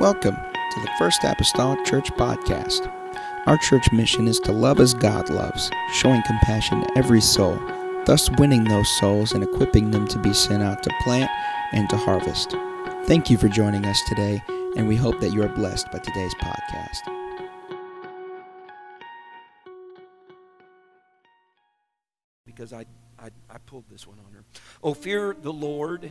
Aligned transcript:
Welcome 0.00 0.36
to 0.36 0.80
the 0.80 0.90
First 0.98 1.24
Apostolic 1.24 1.84
Church 1.84 2.10
Podcast. 2.12 2.90
Our 3.44 3.58
church 3.58 3.92
mission 3.92 4.28
is 4.28 4.40
to 4.40 4.50
love 4.50 4.80
as 4.80 4.94
God 4.94 5.28
loves, 5.28 5.70
showing 5.92 6.22
compassion 6.22 6.80
to 6.80 6.96
every 6.96 7.20
soul, 7.20 7.60
thus 8.06 8.30
winning 8.38 8.64
those 8.64 8.88
souls 8.98 9.32
and 9.32 9.44
equipping 9.44 9.90
them 9.90 10.08
to 10.08 10.18
be 10.18 10.32
sent 10.32 10.62
out 10.62 10.82
to 10.84 10.90
plant 11.02 11.30
and 11.72 11.86
to 11.90 11.98
harvest. 11.98 12.52
Thank 13.04 13.28
you 13.28 13.36
for 13.36 13.48
joining 13.48 13.84
us 13.84 14.00
today, 14.08 14.42
and 14.74 14.88
we 14.88 14.96
hope 14.96 15.20
that 15.20 15.34
you 15.34 15.42
are 15.42 15.50
blessed 15.50 15.92
by 15.92 15.98
today's 15.98 16.34
podcast. 16.36 17.00
Because 22.46 22.72
I, 22.72 22.86
I, 23.18 23.28
I 23.50 23.58
pulled 23.66 23.84
this 23.90 24.06
one 24.06 24.16
on 24.26 24.32
her. 24.32 24.44
Oh, 24.82 24.94
fear 24.94 25.36
the 25.38 25.52
Lord, 25.52 26.10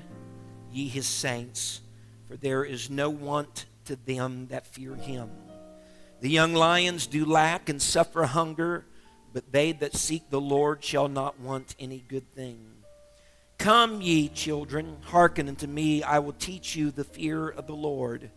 ye 0.71 0.87
his 0.87 1.07
saints, 1.07 1.81
for 2.27 2.37
there 2.37 2.63
is 2.63 2.91
no 2.91 3.09
want 3.09 3.65
to 3.89 3.95
them 3.95 4.45
that 4.49 4.67
fear 4.67 4.93
him. 4.93 5.31
The 6.21 6.29
young 6.29 6.53
lions 6.53 7.07
do 7.07 7.25
lack 7.25 7.69
and 7.69 7.81
suffer 7.81 8.23
hunger, 8.23 8.85
but 9.33 9.51
they 9.51 9.71
that 9.71 9.95
seek 9.95 10.29
the 10.29 10.39
Lord 10.39 10.83
shall 10.83 11.07
not 11.07 11.39
want 11.39 11.75
any 11.79 12.05
good 12.07 12.31
thing. 12.35 12.83
Come, 13.57 13.99
ye 13.99 14.29
children, 14.29 14.97
hearken 15.05 15.47
unto 15.47 15.65
me, 15.65 16.03
I 16.03 16.19
will 16.19 16.33
teach 16.33 16.75
you 16.75 16.91
the 16.91 17.03
fear 17.03 17.49
of 17.49 17.65
the 17.65 17.75
Lord. 17.75 18.29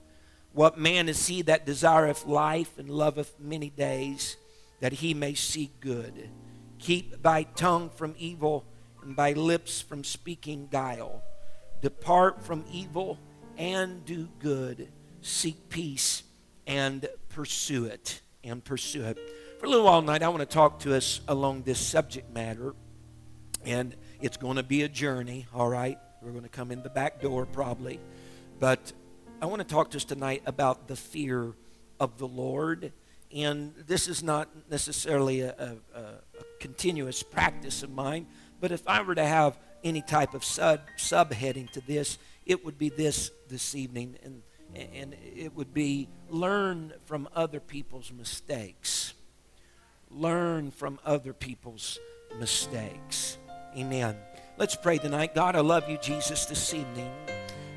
What 0.53 0.79
man 0.79 1.07
is 1.07 1.27
he 1.27 1.43
that 1.43 1.67
desireth 1.67 2.25
life 2.25 2.79
and 2.79 2.89
loveth 2.89 3.39
many 3.39 3.69
days, 3.69 4.39
that 4.81 4.95
he 4.95 5.13
may 5.13 5.35
see 5.35 5.71
good? 5.81 6.31
Keep 6.79 7.23
thy 7.23 7.43
tongue 7.43 7.91
from 7.91 8.15
evil 8.17 8.65
and 9.03 9.19
thy 9.19 9.33
lips 9.33 9.83
from 9.83 10.03
speaking 10.03 10.69
guile. 10.73 11.23
Depart 11.83 12.43
from 12.43 12.65
evil 12.73 13.19
and 13.59 14.03
do 14.07 14.31
good. 14.39 14.89
Seek 15.23 15.69
peace 15.69 16.25
and 16.67 17.09
pursue 17.29 17.87
it. 17.87 18.21
And 18.45 18.63
pursue 18.63 19.05
it. 19.05 19.19
For 19.59 19.67
a 19.67 19.69
little 19.69 19.85
while 19.85 20.01
tonight, 20.01 20.23
I 20.23 20.29
want 20.29 20.41
to 20.41 20.47
talk 20.47 20.81
to 20.81 20.95
us 20.95 21.21
along 21.29 21.63
this 21.63 21.79
subject 21.79 22.33
matter. 22.35 22.75
And 23.65 23.95
it's 24.21 24.37
going 24.37 24.57
to 24.57 24.65
be 24.65 24.83
a 24.83 24.89
journey, 24.89 25.47
all 25.55 25.69
right? 25.69 25.97
We're 26.21 26.33
going 26.33 26.43
to 26.43 26.49
come 26.49 26.73
in 26.73 26.83
the 26.83 26.91
back 26.91 27.21
door 27.21 27.47
probably. 27.47 28.01
But 28.59 28.93
I 29.41 29.47
want 29.47 29.61
to 29.61 29.67
talk 29.67 29.91
to 29.93 29.97
us 29.97 30.05
tonight 30.05 30.43
about 30.45 30.89
the 30.89 30.97
fear 30.97 31.53
of 32.01 32.19
the 32.19 32.27
Lord. 32.27 32.93
And 33.35 33.75
this 33.87 34.09
is 34.09 34.23
not 34.23 34.49
necessarily 34.69 35.41
a, 35.41 35.79
a, 35.95 35.99
a 35.99 36.45
continuous 36.61 37.23
practice 37.23 37.83
of 37.83 37.91
mine, 37.91 38.27
but 38.61 38.73
if 38.73 38.83
I 38.87 39.03
were 39.03 39.15
to 39.15 39.25
have 39.25 39.59
any 39.83 40.03
type 40.03 40.35
of 40.35 40.45
sub 40.45 40.81
subheading 40.99 41.71
to 41.71 41.81
this, 41.81 42.19
it 42.47 42.65
would 42.65 42.79
be 42.79 42.89
this 42.89 43.31
this 43.49 43.75
evening, 43.75 44.17
and 44.23 44.43
and 44.75 45.15
it 45.37 45.55
would 45.55 45.75
be 45.75 46.09
learn 46.29 46.93
from 47.05 47.29
other 47.35 47.61
people's 47.61 48.13
mistakes. 48.13 49.15
Learn 50.11 50.71
from 50.71 50.99
other 51.05 51.33
people's 51.33 51.99
mistakes. 52.39 53.39
Amen. 53.77 54.17
Let's 54.59 54.77
pray 54.77 54.99
tonight. 54.99 55.35
God, 55.35 55.57
I 55.57 55.61
love 55.61 55.89
you, 55.89 55.99
Jesus, 55.99 56.45
this 56.45 56.75
evening. 56.75 57.11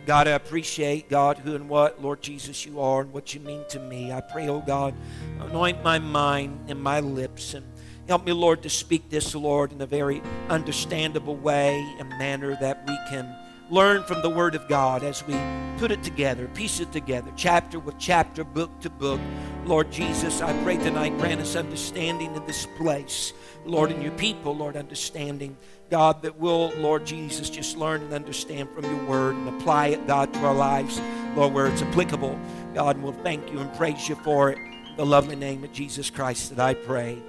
God, 0.06 0.28
I 0.28 0.32
appreciate, 0.32 1.10
God, 1.10 1.38
who 1.40 1.56
and 1.56 1.68
what, 1.68 2.02
Lord 2.02 2.22
Jesus, 2.22 2.66
you 2.66 2.80
are 2.80 3.02
and 3.02 3.12
what 3.12 3.34
you 3.34 3.40
mean 3.40 3.64
to 3.70 3.80
me. 3.80 4.12
I 4.12 4.22
pray, 4.22 4.48
oh 4.48 4.60
God, 4.60 4.94
anoint 5.40 5.84
my 5.84 5.98
mind 5.98 6.66
and 6.68 6.80
my 6.80 7.00
lips 7.00 7.56
and 7.56 7.66
help 8.08 8.24
me, 8.24 8.32
Lord, 8.32 8.62
to 8.64 8.70
speak 8.70 9.10
this, 9.10 9.34
Lord, 9.34 9.72
in 9.72 9.82
a 9.82 9.88
very 9.88 10.22
understandable 10.50 11.36
way 11.36 11.76
and 12.00 12.08
manner 12.10 12.56
that 12.62 12.84
we 12.88 12.96
can 13.10 13.36
learn 13.70 14.04
from 14.04 14.22
the 14.22 14.30
Word 14.30 14.56
of 14.56 14.68
God 14.68 15.04
as 15.04 15.26
we 15.26 15.36
put 15.78 15.92
it 15.92 16.04
together, 16.04 16.48
piece 16.50 16.80
it 16.80 16.92
together, 16.92 17.32
chapter 17.36 17.80
with 17.80 17.98
chapter, 17.98 18.44
book 18.44 18.80
to 18.82 18.90
book. 18.90 19.20
Lord 19.66 19.92
Jesus, 19.92 20.42
I 20.42 20.54
pray 20.64 20.78
tonight, 20.78 21.18
grant 21.18 21.42
us 21.42 21.56
understanding 21.56 22.36
in 22.36 22.46
this 22.46 22.68
place. 22.78 23.34
Lord, 23.66 23.92
and 23.92 24.02
your 24.02 24.12
people, 24.14 24.56
Lord, 24.56 24.78
understanding. 24.78 25.58
God, 25.90 26.22
that 26.24 26.40
will, 26.40 26.72
Lord 26.78 27.06
Jesus, 27.06 27.50
just 27.50 27.78
learn 27.78 28.02
and 28.02 28.14
understand 28.14 28.70
from 28.72 28.86
your 28.86 29.04
word 29.06 29.36
and 29.36 29.48
apply 29.50 29.88
it, 29.88 30.08
God, 30.08 30.34
to 30.34 30.40
our 30.40 30.54
lives, 30.54 31.00
Lord, 31.36 31.54
where 31.54 31.68
it's 31.68 31.82
applicable. 31.82 32.40
God, 32.74 32.98
we'll 32.98 33.14
thank 33.14 33.52
you 33.52 33.60
and 33.60 33.74
praise 33.76 34.08
you 34.08 34.16
for 34.16 34.52
it. 34.52 34.58
In 34.58 34.98
the 34.98 35.06
lovely 35.06 35.36
name 35.36 35.64
of 35.64 35.72
Jesus 35.72 36.10
Christ 36.10 36.56
that 36.56 36.60
I 36.60 36.74
pray. 36.74 37.22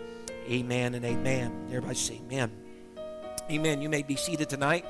Amen 0.49 0.95
and 0.95 1.05
amen. 1.05 1.67
Everybody 1.69 1.97
say 1.97 2.21
amen. 2.27 2.51
Amen. 3.51 3.81
You 3.81 3.89
may 3.89 4.03
be 4.03 4.17
seated 4.17 4.49
tonight. 4.49 4.85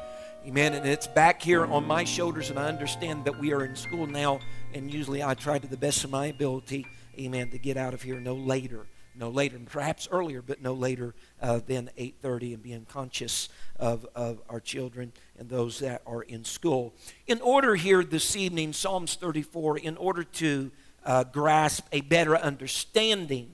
Amen. 0.47 0.75
And 0.75 0.87
it's 0.87 1.09
back 1.09 1.43
here 1.43 1.67
on 1.67 1.85
my 1.85 2.05
shoulders, 2.05 2.51
and 2.51 2.59
I 2.59 2.69
understand 2.69 3.25
that 3.25 3.37
we 3.37 3.53
are 3.53 3.65
in 3.65 3.75
school 3.75 4.07
now, 4.07 4.39
and 4.73 4.89
usually 4.89 5.21
I 5.21 5.35
try 5.35 5.59
to 5.59 5.67
the 5.67 5.77
best 5.77 6.05
of 6.05 6.11
my 6.11 6.27
ability, 6.27 6.87
amen, 7.19 7.51
to 7.51 7.59
get 7.59 7.77
out 7.77 7.95
of 7.95 8.03
here 8.03 8.21
no 8.21 8.35
later 8.35 8.87
no 9.19 9.31
later, 9.31 9.59
perhaps 9.65 10.07
earlier, 10.11 10.43
but 10.43 10.61
no 10.61 10.75
later 10.75 11.15
uh, 11.41 11.61
than 11.67 11.91
8:30, 11.97 12.55
and 12.55 12.63
being 12.63 12.85
conscious 12.85 13.49
of, 13.77 14.07
of 14.15 14.41
our 14.49 14.61
children 14.61 15.13
and 15.39 15.49
those 15.49 15.79
that 15.81 16.03
are 16.07 16.23
in 16.23 16.45
school. 16.45 16.95
In 17.27 17.41
order 17.41 17.75
here 17.75 18.05
this 18.05 18.37
evening, 18.37 18.73
Psalms 18.73 19.15
34, 19.15 19.79
in 19.79 19.97
order 19.97 20.23
to 20.23 20.71
uh, 21.05 21.25
grasp 21.25 21.87
a 21.93 22.03
better 22.03 22.37
understanding 22.37 23.51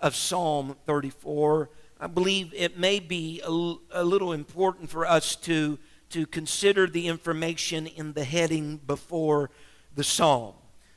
of 0.00 0.14
Psalm 0.14 0.76
34, 0.86 1.70
I 2.00 2.08
believe 2.08 2.52
it 2.54 2.78
may 2.78 2.98
be 2.98 3.40
a, 3.42 4.02
a 4.02 4.04
little 4.04 4.32
important 4.32 4.90
for 4.90 5.06
us 5.06 5.36
to 5.36 5.78
to 6.10 6.26
consider 6.26 6.86
the 6.86 7.08
information 7.08 7.86
in 7.86 8.12
the 8.12 8.24
heading 8.24 8.78
before 8.86 9.50
the 9.94 10.04
psalm. 10.04 10.54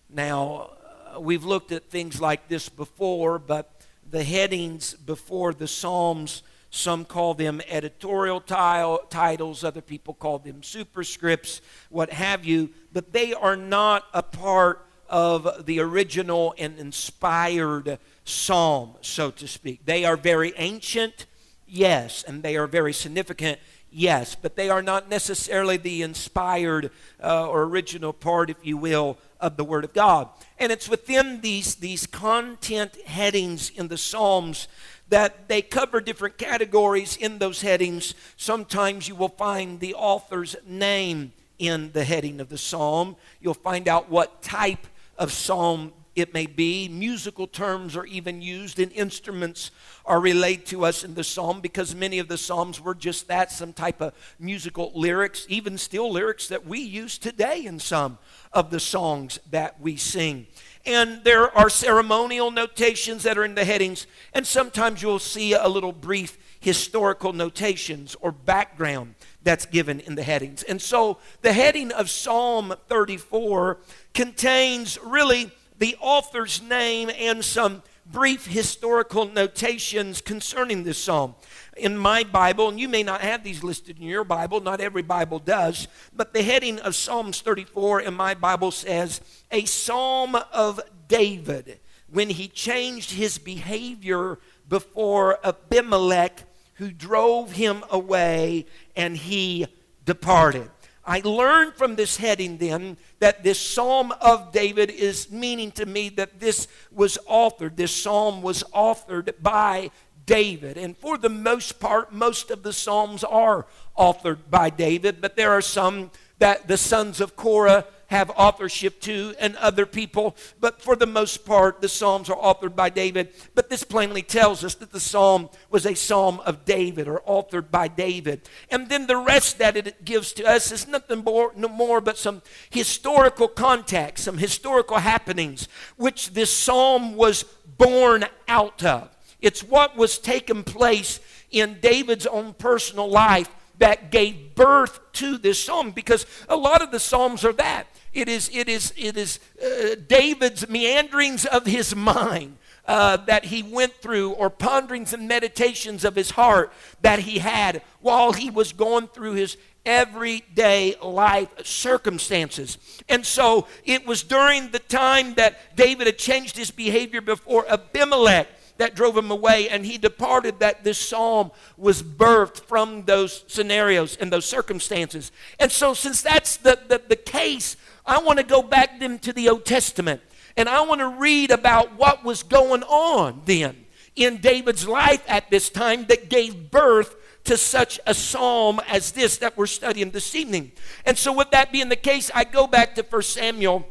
Now, 0.10 0.72
uh, 1.16 1.20
we've 1.20 1.44
looked 1.46 1.72
at 1.72 1.90
things 1.90 2.20
like 2.20 2.48
this 2.48 2.70
before, 2.70 3.40
but 3.40 3.82
the 4.10 4.24
headings 4.24 4.94
before 4.94 5.54
the 5.54 5.68
Psalms. 5.68 6.44
Some 6.72 7.04
call 7.04 7.34
them 7.34 7.62
editorial 7.68 8.42
titles, 8.42 9.64
other 9.64 9.82
people 9.82 10.14
call 10.14 10.38
them 10.38 10.62
superscripts, 10.62 11.62
what 11.90 12.12
have 12.12 12.46
you, 12.46 12.70
but 12.94 13.12
they 13.12 13.34
are 13.34 13.56
not 13.56 14.06
a 14.14 14.22
part 14.22 14.86
of 15.10 15.66
the 15.66 15.80
original 15.80 16.54
and 16.60 16.78
inspired 16.78 17.98
psalm, 18.24 18.94
so 19.02 19.32
to 19.32 19.48
speak. 19.48 19.84
They 19.86 20.06
are 20.06 20.16
very 20.16 20.54
ancient, 20.58 21.26
yes, 21.66 22.24
and 22.28 22.44
they 22.44 22.56
are 22.56 22.68
very 22.68 22.94
significant, 22.94 23.60
yes, 23.92 24.36
but 24.36 24.56
they 24.56 24.70
are 24.70 24.82
not 24.82 25.10
necessarily 25.10 25.78
the 25.78 26.02
inspired 26.02 26.92
uh, 27.24 27.48
or 27.48 27.64
original 27.64 28.14
part, 28.14 28.50
if 28.50 28.66
you 28.66 28.78
will, 28.78 29.18
of 29.40 29.58
the 29.58 29.64
Word 29.64 29.84
of 29.84 29.94
God. 29.94 30.30
And 30.58 30.72
it's 30.72 30.90
within 30.90 31.42
these, 31.42 31.76
these 31.76 32.06
content 32.06 32.96
headings 33.06 33.70
in 33.70 33.88
the 33.88 33.98
Psalms 33.98 34.68
that 35.10 35.48
they 35.48 35.62
cover 35.62 36.00
different 36.00 36.38
categories 36.38 37.18
in 37.18 37.40
those 37.40 37.62
headings. 37.62 38.14
Sometimes 38.38 39.08
you 39.08 39.16
will 39.16 39.30
find 39.30 39.80
the 39.80 39.96
author's 39.96 40.56
name 40.66 41.34
in 41.58 41.92
the 41.92 42.04
heading 42.04 42.40
of 42.40 42.50
the 42.50 42.58
psalm. 42.58 43.16
You'll 43.42 43.54
find 43.54 43.88
out 43.88 44.10
what 44.10 44.42
type 44.42 44.88
of 45.18 45.32
psalm 45.32 45.92
it 46.20 46.34
may 46.34 46.46
be. 46.46 46.88
Musical 46.88 47.48
terms 47.48 47.96
are 47.96 48.06
even 48.06 48.42
used, 48.42 48.80
and 48.80 48.92
instruments 48.94 49.72
are 50.06 50.20
relayed 50.20 50.66
to 50.68 50.86
us 50.86 51.04
in 51.04 51.14
the 51.16 51.24
psalm 51.24 51.62
because 51.62 51.96
many 51.96 52.20
of 52.20 52.28
the 52.28 52.38
psalms 52.38 52.82
were 52.82 52.96
just 52.96 53.28
that 53.28 53.52
some 53.52 53.74
type 53.74 54.02
of 54.02 54.14
musical 54.40 54.92
lyrics, 54.96 55.46
even 55.50 55.78
still 55.78 56.12
lyrics 56.12 56.48
that 56.48 56.66
we 56.66 56.80
use 56.80 57.18
today 57.18 57.66
in 57.66 57.80
some 57.80 58.18
of 58.54 58.72
the 58.72 58.80
songs 58.80 59.40
that 59.52 59.80
we 59.80 59.96
sing. 59.96 60.48
And 60.86 61.24
there 61.24 61.56
are 61.56 61.70
ceremonial 61.70 62.52
notations 62.52 63.24
that 63.24 63.38
are 63.38 63.44
in 63.44 63.56
the 63.56 63.66
headings, 63.66 64.08
and 64.34 64.48
sometimes 64.48 65.02
you'll 65.02 65.20
see 65.20 65.54
a 65.54 65.68
little 65.68 65.92
brief 65.92 66.38
historical 66.60 67.34
notations 67.34 68.16
or 68.22 68.32
background 68.32 69.16
that's 69.44 69.66
given 69.66 70.00
in 70.02 70.16
the 70.16 70.24
headings. 70.24 70.64
And 70.64 70.82
so 70.82 71.18
the 71.42 71.54
heading 71.54 71.92
of 71.92 72.10
Psalm 72.10 72.74
34 72.88 73.78
contains 74.14 74.98
really 75.04 75.52
the 75.80 75.98
author's 76.00 76.62
name 76.62 77.10
and 77.18 77.44
some 77.44 77.82
brief 78.06 78.48
historical 78.48 79.26
notations 79.26 80.22
concerning 80.22 80.84
this 80.84 81.02
psalm. 81.02 81.36
In 81.78 81.98
my 81.98 82.24
Bible, 82.24 82.70
and 82.70 82.80
you 82.80 82.90
may 82.90 83.04
not 83.04 83.22
have 83.22 83.44
these 83.44 83.64
listed 83.64 83.98
in 83.98 84.04
your 84.04 84.24
Bible, 84.24 84.62
not 84.62 84.82
every 84.82 85.02
Bible 85.02 85.40
does, 85.40 85.88
but 86.16 86.34
the 86.34 86.44
heading 86.44 86.80
of 86.80 86.96
Psalms 86.96 87.42
34 87.42 88.02
in 88.02 88.14
my 88.14 88.34
Bible 88.34 88.72
says, 88.72 89.22
A 89.52 89.66
Psalm 89.66 90.36
of 90.52 90.82
David 91.08 91.80
when 92.12 92.30
he 92.30 92.48
changed 92.48 93.12
his 93.12 93.38
behavior 93.38 94.40
before 94.68 95.40
Abimelech, 95.46 96.44
who 96.76 96.92
drove 96.92 97.54
him 97.54 97.84
away, 97.90 98.66
and 98.96 99.16
he 99.18 99.68
departed. 100.06 100.70
I 101.06 101.22
learned 101.24 101.74
from 101.74 101.96
this 101.96 102.18
heading 102.18 102.58
then 102.58 102.98
that 103.20 103.44
this 103.44 103.60
Psalm 103.60 104.14
of 104.22 104.52
David 104.52 104.90
is 104.90 105.32
meaning 105.32 105.72
to 105.72 105.86
me 105.86 106.10
that 106.10 106.40
this 106.40 106.68
was 106.92 107.18
authored, 107.30 107.76
this 107.76 107.96
psalm 107.96 108.42
was 108.42 108.64
authored 108.74 109.34
by 109.42 109.92
David. 110.26 110.78
And 110.78 110.98
for 110.98 111.18
the 111.18 111.30
most 111.30 111.80
part, 111.80 112.14
most 112.14 112.52
of 112.52 112.64
the 112.64 112.74
Psalms 112.74 113.24
are 113.24 113.66
authored 113.98 114.50
by 114.50 114.70
David, 114.70 115.22
but 115.22 115.36
there 115.36 115.52
are 115.52 115.62
some 115.62 116.12
that 116.40 116.68
the 116.68 116.78
sons 116.78 117.20
of 117.20 117.36
Korah 117.36 117.86
have 118.10 118.32
authorship 118.32 119.00
to, 119.02 119.36
and 119.40 119.56
other 119.58 119.86
people, 119.86 120.36
but 120.60 120.82
for 120.82 120.96
the 120.96 121.06
most 121.06 121.46
part, 121.46 121.80
the 121.80 121.88
Psalms 121.88 122.28
are 122.30 122.36
authored 122.36 122.76
by 122.76 122.90
David. 122.90 123.30
But 123.54 123.70
this 123.70 123.84
plainly 123.84 124.24
tells 124.24 124.64
us 124.64 124.74
that 124.76 124.92
the 124.92 125.00
Psalm 125.00 125.50
was 125.70 125.86
a 125.86 125.94
Psalm 125.94 126.40
of 126.42 126.66
David 126.66 127.08
or 127.08 127.22
authored 127.28 127.70
by 127.70 127.88
David. 127.88 128.42
And 128.72 128.90
then 128.90 129.06
the 129.06 129.18
rest 129.18 129.60
that 129.60 129.78
it 129.78 130.04
gives 130.06 130.34
to 130.34 130.46
us 130.46 130.72
is 130.72 130.88
nothing 130.88 131.24
more, 131.24 131.54
no 131.56 131.68
more 131.68 132.02
but 132.02 132.18
some 132.18 132.42
historical 132.72 133.48
context, 133.48 134.24
some 134.24 134.40
historical 134.40 134.98
happenings, 134.98 135.68
which 135.96 136.34
this 136.34 136.52
Psalm 136.52 137.16
was 137.16 137.44
born 137.78 138.26
out 138.48 138.84
of. 138.84 139.16
It's 139.40 139.62
what 139.64 139.96
was 139.96 140.18
taking 140.18 140.64
place 140.64 141.20
in 141.52 141.78
David's 141.80 142.26
own 142.26 142.56
personal 142.56 143.08
life 143.08 143.50
that 143.78 144.12
gave 144.12 144.56
birth 144.56 145.00
to 145.14 145.38
this 145.38 145.64
psalm 145.64 145.92
because 145.92 146.26
a 146.50 146.56
lot 146.56 146.82
of 146.82 146.92
the 146.92 147.00
psalms 147.00 147.46
are 147.46 147.54
that 147.54 147.88
it 148.14 148.28
is 148.28 148.50
it 148.54 148.68
is 148.68 148.94
it 148.98 149.18
is 149.18 149.40
uh, 149.64 149.96
david's 150.08 150.68
meanderings 150.70 151.46
of 151.46 151.66
his 151.66 151.96
mind 151.96 152.58
uh, 152.90 153.18
that 153.18 153.46
he 153.46 153.62
went 153.62 153.94
through 153.94 154.32
or 154.32 154.50
ponderings 154.50 155.14
and 155.14 155.28
meditations 155.28 156.04
of 156.04 156.16
his 156.16 156.32
heart 156.32 156.74
that 157.02 157.20
he 157.20 157.38
had 157.38 157.84
while 158.02 158.34
he 158.34 158.50
was 158.50 158.74
going 158.74 159.08
through 159.08 159.34
his 159.34 159.58
everyday 159.86 160.96
life 161.02 161.50
circumstances. 161.66 162.78
And 163.08 163.26
so 163.26 163.68
it 163.86 164.06
was 164.06 164.24
during 164.24 164.72
the 164.72 164.80
time 164.80 165.36
that 165.36 165.76
David 165.76 166.08
had 166.08 166.18
changed 166.18 166.58
his 166.58 166.72
behavior 166.72 167.22
before 167.22 167.70
Abimelech 167.70 168.48
that 168.78 168.96
drove 168.96 169.16
him 169.18 169.30
away, 169.30 169.68
and 169.68 169.86
he 169.86 169.98
departed, 169.98 170.60
that 170.60 170.86
this 170.86 170.98
psalm 170.98 171.52
was 171.78 172.02
birthed 172.02 172.62
from 172.62 173.04
those 173.04 173.44
scenarios 173.48 174.16
and 174.16 174.32
those 174.32 174.46
circumstances. 174.46 175.34
And 175.60 175.70
so, 175.70 175.94
since 175.94 176.22
that's 176.22 176.56
the, 176.56 176.80
the, 176.88 177.02
the 177.06 177.18
case, 177.18 177.76
I 178.10 178.18
want 178.18 178.40
to 178.40 178.44
go 178.44 178.64
back 178.64 179.00
then 179.00 179.20
to 179.20 179.32
the 179.32 179.50
Old 179.50 179.66
Testament, 179.66 180.22
and 180.58 180.68
I 180.68 180.82
want 180.82 181.00
to 181.00 181.10
read 181.10 181.52
about 181.52 181.96
what 181.96 182.24
was 182.24 182.42
going 182.42 182.82
on 182.82 183.44
then 183.46 183.86
in 184.16 184.38
David's 184.38 184.88
life 184.88 185.24
at 185.28 185.52
this 185.52 185.70
time 185.70 186.06
that 186.06 186.28
gave 186.28 186.72
birth 186.72 187.16
to 187.44 187.56
such 187.56 188.00
a 188.08 188.16
psalm 188.16 188.82
as 188.88 189.12
this 189.12 189.38
that 189.38 189.56
we're 189.56 189.68
studying 189.68 190.10
this 190.10 190.34
evening. 190.34 190.72
And 191.06 191.20
so, 191.20 191.32
with 191.32 191.52
that 191.52 191.72
being 191.72 191.90
the 191.90 191.96
case, 191.96 192.32
I 192.34 192.46
go 192.46 192.66
back 192.66 192.96
to 192.96 193.04
1 193.04 193.22
Samuel 193.22 193.88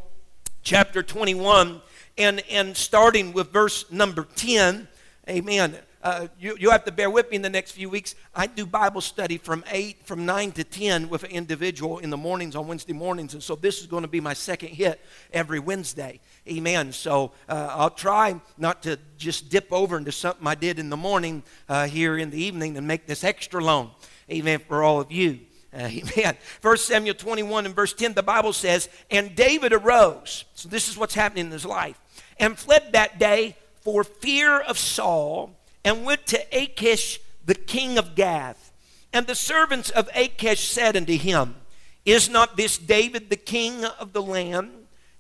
chapter 0.65 1.05
21 1.05 1.81
and, 2.19 2.43
and 2.51 2.77
starting 2.77 3.33
with 3.33 3.53
verse 3.53 3.89
number 3.93 4.27
10, 4.35 4.89
amen. 5.29 5.79
Uh, 6.03 6.29
you, 6.39 6.57
you 6.59 6.71
have 6.71 6.85
to 6.85 6.93
bear 6.93 7.11
with 7.11 7.29
me 7.31 7.37
in 7.37 7.43
the 7.43 7.51
next 7.51 7.73
few 7.73 7.91
weeks. 7.91 8.15
I 8.35 8.47
do 8.47 8.65
Bible 8.67 9.01
study 9.01 9.37
from 9.37 9.65
8, 9.71 10.05
from 10.05 10.25
9 10.25 10.53
to 10.53 10.65
10 10.65 11.09
with 11.09 11.25
an 11.25 11.31
individual 11.31 11.99
in 11.99 12.11
the 12.11 12.17
mornings 12.17 12.55
on 12.55 12.69
Wednesday 12.69 12.93
mornings. 12.93 13.35
And 13.35 13.43
so 13.43 13.57
this 13.57 13.81
is 13.81 13.87
going 13.87 14.03
to 14.03 14.09
be 14.09 14.21
my 14.21 14.35
second 14.35 14.69
hit 14.69 15.01
every 15.33 15.59
Wednesday. 15.59 16.21
Amen. 16.49 16.93
So 16.93 17.33
uh, 17.49 17.69
I'll 17.73 17.91
try 17.91 18.41
not 18.57 18.83
to 18.85 18.99
just 19.17 19.51
dip 19.51 19.73
over 19.73 19.97
into 19.97 20.13
something 20.13 20.47
I 20.47 20.55
did 20.55 20.79
in 20.79 20.89
the 20.89 20.97
morning 20.97 21.43
uh, 21.69 21.87
here 21.87 22.17
in 22.17 22.31
the 22.31 22.41
evening 22.41 22.77
and 22.77 22.87
make 22.87 23.07
this 23.07 23.25
extra 23.25 23.63
long. 23.63 23.91
Amen. 24.31 24.61
For 24.69 24.83
all 24.83 25.01
of 25.01 25.11
you. 25.11 25.41
Amen. 25.75 26.37
First 26.61 26.87
Samuel 26.87 27.15
21 27.15 27.67
and 27.67 27.75
verse 27.75 27.93
10, 27.93 28.15
the 28.15 28.23
Bible 28.23 28.53
says, 28.53 28.89
And 29.11 29.35
David 29.35 29.73
arose. 29.73 30.45
So 30.55 30.69
this 30.69 30.89
is 30.89 30.97
what's 30.97 31.15
happening 31.15 31.47
in 31.47 31.53
his 31.53 31.67
life 31.67 32.01
and 32.39 32.59
fled 32.59 32.93
that 32.93 33.19
day 33.19 33.57
for 33.81 34.05
fear 34.05 34.61
of 34.61 34.79
Saul, 34.79 35.58
and 35.85 36.05
went 36.05 36.27
to 36.27 36.45
Achish, 36.53 37.21
the 37.45 37.55
king 37.55 37.99
of 37.99 38.15
Gath. 38.15 38.73
And 39.13 39.27
the 39.27 39.35
servants 39.35 39.91
of 39.91 40.09
Achish 40.15 40.69
said 40.69 40.97
unto 40.97 41.17
him, 41.17 41.57
Is 42.05 42.29
not 42.29 42.57
this 42.57 42.79
David 42.79 43.31
the 43.31 43.37
king 43.37 43.85
of 43.85 44.13
the 44.13 44.23
land? 44.23 44.71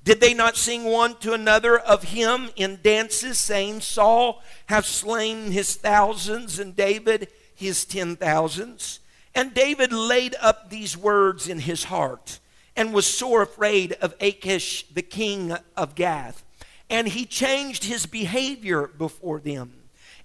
Did 0.04 0.20
they 0.20 0.34
not 0.34 0.56
sing 0.56 0.84
one 0.84 1.16
to 1.16 1.32
another 1.32 1.78
of 1.78 2.04
him 2.04 2.50
in 2.56 2.80
dances, 2.82 3.38
saying, 3.38 3.80
Saul 3.80 4.42
hath 4.66 4.86
slain 4.86 5.52
his 5.52 5.76
thousands, 5.76 6.58
and 6.58 6.74
David 6.74 7.28
his 7.54 7.84
ten 7.84 8.16
thousands? 8.16 9.00
And 9.34 9.54
David 9.54 9.92
laid 9.92 10.34
up 10.40 10.70
these 10.70 10.96
words 10.96 11.48
in 11.48 11.60
his 11.60 11.84
heart, 11.84 12.40
and 12.74 12.94
was 12.94 13.06
sore 13.06 13.42
afraid 13.42 13.92
of 13.94 14.14
Achish 14.20 14.86
the 14.88 15.02
king 15.02 15.56
of 15.76 15.94
Gath 15.94 16.44
and 16.90 17.08
he 17.08 17.24
changed 17.24 17.84
his 17.84 18.06
behavior 18.06 18.86
before 18.86 19.40
them 19.40 19.72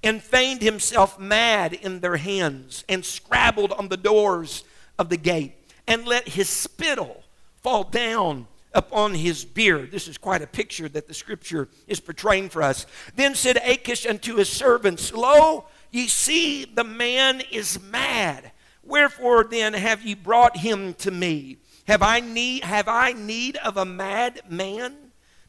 and 0.03 0.21
feigned 0.21 0.61
himself 0.61 1.17
mad 1.17 1.73
in 1.73 2.01
their 2.01 2.17
hands 2.17 2.83
and 2.89 3.05
scrabbled 3.05 3.71
on 3.71 3.87
the 3.87 3.97
doors 3.97 4.63
of 4.99 5.09
the 5.09 5.17
gate 5.17 5.53
and 5.87 6.05
let 6.05 6.29
his 6.29 6.49
spittle 6.49 7.23
fall 7.61 7.83
down 7.83 8.47
upon 8.73 9.13
his 9.13 9.45
beard. 9.45 9.91
This 9.91 10.07
is 10.07 10.17
quite 10.17 10.41
a 10.41 10.47
picture 10.47 10.89
that 10.89 11.07
the 11.07 11.13
scripture 11.13 11.69
is 11.87 11.99
portraying 11.99 12.49
for 12.49 12.61
us. 12.61 12.85
Then 13.15 13.35
said 13.35 13.57
Achish 13.57 14.05
unto 14.05 14.35
his 14.35 14.49
servants, 14.49 15.13
Lo, 15.13 15.65
ye 15.91 16.07
see 16.07 16.65
the 16.65 16.83
man 16.83 17.41
is 17.51 17.79
mad. 17.81 18.51
Wherefore 18.83 19.45
then 19.45 19.73
have 19.73 20.03
ye 20.03 20.15
brought 20.15 20.57
him 20.57 20.93
to 20.95 21.11
me? 21.11 21.57
Have 21.87 22.01
I 22.01 22.19
need, 22.19 22.63
have 22.63 22.87
I 22.87 23.13
need 23.13 23.57
of 23.57 23.77
a 23.77 23.85
mad 23.85 24.41
man? 24.49 24.95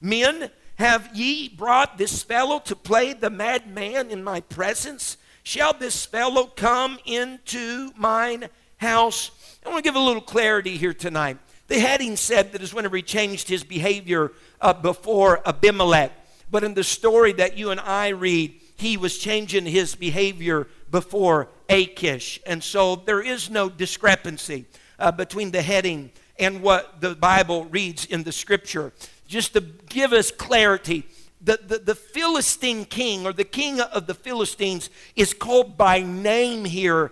Men, 0.01 0.51
have 0.77 1.11
ye 1.15 1.49
brought 1.49 1.99
this 1.99 2.23
fellow 2.23 2.59
to 2.61 2.75
play 2.75 3.13
the 3.13 3.31
madman 3.31 4.11
in 4.11 4.25
my 4.25 4.41
presence? 4.41 5.17
Shall 5.43 5.73
this 5.73 6.05
fellow 6.07 6.47
come 6.47 6.99
into 7.05 7.93
mine 7.97 8.49
house? 8.79 9.31
I 9.65 9.69
want 9.69 9.85
to 9.85 9.89
give 9.89 9.95
a 9.95 10.05
little 10.05 10.23
clarity 10.23 10.77
here 10.77 10.95
tonight. 10.95 11.39
The 11.69 11.79
heading 11.79 12.17
said 12.17 12.53
that 12.53 12.63
is 12.63 12.75
whenever 12.75 12.97
he 12.97 13.03
changed 13.03 13.49
his 13.49 13.63
behavior 13.65 14.33
uh, 14.61 14.73
before 14.73 15.47
Abimelech. 15.47 16.13
But 16.51 16.65
in 16.65 16.75
the 16.75 16.85
story 16.85 17.33
that 17.35 17.57
you 17.57 17.71
and 17.71 17.81
I 17.81 18.09
read, 18.09 18.61
he 18.77 18.97
was 18.97 19.19
changing 19.19 19.67
his 19.67 19.95
behavior 19.95 20.67
before 20.91 21.49
Achish. 21.69 22.41
And 22.47 22.63
so 22.63 22.97
there 22.97 23.23
is 23.23 23.49
no 23.49 23.69
discrepancy 23.69 24.67
uh, 24.99 25.13
between 25.13 25.53
the 25.53 25.63
heading 25.63 26.11
and 26.39 26.63
what 26.63 27.01
the 27.01 27.15
Bible 27.15 27.65
reads 27.67 28.05
in 28.07 28.25
the 28.25 28.33
scripture 28.33 28.93
just 29.35 29.53
to 29.53 29.61
give 29.61 30.13
us 30.13 30.31
clarity. 30.31 31.05
The, 31.41 31.59
the, 31.61 31.79
the, 31.79 31.95
Philistine 31.97 32.85
king, 32.85 33.27
or 33.27 33.33
the 33.33 33.43
king 33.43 33.81
of 33.81 34.07
the 34.07 34.15
Philistines, 34.15 34.91
is 35.17 35.35
called 35.35 35.77
by 35.77 36.03
name 36.03 36.65
here 36.65 37.11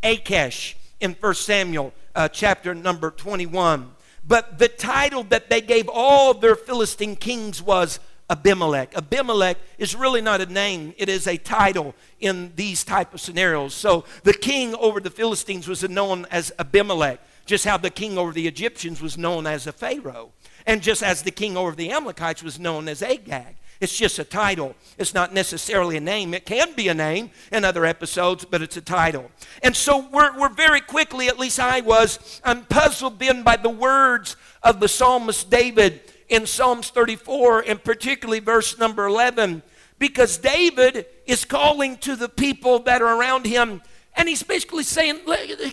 Achish 0.00 0.76
in 1.00 1.14
1 1.14 1.34
Samuel 1.34 1.92
uh, 2.14 2.28
chapter 2.28 2.76
number 2.76 3.10
21. 3.10 3.90
But 4.24 4.60
the 4.60 4.68
title 4.68 5.24
that 5.24 5.50
they 5.50 5.60
gave 5.60 5.88
all 5.92 6.32
their 6.32 6.54
Philistine 6.54 7.16
kings 7.16 7.60
was 7.60 7.98
Abimelech. 8.30 8.96
Abimelech 8.96 9.58
is 9.76 9.96
really 9.96 10.20
not 10.20 10.40
a 10.40 10.46
name, 10.46 10.94
it 10.96 11.08
is 11.08 11.26
a 11.26 11.36
title 11.36 11.96
in 12.20 12.52
these 12.54 12.84
type 12.84 13.12
of 13.12 13.20
scenarios. 13.20 13.74
So 13.74 14.04
the 14.22 14.32
king 14.32 14.76
over 14.76 15.00
the 15.00 15.10
Philistines 15.10 15.66
was 15.66 15.82
known 15.88 16.24
as 16.30 16.52
Abimelech, 16.56 17.18
just 17.46 17.64
how 17.64 17.78
the 17.78 17.90
king 17.90 18.16
over 18.16 18.30
the 18.30 18.46
Egyptians 18.46 19.02
was 19.02 19.18
known 19.18 19.48
as 19.48 19.66
a 19.66 19.72
Pharaoh. 19.72 20.30
And 20.66 20.82
just 20.82 21.02
as 21.02 21.22
the 21.22 21.30
king 21.30 21.56
over 21.56 21.76
the 21.76 21.90
Amalekites 21.90 22.42
was 22.42 22.58
known 22.58 22.88
as 22.88 23.02
Agag. 23.02 23.56
It's 23.80 23.96
just 23.96 24.18
a 24.18 24.24
title. 24.24 24.74
It's 24.98 25.14
not 25.14 25.34
necessarily 25.34 25.96
a 25.96 26.00
name. 26.00 26.32
It 26.32 26.46
can 26.46 26.74
be 26.74 26.88
a 26.88 26.94
name 26.94 27.30
in 27.52 27.64
other 27.64 27.84
episodes, 27.84 28.44
but 28.44 28.62
it's 28.62 28.76
a 28.76 28.80
title. 28.80 29.30
And 29.62 29.74
so 29.74 30.08
we're, 30.08 30.38
we're 30.38 30.48
very 30.48 30.80
quickly, 30.80 31.28
at 31.28 31.38
least 31.38 31.58
I 31.58 31.80
was, 31.80 32.40
I'm 32.44 32.64
puzzled 32.64 33.18
then 33.18 33.42
by 33.42 33.56
the 33.56 33.68
words 33.68 34.36
of 34.62 34.80
the 34.80 34.88
psalmist 34.88 35.50
David 35.50 36.00
in 36.28 36.46
Psalms 36.46 36.90
34, 36.90 37.60
and 37.60 37.82
particularly 37.82 38.40
verse 38.40 38.78
number 38.78 39.06
11, 39.06 39.62
because 39.98 40.38
David 40.38 41.06
is 41.26 41.44
calling 41.44 41.96
to 41.98 42.16
the 42.16 42.28
people 42.28 42.78
that 42.80 43.02
are 43.02 43.20
around 43.20 43.44
him, 43.46 43.82
and 44.16 44.28
he's 44.28 44.42
basically 44.42 44.84
saying, 44.84 45.20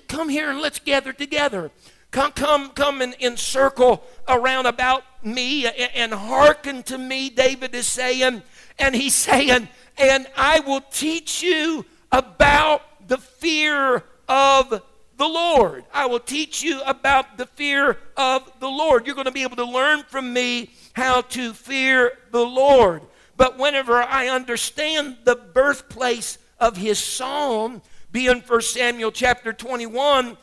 Come 0.08 0.30
here 0.30 0.50
and 0.50 0.60
let's 0.60 0.80
gather 0.80 1.14
together. 1.14 1.72
Come, 2.12 2.34
come, 2.34 2.70
come 2.72 3.02
and 3.02 3.16
encircle 3.22 4.04
around 4.28 4.66
about 4.66 5.04
me 5.24 5.66
and 5.66 6.14
hearken 6.14 6.84
to 6.84 6.98
me, 6.98 7.30
David 7.30 7.74
is 7.74 7.88
saying. 7.88 8.44
And 8.78 8.96
he's 8.96 9.16
saying, 9.16 9.70
and 9.98 10.28
I 10.36 10.60
will 10.60 10.82
teach 10.92 11.42
you 11.42 11.86
about 12.12 13.08
the 13.08 13.18
fear 13.18 14.04
of 14.28 14.82
the 15.18 15.28
Lord. 15.28 15.86
I 15.94 16.08
will 16.08 16.20
teach 16.20 16.64
you 16.64 16.82
about 16.82 17.38
the 17.38 17.46
fear 17.46 17.98
of 18.18 18.52
the 18.60 18.68
Lord. 18.68 19.06
You're 19.06 19.16
going 19.16 19.26
to 19.26 19.32
be 19.32 19.44
able 19.44 19.58
to 19.58 19.66
learn 19.66 20.04
from 20.04 20.34
me 20.34 20.72
how 20.94 21.22
to 21.22 21.54
fear 21.54 22.18
the 22.32 22.46
Lord. 22.46 23.04
But 23.38 23.58
whenever 23.58 24.02
I 24.02 24.28
understand 24.28 25.18
the 25.24 25.36
birthplace 25.36 26.38
of 26.60 26.76
his 26.78 27.00
psalm, 27.00 27.82
being 28.12 28.42
1 28.42 28.62
Samuel 28.62 29.12
chapter 29.12 29.54
21, 29.54 30.38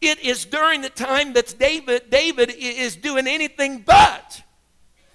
it 0.00 0.20
is 0.20 0.44
during 0.44 0.80
the 0.80 0.90
time 0.90 1.32
that 1.32 1.54
David, 1.58 2.10
David 2.10 2.54
is 2.56 2.96
doing 2.96 3.26
anything 3.26 3.82
but 3.84 4.42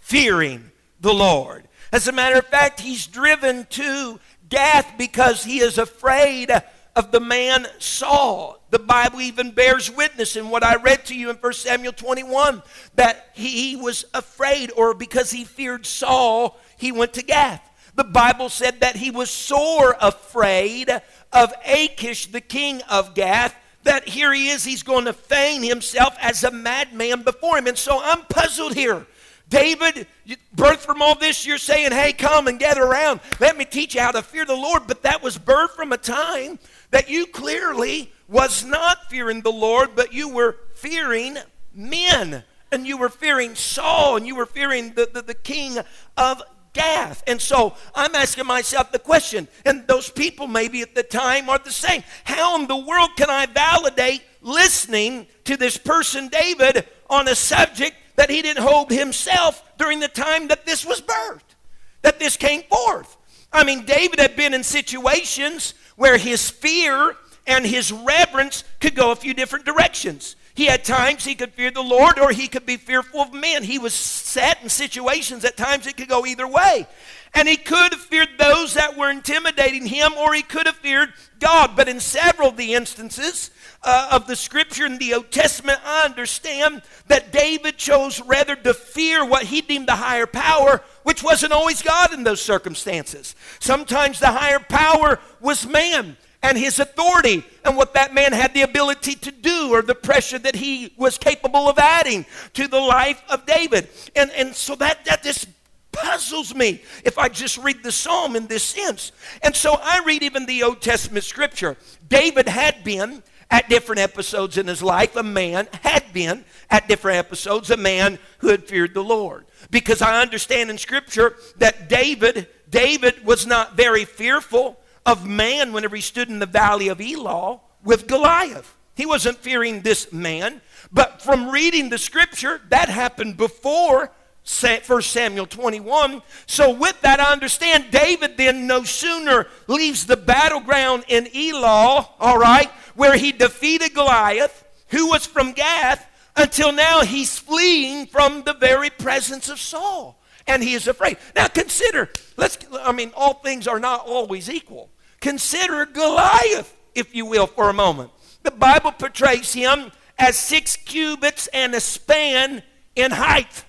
fearing 0.02 0.72
the 1.00 1.14
Lord. 1.14 1.68
As 1.92 2.08
a 2.08 2.12
matter 2.12 2.40
of 2.40 2.48
fact, 2.48 2.80
he's 2.80 3.08
driven 3.08 3.66
to 3.72 4.20
Gath 4.50 4.98
because 4.98 5.44
he 5.44 5.60
is 5.60 5.78
afraid 5.78 6.52
of 6.96 7.12
the 7.12 7.20
man 7.20 7.68
Saul. 7.80 8.62
The 8.70 8.80
Bible 8.80 9.22
even 9.22 9.52
bears 9.52 9.90
witness 9.90 10.36
in 10.36 10.50
what 10.50 10.64
I 10.64 10.76
read 10.76 11.06
to 11.06 11.16
you 11.16 11.30
in 11.30 11.38
1 11.38 11.54
Samuel 11.54 11.94
21 11.94 12.62
that 12.96 13.30
he 13.34 13.76
was 13.76 14.06
afraid, 14.14 14.72
or 14.76 14.94
because 14.94 15.32
he 15.32 15.44
feared 15.44 15.86
Saul, 15.86 16.60
he 16.78 16.92
went 16.92 17.14
to 17.14 17.24
Gath. 17.24 17.62
The 17.96 18.04
Bible 18.04 18.50
said 18.50 18.80
that 18.80 18.96
he 18.96 19.12
was 19.12 19.30
sore 19.30 19.96
afraid 20.02 20.90
of 21.32 21.54
Achish, 21.66 22.28
the 22.28 22.42
king 22.42 22.82
of 22.90 23.14
Gath, 23.14 23.56
that 23.84 24.08
here 24.08 24.34
he 24.34 24.50
is, 24.50 24.64
he's 24.64 24.84
going 24.84 25.06
to 25.06 25.14
feign 25.14 25.64
himself 25.64 26.16
as 26.20 26.44
a 26.44 26.52
madman 26.52 27.24
before 27.24 27.58
him. 27.58 27.68
And 27.68 27.78
so 27.78 28.00
I'm 28.02 28.22
puzzled 28.26 28.74
here. 28.74 29.06
David, 29.50 30.08
birth 30.54 30.84
from 30.84 31.02
all 31.02 31.16
this, 31.16 31.46
you're 31.46 31.58
saying, 31.58 31.92
hey, 31.92 32.14
come 32.14 32.48
and 32.48 32.58
gather 32.60 32.84
around. 32.84 33.20
Let 33.40 33.58
me 33.58 33.66
teach 33.66 33.94
you 33.94 34.02
how 34.02 34.12
to 34.12 34.22
fear 34.22 34.46
the 34.46 34.56
Lord. 34.56 34.88
But 34.88 35.04
that 35.04 35.22
was 35.22 35.38
birth 35.38 35.76
from 35.76 35.92
a 35.92 35.98
time 35.98 36.58
that 36.92 37.10
you 37.10 37.28
clearly 37.28 38.12
was 38.28 38.66
not 38.66 39.10
fearing 39.10 39.42
the 39.42 39.52
Lord, 39.52 39.96
but 39.96 40.14
you 40.14 40.30
were 40.30 40.58
fearing 40.76 41.38
men. 41.74 42.44
And 42.72 42.88
you 42.88 42.98
were 42.98 43.10
fearing 43.10 43.54
Saul, 43.54 44.18
and 44.18 44.26
you 44.26 44.36
were 44.36 44.48
fearing 44.48 44.94
the, 44.94 45.08
the, 45.14 45.22
the 45.22 45.36
king 45.36 45.78
of 46.18 46.42
Gath. 46.74 47.24
And 47.28 47.42
so 47.42 47.76
I'm 47.96 48.16
asking 48.16 48.46
myself 48.46 48.92
the 48.92 49.00
question, 49.00 49.48
and 49.66 49.88
those 49.88 50.10
people 50.10 50.48
maybe 50.48 50.82
at 50.82 50.96
the 50.96 51.04
time 51.04 51.50
are 51.50 51.60
the 51.60 51.72
same. 51.72 52.04
How 52.24 52.60
in 52.60 52.68
the 52.68 52.78
world 52.78 53.12
can 53.16 53.30
I 53.30 53.46
validate 53.46 54.24
listening 54.42 55.28
to 55.46 55.56
this 55.56 55.78
person, 55.78 56.28
David, 56.28 56.88
on 57.10 57.28
a 57.28 57.36
subject 57.36 57.96
that 58.16 58.30
he 58.30 58.42
didn't 58.42 58.64
hold 58.64 58.92
himself 58.92 59.64
during 59.78 60.00
the 60.00 60.08
time 60.08 60.48
that 60.50 60.66
this 60.66 60.86
was 60.86 61.02
birthed, 61.02 61.56
that 62.02 62.20
this 62.20 62.38
came 62.38 62.64
forth? 62.64 63.18
I 63.52 63.64
mean, 63.64 63.86
David 63.86 64.20
had 64.20 64.36
been 64.36 64.54
in 64.54 64.64
situations 64.64 65.76
where 65.96 66.18
his 66.18 66.50
fear 66.50 67.16
and 67.46 67.66
his 67.66 67.92
reverence 67.92 68.64
could 68.80 68.96
go 68.96 69.12
a 69.12 69.16
few 69.16 69.34
different 69.34 69.66
directions. 69.66 70.36
He 70.56 70.66
had 70.66 70.84
times 70.84 71.26
he 71.26 71.34
could 71.34 71.54
fear 71.54 71.72
the 71.72 71.82
Lord 71.82 72.20
or 72.20 72.30
he 72.30 72.48
could 72.48 72.66
be 72.66 72.78
fearful 72.78 73.22
of 73.22 73.34
men. 73.34 73.64
He 73.64 73.80
was 73.80 73.94
set 73.94 74.62
in 74.62 74.70
situations 74.70 75.44
at 75.46 75.58
times 75.58 75.88
it 75.88 75.98
could 75.98 76.08
go 76.08 76.26
either 76.28 76.48
way. 76.48 76.88
And 77.34 77.48
he 77.48 77.58
could 77.58 77.92
have 77.92 78.02
feared 78.02 78.30
those 78.38 78.76
that 78.76 78.96
were 78.96 79.10
intimidating 79.10 79.88
him 79.88 80.14
or 80.14 80.36
he 80.36 80.44
could 80.44 80.68
have 80.68 80.76
feared 80.76 81.12
God. 81.40 81.76
But 81.76 81.90
in 81.90 82.00
several 82.00 82.50
of 82.50 82.58
the 82.58 82.76
instances 82.76 83.50
uh, 83.82 84.10
of 84.12 84.28
the 84.28 84.36
scripture 84.36 84.86
in 84.86 85.00
the 85.00 85.16
Old 85.16 85.32
Testament, 85.32 85.80
I 85.84 86.06
understand 86.06 86.84
that 87.08 87.32
David 87.32 87.78
chose 87.78 88.22
rather 88.22 88.56
to 88.56 88.76
fear 88.76 89.26
what 89.26 89.46
he 89.46 89.62
deemed 89.62 89.88
the 89.88 89.96
higher 89.96 90.28
power, 90.28 90.84
which 91.02 91.24
wasn't 91.24 91.54
always 91.54 91.82
God 91.82 92.14
in 92.14 92.24
those 92.24 92.42
circumstances. 92.42 93.34
Sometimes 93.60 94.20
the 94.20 94.32
higher 94.32 94.60
power 94.60 95.20
was 95.42 95.66
man 95.66 96.16
and 96.44 96.58
his 96.58 96.78
authority 96.78 97.44
and 97.64 97.76
what 97.76 97.94
that 97.94 98.14
man 98.14 98.34
had 98.34 98.54
the 98.54 98.62
ability 98.62 99.16
to 99.16 99.32
do 99.32 99.70
or 99.74 99.82
the 99.82 99.96
pressure 99.96 100.38
that 100.38 100.56
he 100.56 100.94
was 100.98 101.18
capable 101.18 101.70
of 101.70 101.80
adding 101.80 102.26
to 102.54 102.68
the 102.68 102.80
life 102.80 103.24
of 103.30 103.46
David. 103.46 103.88
And, 104.16 104.30
and 104.32 104.54
so 104.54 104.76
that, 104.76 105.06
that 105.06 105.24
just 105.24 105.48
puzzles 105.94 106.54
me 106.54 106.82
if 107.06 107.18
I 107.18 107.30
just 107.30 107.58
read 107.60 107.82
the 107.82 107.92
psalm 107.92 108.36
in 108.36 108.48
this 108.48 108.64
sense. 108.64 109.14
And 109.42 109.56
so 109.56 109.78
I 109.82 110.04
read 110.06 110.22
even 110.22 110.46
the 110.46 110.64
Old 110.64 110.82
Testament 110.82 111.24
scripture. 111.24 111.78
David 112.10 112.50
had 112.50 112.84
been 112.84 113.24
at 113.50 113.70
different 113.70 114.02
episodes 114.02 114.58
in 114.58 114.68
his 114.68 114.84
life 114.84 115.16
a 115.16 115.24
man, 115.24 115.68
had 115.82 116.12
been 116.12 116.44
at 116.70 116.88
different 116.88 117.20
episodes 117.20 117.70
a 117.70 117.78
man 117.78 118.20
who 118.40 118.50
had 118.50 118.68
feared 118.68 118.94
the 118.94 119.04
Lord. 119.04 119.46
Because 119.70 120.02
I 120.02 120.22
understand 120.22 120.70
in 120.70 120.78
scripture 120.78 121.38
that 121.58 121.88
David, 121.88 122.48
David 122.70 123.24
was 123.24 123.48
not 123.48 123.78
very 123.78 124.04
fearful 124.04 124.80
of 125.06 125.28
man 125.28 125.74
whenever 125.74 125.96
he 125.96 126.02
stood 126.02 126.30
in 126.30 126.40
the 126.40 126.46
valley 126.46 126.88
of 126.88 127.02
Elah 127.02 127.60
with 127.84 128.08
Goliath. 128.08 128.76
He 128.96 129.06
wasn't 129.06 129.38
fearing 129.38 129.82
this 129.82 130.14
man, 130.14 130.62
but 130.92 131.22
from 131.22 131.50
reading 131.50 131.90
the 131.90 131.98
scripture, 131.98 132.62
that 132.70 132.90
happened 132.90 133.38
before 133.38 134.12
1 134.46 135.02
Samuel 135.02 135.46
21. 135.46 136.22
So, 136.46 136.74
with 136.74 137.00
that, 137.02 137.20
I 137.20 137.32
understand 137.32 137.86
David 137.92 138.38
then 138.38 138.68
no 138.68 138.84
sooner 138.84 139.48
leaves 139.68 140.06
the 140.06 140.18
battleground 140.18 141.06
in 141.08 141.28
Elah, 141.34 142.10
all 142.20 142.38
right, 142.38 142.70
where 142.96 143.16
he 143.16 143.32
defeated 143.32 143.94
Goliath, 143.94 144.64
who 144.90 145.08
was 145.08 145.26
from 145.26 145.54
Gath, 145.54 146.08
until 146.36 146.72
now 146.72 147.02
he's 147.02 147.40
fleeing 147.40 148.06
from 148.06 148.44
the 148.44 148.54
very 148.54 148.90
presence 148.90 149.50
of 149.50 149.60
Saul. 149.60 150.20
And 150.46 150.62
he 150.62 150.74
is 150.74 150.88
afraid. 150.88 151.18
Now, 151.36 151.48
consider, 151.48 152.10
let's, 152.36 152.58
I 152.82 152.92
mean, 152.92 153.12
all 153.16 153.36
things 153.36 153.66
are 153.66 153.80
not 153.80 154.06
always 154.06 154.50
equal. 154.50 154.90
Consider 155.24 155.86
Goliath, 155.86 156.76
if 156.94 157.16
you 157.16 157.26
will, 157.26 157.48
for 157.48 157.70
a 157.70 157.74
moment. 157.74 158.12
The 158.44 158.52
Bible 158.52 158.92
portrays 158.92 159.54
him 159.54 159.90
as 160.20 160.38
six 160.38 160.76
cubits 160.76 161.48
and 161.54 161.74
a 161.74 161.80
span 161.80 162.62
in 162.98 163.12
height. 163.12 163.64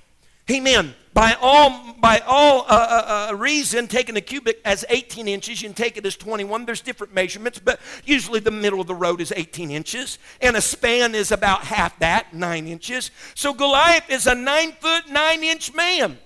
Amen. 0.51 0.97
By 1.13 1.37
all, 1.41 1.95
by 2.01 2.21
all 2.27 2.63
uh, 2.63 2.65
uh, 2.69 3.29
uh, 3.31 3.37
reason, 3.37 3.87
taking 3.87 4.17
a 4.17 4.21
cubit 4.21 4.61
as 4.65 4.85
18 4.89 5.29
inches, 5.29 5.63
you 5.63 5.69
can 5.69 5.77
take 5.77 5.97
it 5.97 6.05
as 6.05 6.17
21. 6.17 6.67
There's 6.67 6.81
different 6.81 7.15
measurements, 7.15 7.61
but 7.61 7.79
usually 8.05 8.41
the 8.41 8.51
middle 8.51 8.81
of 8.81 8.89
the 8.89 8.95
road 8.97 9.21
is 9.21 9.33
18 9.35 9.71
inches, 9.71 10.19
and 10.41 10.57
a 10.57 10.61
span 10.61 11.15
is 11.15 11.31
about 11.31 11.63
half 11.63 11.97
that, 12.01 12.35
9 12.35 12.67
inches. 12.67 13.13
So 13.37 13.55
Goliath 13.55 14.11
is 14.11 14.27
a 14.27 14.35
9 14.35 14.73
foot, 14.73 15.09
9 15.09 15.45
inch 15.45 15.73
man. 15.73 16.19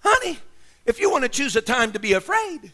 Honey, 0.00 0.38
if 0.84 0.98
you 0.98 1.12
want 1.12 1.22
to 1.22 1.28
choose 1.28 1.54
a 1.54 1.62
time 1.62 1.92
to 1.92 2.00
be 2.00 2.14
afraid, 2.14 2.72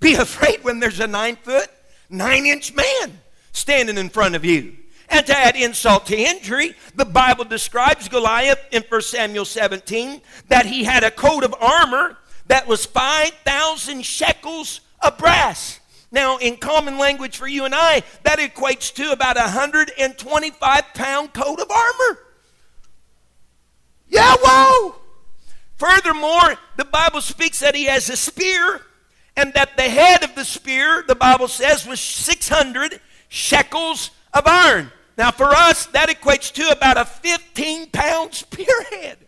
be 0.00 0.14
afraid 0.14 0.62
when 0.62 0.80
there's 0.80 1.00
a 1.00 1.06
nine 1.06 1.36
foot, 1.36 1.68
nine 2.10 2.46
inch 2.46 2.74
man 2.74 3.20
standing 3.52 3.98
in 3.98 4.08
front 4.08 4.34
of 4.34 4.44
you. 4.44 4.76
And 5.08 5.24
to 5.26 5.36
add 5.36 5.56
insult 5.56 6.06
to 6.06 6.16
injury, 6.16 6.74
the 6.94 7.04
Bible 7.04 7.44
describes 7.44 8.08
Goliath 8.08 8.58
in 8.72 8.82
1 8.82 9.02
Samuel 9.02 9.44
17 9.44 10.20
that 10.48 10.66
he 10.66 10.84
had 10.84 11.04
a 11.04 11.10
coat 11.10 11.44
of 11.44 11.54
armor 11.60 12.18
that 12.48 12.66
was 12.66 12.86
5,000 12.86 14.04
shekels 14.04 14.80
of 15.00 15.16
brass. 15.18 15.80
Now, 16.10 16.38
in 16.38 16.56
common 16.56 16.98
language 16.98 17.36
for 17.36 17.46
you 17.46 17.64
and 17.64 17.74
I, 17.74 18.02
that 18.22 18.38
equates 18.38 18.92
to 18.94 19.12
about 19.12 19.36
a 19.36 19.40
125 19.40 20.94
pound 20.94 21.32
coat 21.32 21.60
of 21.60 21.70
armor. 21.70 22.18
Yeah, 24.08 24.34
whoa! 24.40 24.96
Furthermore, 25.76 26.56
the 26.76 26.84
Bible 26.84 27.20
speaks 27.20 27.60
that 27.60 27.74
he 27.74 27.84
has 27.84 28.08
a 28.08 28.16
spear 28.16 28.80
and 29.36 29.52
that 29.54 29.76
the 29.76 29.82
head 29.82 30.24
of 30.24 30.34
the 30.34 30.44
spear, 30.44 31.04
the 31.06 31.14
Bible 31.14 31.48
says, 31.48 31.86
was 31.86 32.00
600 32.00 33.00
shekels 33.28 34.10
of 34.32 34.46
iron. 34.46 34.90
Now, 35.18 35.30
for 35.30 35.46
us, 35.46 35.86
that 35.86 36.08
equates 36.08 36.52
to 36.54 36.70
about 36.70 36.96
a 36.96 37.04
15 37.04 37.90
pound 37.90 38.34
spearhead. 38.34 39.18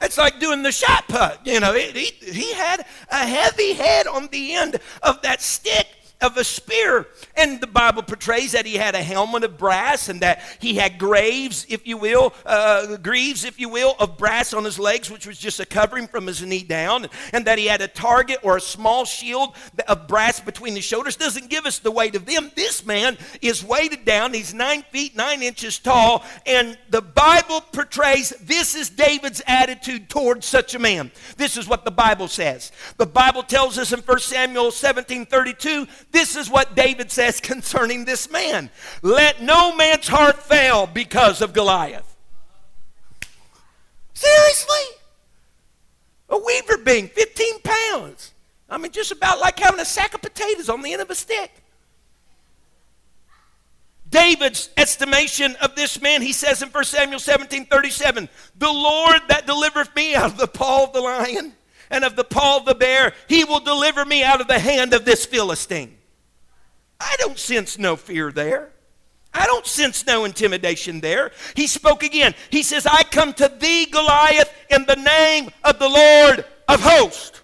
It's 0.00 0.18
like 0.18 0.38
doing 0.38 0.62
the 0.62 0.70
shot 0.70 1.08
put. 1.08 1.38
You 1.44 1.58
know, 1.58 1.74
he, 1.74 2.04
he 2.04 2.52
had 2.54 2.86
a 3.10 3.26
heavy 3.26 3.72
head 3.72 4.06
on 4.06 4.28
the 4.28 4.54
end 4.54 4.78
of 5.02 5.20
that 5.22 5.42
stick 5.42 5.86
of 6.20 6.36
a 6.36 6.44
spear. 6.44 7.06
And 7.36 7.60
the 7.60 7.66
Bible 7.66 8.02
portrays 8.02 8.52
that 8.52 8.66
he 8.66 8.74
had 8.74 8.94
a 8.94 9.02
helmet 9.02 9.44
of 9.44 9.58
brass 9.58 10.08
and 10.08 10.20
that 10.20 10.42
he 10.58 10.74
had 10.74 10.98
graves, 10.98 11.66
if 11.68 11.86
you 11.86 11.96
will, 11.96 12.34
uh, 12.44 12.96
greaves, 12.96 13.44
if 13.44 13.60
you 13.60 13.68
will, 13.68 13.94
of 13.98 14.18
brass 14.18 14.52
on 14.52 14.64
his 14.64 14.78
legs, 14.78 15.10
which 15.10 15.26
was 15.26 15.38
just 15.38 15.60
a 15.60 15.66
covering 15.66 16.08
from 16.08 16.26
his 16.26 16.42
knee 16.42 16.64
down, 16.64 17.06
and 17.32 17.46
that 17.46 17.58
he 17.58 17.66
had 17.66 17.80
a 17.80 17.88
target 17.88 18.38
or 18.42 18.56
a 18.56 18.60
small 18.60 19.04
shield 19.04 19.54
of 19.86 20.08
brass 20.08 20.40
between 20.40 20.74
his 20.74 20.84
shoulders. 20.84 21.16
Doesn't 21.16 21.50
give 21.50 21.66
us 21.66 21.78
the 21.78 21.90
weight 21.90 22.16
of 22.16 22.26
them. 22.26 22.50
This 22.56 22.84
man 22.84 23.16
is 23.40 23.64
weighted 23.64 24.04
down. 24.04 24.34
He's 24.34 24.52
nine 24.52 24.82
feet, 24.90 25.16
nine 25.16 25.42
inches 25.42 25.78
tall, 25.78 26.24
and 26.46 26.76
the 26.90 27.02
Bible 27.02 27.60
portrays 27.60 28.30
this 28.40 28.74
is 28.74 28.90
David's 28.90 29.42
attitude 29.46 30.08
towards 30.08 30.46
such 30.46 30.74
a 30.74 30.78
man. 30.78 31.10
This 31.36 31.56
is 31.56 31.68
what 31.68 31.84
the 31.84 31.90
Bible 31.90 32.28
says. 32.28 32.72
The 32.96 33.06
Bible 33.06 33.42
tells 33.42 33.78
us 33.78 33.92
in 33.92 34.00
1 34.00 34.18
Samuel 34.20 34.70
17 34.70 35.26
32 35.26 35.86
this 36.10 36.36
is 36.36 36.48
what 36.48 36.74
David 36.74 37.10
says 37.10 37.40
concerning 37.40 38.04
this 38.04 38.30
man 38.30 38.70
Let 39.02 39.42
no 39.42 39.74
man's 39.74 40.08
heart 40.08 40.42
fail 40.42 40.86
because 40.86 41.42
of 41.42 41.52
Goliath. 41.52 42.16
Seriously? 44.14 44.96
A 46.30 46.38
weaver 46.38 46.78
being 46.78 47.08
15 47.08 47.60
pounds. 47.60 48.32
I 48.68 48.76
mean, 48.78 48.92
just 48.92 49.12
about 49.12 49.38
like 49.38 49.58
having 49.58 49.80
a 49.80 49.84
sack 49.84 50.14
of 50.14 50.20
potatoes 50.20 50.68
on 50.68 50.82
the 50.82 50.92
end 50.92 51.00
of 51.00 51.10
a 51.10 51.14
stick. 51.14 51.50
David's 54.10 54.70
estimation 54.76 55.54
of 55.56 55.74
this 55.74 56.00
man, 56.00 56.22
he 56.22 56.32
says 56.32 56.62
in 56.62 56.70
1 56.70 56.84
Samuel 56.84 57.20
17 57.20 57.66
37, 57.66 58.28
The 58.56 58.70
Lord 58.70 59.20
that 59.28 59.46
delivereth 59.46 59.94
me 59.94 60.14
out 60.14 60.32
of 60.32 60.38
the 60.38 60.46
paw 60.46 60.84
of 60.84 60.92
the 60.92 61.00
lion 61.00 61.52
and 61.90 62.04
of 62.04 62.16
the 62.16 62.24
paw 62.24 62.56
of 62.56 62.64
the 62.64 62.74
bear, 62.74 63.14
he 63.28 63.44
will 63.44 63.60
deliver 63.60 64.04
me 64.04 64.22
out 64.22 64.40
of 64.40 64.48
the 64.48 64.58
hand 64.58 64.94
of 64.94 65.04
this 65.04 65.26
Philistine. 65.26 65.97
I 67.00 67.14
don't 67.18 67.38
sense 67.38 67.78
no 67.78 67.96
fear 67.96 68.32
there. 68.32 68.70
I 69.32 69.46
don't 69.46 69.66
sense 69.66 70.06
no 70.06 70.24
intimidation 70.24 71.00
there. 71.00 71.32
He 71.54 71.66
spoke 71.66 72.02
again. 72.02 72.34
He 72.50 72.62
says, 72.62 72.86
I 72.86 73.02
come 73.04 73.32
to 73.34 73.48
thee, 73.48 73.86
Goliath, 73.86 74.52
in 74.70 74.84
the 74.86 74.96
name 74.96 75.50
of 75.64 75.78
the 75.78 75.88
Lord 75.88 76.44
of 76.66 76.82
hosts. 76.82 77.42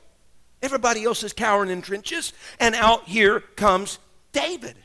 Everybody 0.63 1.05
else 1.05 1.23
is 1.23 1.33
cowering 1.33 1.71
in 1.71 1.83
trenches. 1.83 2.33
And 2.59 2.75
out 2.75 3.05
here 3.05 3.41
comes 3.41 3.99
David. 4.33 4.77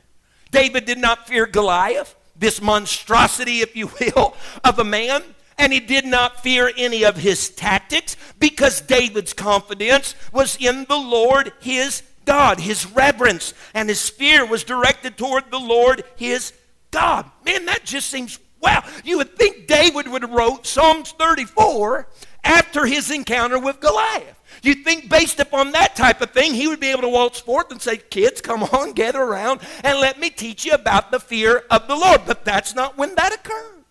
David 0.52 0.86
did 0.86 0.98
not 0.98 1.28
fear 1.28 1.46
Goliath, 1.46 2.16
this 2.36 2.62
monstrosity, 2.62 3.62
if 3.62 3.76
you 3.76 3.90
will, 4.00 4.36
of 4.64 4.78
a 4.78 4.84
man. 4.84 5.24
And 5.58 5.74
he 5.74 5.80
did 5.80 6.06
not 6.06 6.44
fear 6.44 6.72
any 6.78 7.04
of 7.04 7.18
his 7.18 7.50
tactics 7.50 8.18
because 8.40 8.82
David's 8.82 9.34
confidence 9.34 10.16
was 10.32 10.58
in 10.60 10.86
the 10.86 10.98
Lord 10.98 11.54
his 11.60 12.02
God. 12.30 12.60
His 12.60 12.86
reverence 12.86 13.56
and 13.74 13.90
his 13.90 14.08
fear 14.08 14.46
was 14.46 14.64
directed 14.64 15.18
toward 15.18 15.50
the 15.50 15.58
Lord 15.58 16.04
his 16.16 16.54
God. 16.92 17.26
Man, 17.44 17.66
that 17.66 17.86
just 17.86 18.08
seems 18.08 18.38
wow. 18.62 18.84
You 19.04 19.18
would 19.18 19.36
think 19.36 19.66
David 19.66 20.08
would 20.08 20.22
have 20.22 20.30
wrote 20.30 20.68
Psalms 20.68 21.12
34 21.14 22.08
after 22.44 22.86
his 22.86 23.10
encounter 23.10 23.58
with 23.58 23.80
Goliath. 23.80 24.40
You'd 24.62 24.84
think, 24.84 25.10
based 25.10 25.40
upon 25.40 25.72
that 25.72 25.96
type 25.96 26.22
of 26.22 26.30
thing, 26.30 26.54
he 26.54 26.68
would 26.68 26.80
be 26.80 26.92
able 26.92 27.02
to 27.02 27.10
waltz 27.10 27.40
forth 27.40 27.72
and 27.72 27.82
say, 27.82 27.98
Kids, 27.98 28.42
come 28.42 28.62
on, 28.62 28.92
gather 28.94 29.24
around, 29.24 29.62
and 29.84 30.00
let 30.00 30.20
me 30.20 30.30
teach 30.30 30.66
you 30.66 30.74
about 30.74 31.10
the 31.10 31.20
fear 31.20 31.64
of 31.72 31.88
the 31.88 31.96
Lord. 31.96 32.22
But 32.28 32.46
that's 32.46 32.76
not 32.76 32.96
when 32.96 33.16
that 33.16 33.34
occurred. 33.34 33.86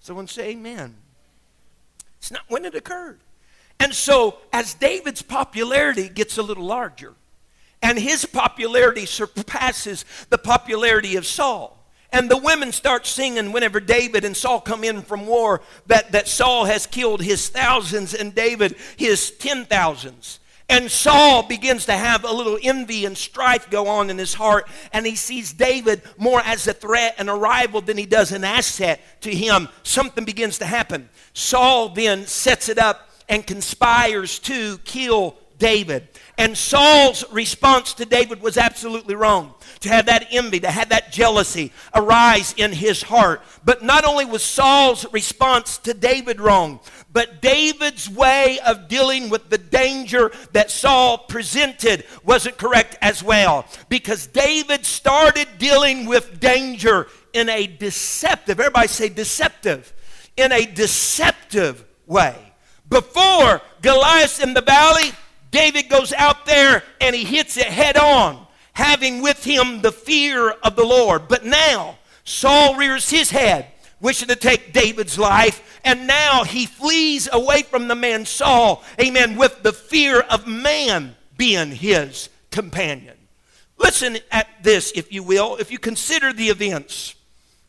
Someone 0.00 0.26
say, 0.26 0.50
Amen. 0.50 0.96
It's 2.18 2.30
not 2.30 2.42
when 2.48 2.66
it 2.66 2.74
occurred. 2.74 3.20
And 3.80 3.94
so, 3.94 4.36
as 4.52 4.74
David's 4.74 5.22
popularity 5.22 6.10
gets 6.10 6.36
a 6.36 6.42
little 6.42 6.66
larger, 6.66 7.14
and 7.82 7.98
his 7.98 8.26
popularity 8.26 9.06
surpasses 9.06 10.04
the 10.28 10.36
popularity 10.36 11.16
of 11.16 11.26
Saul, 11.26 11.82
and 12.12 12.30
the 12.30 12.36
women 12.36 12.72
start 12.72 13.06
singing 13.06 13.52
whenever 13.52 13.80
David 13.80 14.24
and 14.24 14.36
Saul 14.36 14.60
come 14.60 14.84
in 14.84 15.00
from 15.00 15.26
war 15.26 15.62
that, 15.86 16.12
that 16.12 16.28
Saul 16.28 16.66
has 16.66 16.86
killed 16.86 17.22
his 17.22 17.48
thousands 17.48 18.12
and 18.12 18.34
David 18.34 18.76
his 18.96 19.30
ten 19.30 19.64
thousands. 19.64 20.40
And 20.68 20.90
Saul 20.90 21.42
begins 21.42 21.86
to 21.86 21.92
have 21.92 22.24
a 22.24 22.32
little 22.32 22.58
envy 22.62 23.04
and 23.04 23.16
strife 23.16 23.70
go 23.70 23.88
on 23.88 24.10
in 24.10 24.18
his 24.18 24.34
heart, 24.34 24.68
and 24.92 25.06
he 25.06 25.16
sees 25.16 25.52
David 25.52 26.02
more 26.16 26.40
as 26.44 26.66
a 26.68 26.74
threat 26.74 27.14
and 27.18 27.30
a 27.30 27.34
rival 27.34 27.80
than 27.80 27.96
he 27.96 28.06
does 28.06 28.30
an 28.30 28.44
asset 28.44 29.00
to 29.22 29.34
him. 29.34 29.68
Something 29.82 30.24
begins 30.24 30.58
to 30.58 30.66
happen. 30.66 31.08
Saul 31.32 31.88
then 31.88 32.26
sets 32.26 32.68
it 32.68 32.78
up 32.78 33.09
and 33.30 33.46
conspires 33.46 34.38
to 34.40 34.76
kill 34.78 35.36
David. 35.58 36.08
And 36.36 36.56
Saul's 36.56 37.24
response 37.30 37.94
to 37.94 38.06
David 38.06 38.42
was 38.42 38.56
absolutely 38.56 39.14
wrong. 39.14 39.54
To 39.80 39.88
have 39.88 40.06
that 40.06 40.26
envy, 40.30 40.60
to 40.60 40.70
have 40.70 40.88
that 40.88 41.12
jealousy 41.12 41.72
arise 41.94 42.54
in 42.56 42.72
his 42.72 43.02
heart. 43.02 43.42
But 43.64 43.82
not 43.82 44.04
only 44.04 44.24
was 44.24 44.42
Saul's 44.42 45.06
response 45.12 45.78
to 45.78 45.94
David 45.94 46.40
wrong, 46.40 46.80
but 47.12 47.40
David's 47.40 48.08
way 48.08 48.58
of 48.66 48.88
dealing 48.88 49.28
with 49.28 49.48
the 49.48 49.58
danger 49.58 50.32
that 50.52 50.70
Saul 50.70 51.18
presented 51.18 52.04
wasn't 52.24 52.58
correct 52.58 52.96
as 53.00 53.22
well. 53.22 53.66
Because 53.88 54.26
David 54.26 54.84
started 54.84 55.46
dealing 55.58 56.06
with 56.06 56.40
danger 56.40 57.06
in 57.32 57.48
a 57.48 57.66
deceptive, 57.66 58.58
everybody 58.58 58.88
say 58.88 59.08
deceptive, 59.08 59.92
in 60.36 60.52
a 60.52 60.64
deceptive 60.64 61.84
way. 62.06 62.49
Before 62.90 63.62
Goliath 63.82 64.42
in 64.42 64.52
the 64.52 64.60
valley, 64.60 65.12
David 65.52 65.88
goes 65.88 66.12
out 66.12 66.44
there 66.44 66.82
and 67.00 67.14
he 67.14 67.24
hits 67.24 67.56
it 67.56 67.66
head 67.66 67.96
on, 67.96 68.46
having 68.72 69.22
with 69.22 69.44
him 69.44 69.80
the 69.80 69.92
fear 69.92 70.50
of 70.50 70.74
the 70.74 70.84
Lord. 70.84 71.28
But 71.28 71.44
now, 71.44 71.98
Saul 72.24 72.74
rears 72.74 73.08
his 73.08 73.30
head, 73.30 73.68
wishing 74.00 74.28
to 74.28 74.36
take 74.36 74.72
David's 74.72 75.18
life, 75.18 75.80
and 75.84 76.06
now 76.08 76.42
he 76.42 76.66
flees 76.66 77.28
away 77.32 77.62
from 77.62 77.86
the 77.86 77.94
man 77.94 78.26
Saul, 78.26 78.82
amen, 79.00 79.36
with 79.36 79.62
the 79.62 79.72
fear 79.72 80.20
of 80.20 80.48
man 80.48 81.16
being 81.36 81.70
his 81.70 82.28
companion. 82.50 83.16
Listen 83.78 84.18
at 84.32 84.48
this, 84.62 84.92
if 84.96 85.12
you 85.12 85.22
will, 85.22 85.56
if 85.56 85.70
you 85.70 85.78
consider 85.78 86.32
the 86.32 86.48
events 86.48 87.14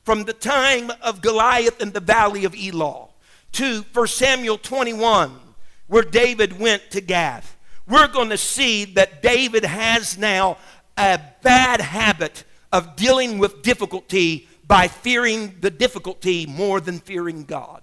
from 0.04 0.24
the 0.24 0.34
time 0.34 0.92
of 1.02 1.22
Goliath 1.22 1.80
in 1.80 1.92
the 1.92 2.00
valley 2.00 2.44
of 2.44 2.56
Elah 2.56 3.11
to 3.54 3.86
1 3.94 4.08
Samuel 4.08 4.58
21, 4.58 5.40
where 5.88 6.04
David 6.04 6.60
went 6.60 6.92
to 6.92 7.02
Gath 7.02 7.58
we're 7.92 8.08
going 8.08 8.30
to 8.30 8.38
see 8.38 8.86
that 8.86 9.22
David 9.22 9.66
has 9.66 10.18
now 10.18 10.58
a 10.98 11.20
bad 11.42 11.82
habit 11.82 12.46
of 12.72 12.96
dealing 12.96 13.38
with 13.38 13.62
difficulty 13.62 14.48
by 14.66 14.88
fearing 14.88 15.56
the 15.60 15.70
difficulty 15.70 16.46
more 16.46 16.80
than 16.80 17.00
fearing 17.00 17.44
God. 17.44 17.82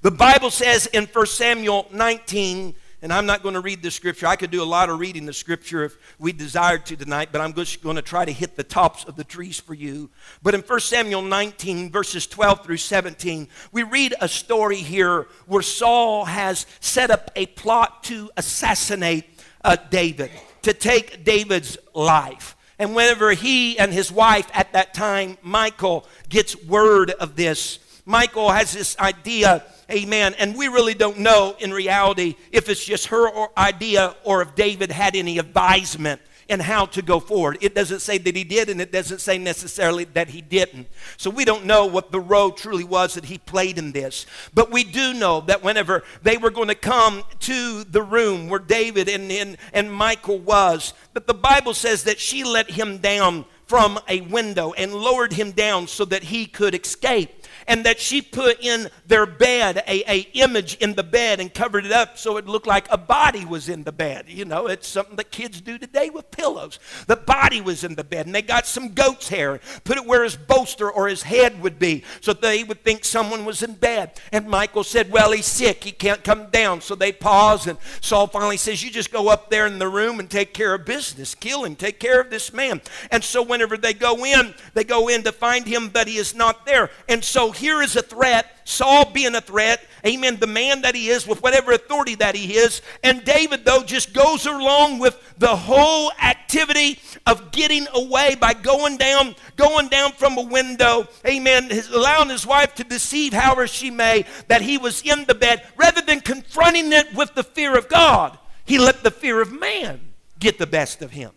The 0.00 0.10
Bible 0.10 0.50
says 0.50 0.86
in 0.86 1.06
1 1.06 1.26
Samuel 1.26 1.86
19, 1.92 2.74
and 3.02 3.12
I'm 3.12 3.26
not 3.26 3.42
going 3.42 3.54
to 3.54 3.60
read 3.60 3.82
the 3.82 3.90
scripture. 3.90 4.28
I 4.28 4.36
could 4.36 4.52
do 4.52 4.62
a 4.62 4.64
lot 4.64 4.88
of 4.88 5.00
reading 5.00 5.26
the 5.26 5.32
scripture 5.32 5.82
if 5.82 5.98
we 6.20 6.32
desired 6.32 6.86
to 6.86 6.96
tonight, 6.96 7.30
but 7.32 7.40
I'm 7.40 7.52
just 7.52 7.82
going 7.82 7.96
to 7.96 8.02
try 8.02 8.24
to 8.24 8.30
hit 8.30 8.54
the 8.54 8.62
tops 8.62 9.02
of 9.04 9.16
the 9.16 9.24
trees 9.24 9.58
for 9.58 9.74
you. 9.74 10.08
But 10.40 10.54
in 10.54 10.60
1 10.60 10.80
Samuel 10.80 11.22
19, 11.22 11.90
verses 11.90 12.28
12 12.28 12.64
through 12.64 12.76
17, 12.76 13.48
we 13.72 13.82
read 13.82 14.14
a 14.20 14.28
story 14.28 14.76
here 14.76 15.26
where 15.46 15.62
Saul 15.62 16.26
has 16.26 16.64
set 16.78 17.10
up 17.10 17.32
a 17.34 17.46
plot 17.46 18.04
to 18.04 18.30
assassinate 18.36 19.24
uh, 19.64 19.76
David, 19.90 20.30
to 20.62 20.72
take 20.72 21.24
David's 21.24 21.76
life. 21.94 22.56
And 22.78 22.94
whenever 22.94 23.32
he 23.32 23.78
and 23.80 23.92
his 23.92 24.12
wife 24.12 24.48
at 24.54 24.72
that 24.74 24.94
time, 24.94 25.38
Michael, 25.42 26.06
gets 26.28 26.56
word 26.64 27.10
of 27.10 27.34
this, 27.34 27.80
Michael 28.04 28.50
has 28.50 28.72
this 28.72 28.98
idea 28.98 29.64
Amen. 29.90 30.34
And 30.38 30.56
we 30.56 30.68
really 30.68 30.94
don't 30.94 31.18
know 31.18 31.56
in 31.58 31.72
reality 31.72 32.36
if 32.50 32.68
it's 32.68 32.84
just 32.84 33.06
her 33.06 33.28
idea 33.58 34.16
or 34.24 34.42
if 34.42 34.54
David 34.54 34.90
had 34.90 35.16
any 35.16 35.38
advisement 35.38 36.20
in 36.48 36.60
how 36.60 36.86
to 36.86 37.02
go 37.02 37.18
forward. 37.18 37.58
It 37.60 37.74
doesn't 37.74 38.00
say 38.00 38.18
that 38.18 38.36
he 38.36 38.44
did, 38.44 38.68
and 38.68 38.80
it 38.80 38.92
doesn't 38.92 39.20
say 39.20 39.38
necessarily 39.38 40.04
that 40.04 40.28
he 40.28 40.40
didn't. 40.40 40.88
So 41.16 41.30
we 41.30 41.44
don't 41.44 41.64
know 41.64 41.86
what 41.86 42.12
the 42.12 42.20
role 42.20 42.50
truly 42.50 42.84
was 42.84 43.14
that 43.14 43.24
he 43.24 43.38
played 43.38 43.78
in 43.78 43.92
this. 43.92 44.26
But 44.52 44.70
we 44.70 44.84
do 44.84 45.14
know 45.14 45.40
that 45.42 45.62
whenever 45.62 46.02
they 46.22 46.36
were 46.36 46.50
going 46.50 46.68
to 46.68 46.74
come 46.74 47.22
to 47.40 47.84
the 47.84 48.02
room 48.02 48.48
where 48.48 48.58
David 48.58 49.08
and, 49.08 49.30
and, 49.32 49.56
and 49.72 49.96
Michal 49.96 50.38
was, 50.38 50.94
that 51.14 51.26
the 51.26 51.34
Bible 51.34 51.74
says 51.74 52.04
that 52.04 52.20
she 52.20 52.44
let 52.44 52.70
him 52.70 52.98
down 52.98 53.46
from 53.66 53.98
a 54.06 54.20
window 54.20 54.72
and 54.74 54.94
lowered 54.94 55.32
him 55.32 55.50
down 55.52 55.86
so 55.86 56.04
that 56.04 56.24
he 56.24 56.44
could 56.44 56.74
escape 56.74 57.41
and 57.66 57.84
that 57.84 58.00
she 58.00 58.22
put 58.22 58.62
in 58.64 58.88
their 59.06 59.26
bed 59.26 59.82
a, 59.86 60.10
a 60.10 60.20
image 60.34 60.76
in 60.76 60.94
the 60.94 61.02
bed 61.02 61.40
and 61.40 61.52
covered 61.52 61.86
it 61.86 61.92
up 61.92 62.18
so 62.18 62.36
it 62.36 62.46
looked 62.46 62.66
like 62.66 62.86
a 62.90 62.98
body 62.98 63.44
was 63.44 63.68
in 63.68 63.84
the 63.84 63.92
bed. 63.92 64.26
You 64.28 64.44
know, 64.44 64.66
it's 64.66 64.88
something 64.88 65.16
that 65.16 65.30
kids 65.30 65.60
do 65.60 65.78
today 65.78 66.10
with 66.10 66.30
pillows. 66.30 66.78
The 67.06 67.16
body 67.16 67.60
was 67.60 67.84
in 67.84 67.94
the 67.94 68.04
bed, 68.04 68.26
and 68.26 68.34
they 68.34 68.42
got 68.42 68.66
some 68.66 68.90
goat's 68.90 69.28
hair, 69.28 69.52
and 69.52 69.60
put 69.84 69.96
it 69.96 70.06
where 70.06 70.24
his 70.24 70.36
bolster 70.36 70.90
or 70.90 71.08
his 71.08 71.22
head 71.22 71.60
would 71.62 71.78
be, 71.78 72.04
so 72.20 72.32
they 72.32 72.64
would 72.64 72.82
think 72.84 73.04
someone 73.04 73.44
was 73.44 73.62
in 73.62 73.74
bed. 73.74 74.20
And 74.32 74.48
Michael 74.48 74.84
said, 74.84 75.10
Well, 75.10 75.32
he's 75.32 75.46
sick, 75.46 75.84
he 75.84 75.92
can't 75.92 76.24
come 76.24 76.50
down. 76.50 76.80
So 76.80 76.94
they 76.94 77.12
pause, 77.12 77.66
and 77.66 77.78
Saul 78.00 78.26
finally 78.26 78.56
says, 78.56 78.82
You 78.82 78.90
just 78.90 79.12
go 79.12 79.28
up 79.28 79.50
there 79.50 79.66
in 79.66 79.78
the 79.78 79.88
room 79.88 80.20
and 80.20 80.30
take 80.30 80.54
care 80.54 80.74
of 80.74 80.84
business, 80.84 81.34
kill 81.34 81.64
him, 81.64 81.76
take 81.76 82.00
care 82.00 82.20
of 82.20 82.30
this 82.30 82.52
man. 82.52 82.80
And 83.10 83.22
so 83.22 83.42
whenever 83.42 83.76
they 83.76 83.94
go 83.94 84.24
in, 84.24 84.54
they 84.74 84.84
go 84.84 85.08
in 85.08 85.22
to 85.22 85.32
find 85.32 85.66
him, 85.66 85.88
but 85.88 86.08
he 86.08 86.16
is 86.16 86.34
not 86.34 86.66
there. 86.66 86.90
And 87.08 87.22
so 87.22 87.51
here 87.52 87.82
is 87.82 87.96
a 87.96 88.02
threat, 88.02 88.46
Saul 88.64 89.10
being 89.10 89.34
a 89.34 89.40
threat, 89.40 89.86
amen, 90.06 90.38
the 90.38 90.46
man 90.46 90.82
that 90.82 90.94
he 90.94 91.08
is 91.08 91.26
with 91.26 91.42
whatever 91.42 91.72
authority 91.72 92.14
that 92.16 92.34
he 92.34 92.54
is. 92.54 92.82
And 93.02 93.24
David, 93.24 93.64
though, 93.64 93.82
just 93.82 94.12
goes 94.12 94.46
along 94.46 94.98
with 94.98 95.16
the 95.38 95.54
whole 95.54 96.12
activity 96.22 96.98
of 97.26 97.52
getting 97.52 97.86
away 97.94 98.34
by 98.34 98.54
going 98.54 98.96
down, 98.96 99.34
going 99.56 99.88
down 99.88 100.12
from 100.12 100.36
a 100.36 100.42
window, 100.42 101.06
amen, 101.26 101.70
his, 101.70 101.88
allowing 101.88 102.28
his 102.28 102.46
wife 102.46 102.74
to 102.76 102.84
deceive 102.84 103.32
however 103.32 103.66
she 103.66 103.90
may 103.90 104.24
that 104.48 104.62
he 104.62 104.78
was 104.78 105.02
in 105.02 105.24
the 105.26 105.34
bed, 105.34 105.66
rather 105.76 106.02
than 106.02 106.20
confronting 106.20 106.92
it 106.92 107.14
with 107.14 107.34
the 107.34 107.44
fear 107.44 107.76
of 107.76 107.88
God. 107.88 108.38
He 108.64 108.78
let 108.78 109.02
the 109.02 109.10
fear 109.10 109.40
of 109.40 109.52
man 109.52 110.00
get 110.38 110.58
the 110.58 110.66
best 110.66 111.02
of 111.02 111.12
him. 111.12 111.32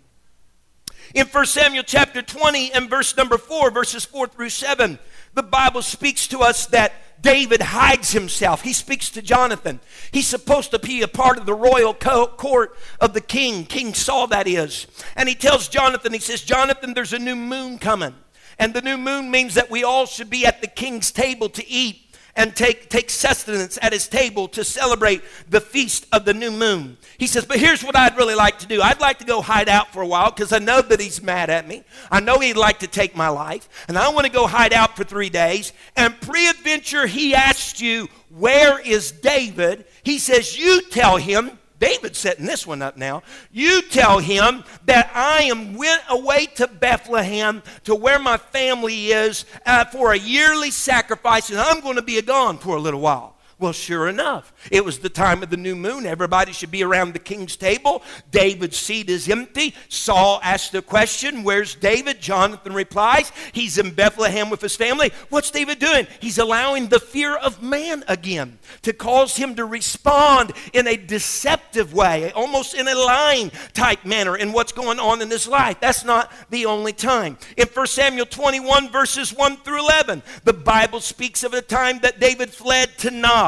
In 1.14 1.28
1 1.28 1.46
Samuel 1.46 1.84
chapter 1.84 2.22
20 2.22 2.74
and 2.74 2.90
verse 2.90 3.16
number 3.16 3.38
4, 3.38 3.72
verses 3.72 4.04
4 4.04 4.28
through 4.28 4.50
7, 4.50 5.00
the 5.36 5.44
Bible 5.44 5.82
speaks 5.82 6.28
to 6.28 6.40
us 6.40 6.66
that 6.68 6.94
David 7.22 7.62
hides 7.62 8.12
himself. 8.12 8.62
He 8.62 8.74
speaks 8.74 9.10
to 9.12 9.22
Jonathan. 9.22 9.80
He's 10.12 10.28
supposed 10.28 10.72
to 10.72 10.80
be 10.80 11.02
a 11.02 11.08
part 11.08 11.38
of 11.38 11.46
the 11.46 11.54
royal 11.54 11.94
court 11.94 12.78
of 13.00 13.14
the 13.14 13.22
king, 13.22 13.66
King 13.66 13.94
Saul, 13.94 14.28
that 14.28 14.48
is. 14.48 14.88
And 15.16 15.28
he 15.28 15.36
tells 15.36 15.68
Jonathan, 15.68 16.14
he 16.14 16.20
says, 16.20 16.42
Jonathan, 16.42 16.94
there's 16.94 17.14
a 17.14 17.20
new 17.20 17.36
moon 17.36 17.80
coming. 17.80 18.16
And 18.58 18.74
the 18.74 18.82
new 18.82 18.98
moon 18.98 19.32
means 19.32 19.56
that 19.56 19.70
we 19.70 19.84
all 19.84 20.06
should 20.06 20.30
be 20.30 20.46
at 20.46 20.62
the 20.62 20.68
king's 20.68 21.12
table 21.12 21.50
to 21.50 21.68
eat 21.68 22.05
and 22.36 22.56
take, 22.56 22.90
take 22.90 23.10
sustenance 23.10 23.80
at 23.82 23.94
his 23.94 24.08
table 24.08 24.48
to 24.50 24.64
celebrate 24.64 25.22
the 25.50 25.62
feast 25.62 26.06
of 26.12 26.26
the 26.26 26.34
new 26.34 26.52
moon. 26.52 26.98
He 27.18 27.28
says, 27.28 27.46
But 27.46 27.60
here's 27.60 27.84
what 27.84 27.96
I'd 27.96 28.18
really 28.18 28.36
like 28.36 28.60
to 28.60 28.68
do. 28.68 28.82
I'd 28.82 29.00
like 29.00 29.20
to 29.20 29.26
go 29.26 29.42
hide 29.42 29.70
out 29.70 29.94
for 29.94 30.02
a 30.02 30.08
while 30.08 30.32
because 30.32 30.52
I 30.52 30.60
know 30.60 30.82
that 30.82 31.00
he's 31.00 31.24
mad 31.24 31.50
at 31.50 31.68
me. 31.68 31.84
I 32.12 32.20
know 32.20 32.40
he'd 32.40 32.58
like 32.58 32.80
to 32.80 32.88
take 32.88 33.16
my 33.16 33.30
life. 33.30 33.70
And 33.88 33.98
I 33.98 34.10
want 34.10 34.26
to 34.26 34.32
go 34.32 34.48
hide 34.48 34.74
out 34.74 34.98
for 34.98 35.04
three 35.04 35.30
days. 35.30 35.72
And 35.96 36.20
pre-adventure, 36.20 37.08
he 37.08 37.34
asks 37.34 37.82
you, 37.82 38.10
Where 38.30 38.80
is 38.80 39.12
David? 39.12 39.86
He 40.04 40.20
says, 40.20 40.58
You 40.58 40.82
tell 40.90 41.18
him 41.18 41.58
David's 41.80 42.18
setting 42.18 42.46
this 42.46 42.66
one 42.66 42.82
up 42.82 42.98
now. 42.98 43.24
You 43.52 43.82
tell 43.84 44.20
him 44.20 44.64
that 44.86 45.12
I 45.14 45.44
am 45.44 45.76
went 45.76 46.02
away 46.10 46.46
to 46.56 46.68
Bethlehem 46.68 47.62
to 47.84 47.96
where 47.96 48.20
my 48.20 48.38
family 48.38 49.08
is 49.08 49.46
uh, 49.66 49.86
for 49.86 50.14
a 50.14 50.18
yearly 50.18 50.72
sacrifice, 50.72 51.50
and 51.50 51.60
I'm 51.60 51.82
going 51.82 51.98
to 51.98 52.02
be 52.02 52.22
gone 52.22 52.58
for 52.58 52.76
a 52.76 52.80
little 52.80 53.02
while. 53.02 53.35
Well, 53.58 53.72
sure 53.72 54.10
enough, 54.10 54.52
it 54.70 54.84
was 54.84 55.00
the 55.00 55.08
time 55.08 55.42
of 55.42 55.50
the 55.50 55.56
new 55.56 55.78
moon. 55.78 56.06
Everybody 56.06 56.52
should 56.52 56.72
be 56.72 56.84
around 56.84 57.14
the 57.14 57.20
king's 57.20 57.56
table. 57.56 58.04
David's 58.30 58.76
seat 58.76 59.10
is 59.10 59.30
empty. 59.30 59.74
Saul 59.88 60.42
asks 60.44 60.72
the 60.72 60.82
question, 60.82 61.42
Where's 61.42 61.74
David? 61.74 62.20
Jonathan 62.20 62.74
replies, 62.74 63.32
He's 63.54 63.78
in 63.78 63.92
Bethlehem 63.92 64.50
with 64.50 64.60
his 64.60 64.76
family. 64.76 65.14
What's 65.30 65.52
David 65.52 65.80
doing? 65.80 66.06
He's 66.20 66.38
allowing 66.38 66.90
the 66.90 67.00
fear 67.00 67.38
of 67.38 67.64
man 67.64 68.04
again 68.10 68.60
to 68.82 68.92
cause 68.92 69.38
him 69.38 69.56
to 69.56 69.64
respond 69.64 70.52
in 70.74 70.86
a 70.86 70.98
deceptive 70.98 71.94
way, 71.94 72.34
almost 72.34 72.74
in 72.74 72.90
a 72.90 72.96
lying 72.96 73.52
type 73.74 74.04
manner 74.04 74.36
in 74.36 74.52
what's 74.52 74.74
going 74.74 75.00
on 75.00 75.22
in 75.22 75.30
his 75.30 75.48
life. 75.48 75.80
That's 75.80 76.04
not 76.04 76.30
the 76.50 76.66
only 76.66 76.92
time. 76.92 77.38
In 77.56 77.68
1 77.68 77.88
Samuel 77.88 78.26
21, 78.26 78.90
verses 78.90 79.34
1 79.34 79.58
through 79.58 79.80
11, 79.80 80.24
the 80.44 80.52
Bible 80.52 81.00
speaks 81.00 81.46
of 81.46 81.54
a 81.54 81.62
time 81.62 82.00
that 82.00 82.20
David 82.20 82.50
fled 82.50 82.98
to 82.98 83.12
Nob 83.12 83.46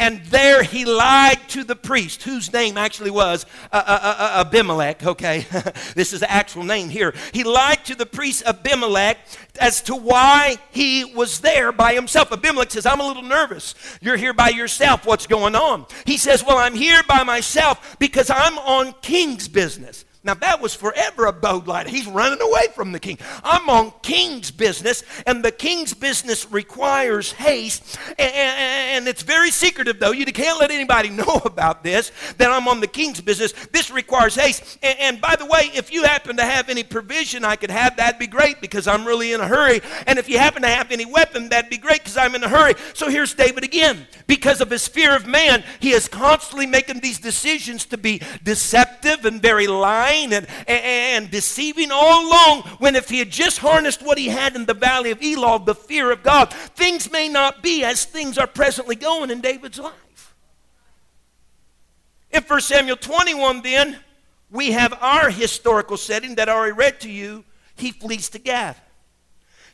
and 0.00 0.24
there 0.26 0.62
he 0.62 0.84
lied 0.84 1.40
to 1.48 1.64
the 1.64 1.74
priest, 1.74 2.22
whose 2.22 2.52
name 2.52 2.78
actually 2.78 3.10
was 3.10 3.44
uh, 3.72 3.82
uh, 3.84 3.98
uh, 4.02 4.44
Abimelech. 4.46 5.04
Okay, 5.04 5.46
this 5.94 6.12
is 6.12 6.20
the 6.20 6.30
actual 6.30 6.62
name 6.62 6.88
here. 6.88 7.14
He 7.32 7.42
lied 7.42 7.84
to 7.86 7.96
the 7.96 8.06
priest 8.06 8.44
Abimelech 8.46 9.18
as 9.60 9.82
to 9.82 9.96
why 9.96 10.58
he 10.70 11.04
was 11.04 11.40
there 11.40 11.72
by 11.72 11.94
himself. 11.94 12.30
Abimelech 12.30 12.70
says, 12.70 12.86
I'm 12.86 13.00
a 13.00 13.06
little 13.06 13.24
nervous. 13.24 13.74
You're 14.00 14.16
here 14.16 14.32
by 14.32 14.50
yourself. 14.50 15.04
What's 15.04 15.26
going 15.26 15.56
on? 15.56 15.86
He 16.04 16.16
says, 16.16 16.44
Well, 16.44 16.58
I'm 16.58 16.74
here 16.74 17.02
by 17.08 17.24
myself 17.24 17.96
because 17.98 18.30
I'm 18.30 18.56
on 18.58 18.94
king's 19.02 19.48
business. 19.48 20.04
Now, 20.24 20.34
that 20.34 20.60
was 20.60 20.74
forever 20.74 21.26
a 21.26 21.32
bold 21.32 21.68
lie. 21.68 21.86
He's 21.88 22.08
running 22.08 22.40
away 22.42 22.66
from 22.74 22.90
the 22.90 22.98
king. 22.98 23.18
I'm 23.44 23.70
on 23.70 23.92
king's 24.02 24.50
business, 24.50 25.04
and 25.28 25.44
the 25.44 25.52
king's 25.52 25.94
business 25.94 26.50
requires 26.50 27.30
haste. 27.30 27.96
And, 28.18 29.06
it's 29.06 29.22
very 29.22 29.52
secretive, 29.52 30.00
though. 30.00 30.10
You 30.10 30.26
can't 30.26 30.58
let 30.58 30.72
anybody 30.72 31.08
know 31.08 31.40
about 31.44 31.84
this, 31.84 32.10
that 32.38 32.50
I'm 32.50 32.66
on 32.66 32.80
the 32.80 32.88
king's 32.88 33.20
business. 33.20 33.52
This 33.72 33.92
requires 33.92 34.34
haste. 34.34 34.78
And, 34.82 35.20
by 35.20 35.36
the 35.36 35.46
way, 35.46 35.70
if 35.72 35.92
you 35.92 36.02
happen 36.02 36.36
to 36.36 36.44
have 36.44 36.68
any 36.68 36.82
provision 36.82 37.44
I 37.44 37.54
could 37.54 37.70
have, 37.70 37.96
that'd 37.96 38.18
be 38.18 38.26
great 38.26 38.60
because 38.60 38.88
I'm 38.88 39.06
really 39.06 39.32
in 39.32 39.40
a 39.40 39.46
hurry. 39.46 39.80
And 40.08 40.18
if 40.18 40.28
you 40.28 40.38
happen 40.38 40.62
to 40.62 40.68
have 40.68 40.90
any 40.90 41.06
weapon, 41.06 41.48
that'd 41.48 41.70
be 41.70 41.78
great 41.78 42.00
because 42.00 42.16
I'm 42.16 42.34
in 42.34 42.42
a 42.42 42.48
hurry. 42.48 42.74
So 42.92 43.08
here's 43.08 43.34
David 43.34 43.62
again. 43.62 44.08
Because 44.26 44.60
of 44.60 44.68
his 44.68 44.88
fear 44.88 45.14
of 45.14 45.28
man, 45.28 45.62
he 45.78 45.92
is 45.92 46.08
constantly 46.08 46.66
making 46.66 47.00
these 47.00 47.20
decisions 47.20 47.86
to 47.86 47.96
be 47.96 48.20
deceptive 48.42 49.24
and 49.24 49.40
very 49.40 49.68
lying 49.68 50.07
and, 50.08 50.46
and 50.66 51.30
deceiving 51.30 51.90
all 51.90 52.28
along 52.28 52.62
when 52.78 52.96
if 52.96 53.08
he 53.08 53.18
had 53.18 53.30
just 53.30 53.58
harnessed 53.58 54.02
what 54.02 54.18
he 54.18 54.28
had 54.28 54.56
in 54.56 54.66
the 54.66 54.74
valley 54.74 55.10
of 55.10 55.22
Elah, 55.22 55.64
the 55.64 55.74
fear 55.74 56.10
of 56.10 56.22
God, 56.22 56.52
things 56.52 57.10
may 57.10 57.28
not 57.28 57.62
be 57.62 57.84
as 57.84 58.04
things 58.04 58.38
are 58.38 58.46
presently 58.46 58.96
going 58.96 59.30
in 59.30 59.40
David's 59.40 59.78
life. 59.78 60.34
In 62.30 62.42
1 62.42 62.60
Samuel 62.60 62.96
21, 62.96 63.62
then, 63.62 63.98
we 64.50 64.72
have 64.72 64.94
our 65.00 65.30
historical 65.30 65.96
setting 65.96 66.36
that 66.36 66.48
I 66.48 66.52
already 66.52 66.72
read 66.72 67.00
to 67.00 67.10
you. 67.10 67.44
He 67.76 67.92
flees 67.92 68.30
to 68.30 68.38
Gath. 68.38 68.80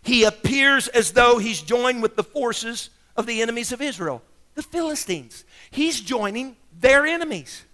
He 0.02 0.24
appears 0.24 0.88
as 0.88 1.12
though 1.12 1.38
he's 1.38 1.62
joined 1.62 2.02
with 2.02 2.16
the 2.16 2.24
forces 2.24 2.90
of 3.16 3.26
the 3.26 3.40
enemies 3.40 3.72
of 3.72 3.80
Israel, 3.80 4.22
the 4.54 4.62
Philistines. 4.62 5.44
He's 5.70 6.00
joining 6.00 6.56
their 6.78 7.06
enemies. 7.06 7.64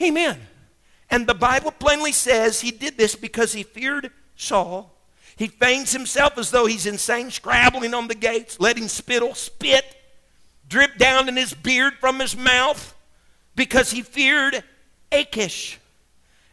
Amen. 0.00 0.38
And 1.10 1.26
the 1.26 1.34
Bible 1.34 1.70
plainly 1.70 2.12
says 2.12 2.60
he 2.60 2.70
did 2.70 2.98
this 2.98 3.14
because 3.14 3.52
he 3.52 3.62
feared 3.62 4.10
Saul. 4.36 4.92
He 5.36 5.48
feigns 5.48 5.92
himself 5.92 6.38
as 6.38 6.50
though 6.50 6.66
he's 6.66 6.86
insane, 6.86 7.30
scrabbling 7.30 7.94
on 7.94 8.08
the 8.08 8.14
gates, 8.14 8.58
letting 8.58 8.88
spittle, 8.88 9.34
spit, 9.34 9.84
drip 10.68 10.96
down 10.96 11.28
in 11.28 11.36
his 11.36 11.54
beard 11.54 11.94
from 12.00 12.18
his 12.18 12.36
mouth 12.36 12.94
because 13.54 13.90
he 13.90 14.02
feared 14.02 14.64
Achish. 15.12 15.78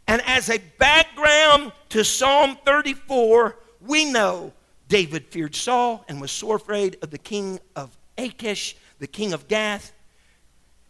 And 0.08 0.22
as 0.26 0.50
a 0.50 0.62
background 0.78 1.72
to 1.89 2.04
Psalm 2.04 2.58
34, 2.66 3.58
we 3.82 4.06
know 4.06 4.54
David 4.89 5.28
feared 5.28 5.56
Saul 5.56 6.04
and 6.08 6.20
was 6.20 6.32
sore 6.32 6.58
afraid 6.58 6.98
of 7.02 7.10
the 7.10 7.18
king 7.18 7.60
of 7.76 7.96
Achish, 8.18 8.76
the 9.00 9.08
king 9.08 9.34
of 9.34 9.48
Gath, 9.48 9.94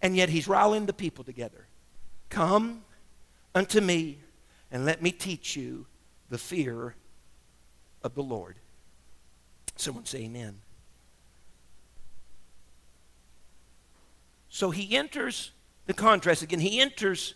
and 0.02 0.16
yet 0.16 0.30
he's 0.30 0.48
rallying 0.48 0.88
the 0.88 0.94
people 0.94 1.24
together. 1.24 1.68
Come 2.30 2.83
unto 3.56 3.82
me, 3.82 4.20
and 4.72 4.86
let 4.86 5.02
me 5.02 5.12
teach 5.12 5.56
you 5.56 5.86
the 6.30 6.38
fear 6.38 6.96
of 8.02 8.16
the 8.16 8.24
Lord. 8.24 8.56
Someone 9.76 10.06
say 10.06 10.24
amen. 10.24 10.60
So 14.50 14.70
he 14.70 14.96
enters 14.96 15.52
the 15.88 15.94
contrast 15.94 16.42
again. 16.44 16.60
He 16.60 16.80
enters 16.80 17.34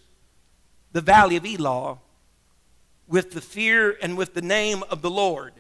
the 0.92 1.02
valley 1.02 1.36
of 1.36 1.46
Elah 1.46 1.98
with 3.08 3.32
the 3.32 3.42
fear 3.42 3.98
and 4.02 4.18
with 4.18 4.34
the 4.34 4.42
name 4.42 4.84
of 4.90 5.02
the 5.02 5.10
Lord. 5.10 5.54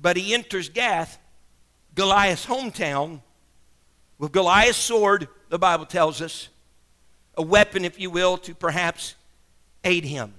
But 0.00 0.16
he 0.16 0.34
enters 0.34 0.68
Gath, 0.68 1.18
Goliath's 1.94 2.46
hometown, 2.46 3.20
with 4.18 4.32
Goliath's 4.32 4.78
sword, 4.78 5.28
the 5.48 5.58
Bible 5.58 5.86
tells 5.86 6.20
us, 6.20 6.48
a 7.36 7.42
weapon, 7.42 7.84
if 7.84 7.98
you 7.98 8.10
will, 8.10 8.36
to 8.38 8.54
perhaps 8.54 9.16
aid 9.84 10.04
him. 10.04 10.34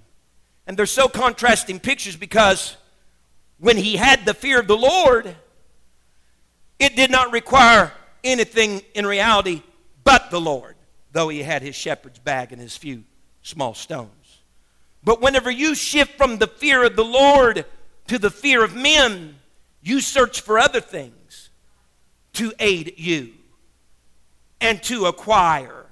And 0.68 0.76
they're 0.76 0.86
so 0.86 1.08
contrasting 1.08 1.80
pictures 1.80 2.16
because 2.16 2.76
when 3.60 3.78
he 3.78 3.96
had 3.96 4.26
the 4.26 4.34
fear 4.34 4.60
of 4.60 4.68
the 4.68 4.78
Lord, 4.78 5.36
it 6.80 6.96
did 6.96 7.12
not 7.12 7.32
require 7.32 7.92
anything 8.24 8.82
in 8.94 9.06
reality 9.06 9.62
but 10.04 10.30
the 10.30 10.42
Lord, 10.42 10.76
though 11.12 11.30
he 11.30 11.44
had 11.44 11.62
his 11.62 11.76
shepherd's 11.76 12.20
bag 12.20 12.52
and 12.52 12.62
his 12.62 12.76
few 12.76 13.04
small 13.42 13.74
stones. 13.74 14.42
But 15.04 15.22
whenever 15.22 15.52
you 15.52 15.76
shift 15.76 16.18
from 16.18 16.38
the 16.38 16.48
fear 16.48 16.84
of 16.84 16.96
the 16.96 17.06
Lord 17.06 17.66
to 18.08 18.20
the 18.20 18.32
fear 18.32 18.64
of 18.64 18.76
men, 18.76 19.36
you 19.82 20.02
search 20.02 20.42
for 20.42 20.58
other 20.58 20.82
things 20.82 21.50
to 22.34 22.54
aid 22.60 22.96
you 22.98 23.34
and 24.60 24.82
to 24.84 25.06
acquire 25.06 25.85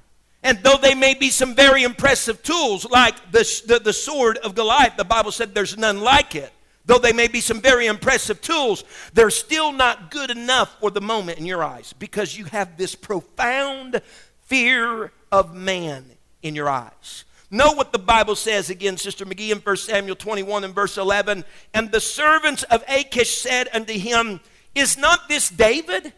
and 0.44 0.60
though 0.62 0.78
they 0.78 0.94
may 0.94 1.14
be 1.14 1.30
some 1.30 1.56
very 1.56 1.84
impressive 1.84 2.44
tools, 2.44 2.90
like 2.90 3.32
the, 3.32 3.62
the, 3.66 3.80
the, 3.80 3.94
sword 3.94 4.38
of 4.40 4.56
Goliath, 4.56 4.98
the 4.98 5.06
Bible 5.06 5.32
said 5.32 5.56
there's 5.56 5.78
none 5.78 6.02
like 6.02 6.36
it. 6.36 6.52
Though 6.86 6.98
they 6.98 7.14
may 7.14 7.30
be 7.30 7.40
some 7.40 7.62
very 7.62 7.88
impressive 7.88 8.42
tools, 8.42 8.84
they're 9.14 9.30
still 9.30 9.72
not 9.72 10.12
good 10.12 10.30
enough 10.30 10.80
for 10.82 10.92
the 10.92 11.00
moment 11.00 11.40
in 11.40 11.46
your 11.46 11.64
eyes 11.64 11.94
because 11.94 12.38
you 12.38 12.44
have 12.46 12.78
this 12.78 12.94
profound 12.94 14.02
fear 14.42 15.14
of 15.32 15.56
man 15.56 16.06
in 16.42 16.56
your 16.56 16.70
eyes. 16.70 17.24
Know 17.50 17.72
what 17.72 17.94
the 17.94 18.00
Bible 18.00 18.36
says 18.36 18.70
again, 18.70 18.98
Sister 18.98 19.26
McGee, 19.26 19.52
in 19.52 19.60
1 19.60 19.78
Samuel 19.78 20.18
21 20.18 20.66
and 20.66 20.76
verse 20.76 20.98
11. 20.98 21.46
And 21.74 21.92
the 21.92 22.02
servants 22.02 22.64
of 22.64 22.84
Achish 22.90 23.38
said 23.38 23.70
unto 23.74 23.94
him, 23.94 24.42
Is 24.76 24.98
not 24.98 25.30
this 25.30 25.50
David, 25.50 26.12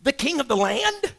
the 0.00 0.12
king 0.12 0.40
of 0.40 0.48
the 0.48 0.56
land? 0.56 1.12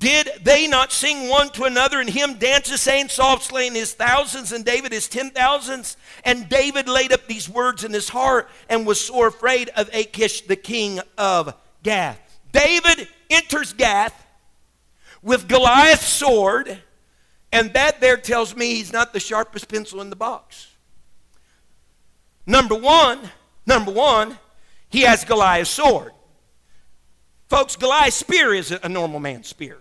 Did 0.00 0.30
they 0.42 0.66
not 0.66 0.92
sing 0.92 1.28
one 1.28 1.50
to 1.50 1.64
another 1.64 2.00
and 2.00 2.08
him 2.08 2.38
dances, 2.38 2.80
saying, 2.80 3.10
Saul 3.10 3.38
slain 3.38 3.74
his 3.74 3.92
thousands 3.92 4.50
and 4.50 4.64
David 4.64 4.92
his 4.92 5.08
ten 5.08 5.30
thousands? 5.30 5.98
And 6.24 6.48
David 6.48 6.88
laid 6.88 7.12
up 7.12 7.26
these 7.26 7.50
words 7.50 7.84
in 7.84 7.92
his 7.92 8.08
heart 8.08 8.48
and 8.70 8.86
was 8.86 8.98
sore 8.98 9.26
afraid 9.26 9.68
of 9.76 9.90
Achish, 9.92 10.46
the 10.46 10.56
king 10.56 11.00
of 11.18 11.54
Gath. 11.82 12.40
David 12.50 13.08
enters 13.28 13.74
Gath 13.74 14.26
with 15.20 15.46
Goliath's 15.46 16.08
sword, 16.08 16.78
and 17.52 17.70
that 17.74 18.00
there 18.00 18.16
tells 18.16 18.56
me 18.56 18.76
he's 18.76 18.94
not 18.94 19.12
the 19.12 19.20
sharpest 19.20 19.68
pencil 19.68 20.00
in 20.00 20.08
the 20.08 20.16
box. 20.16 20.68
Number 22.46 22.74
one, 22.74 23.18
number 23.66 23.92
one, 23.92 24.38
he 24.88 25.02
has 25.02 25.26
Goliath's 25.26 25.68
sword. 25.68 26.12
Folks, 27.50 27.76
Goliath's 27.76 28.16
spear 28.16 28.54
is 28.54 28.70
a 28.70 28.88
normal 28.88 29.20
man's 29.20 29.48
spear. 29.48 29.76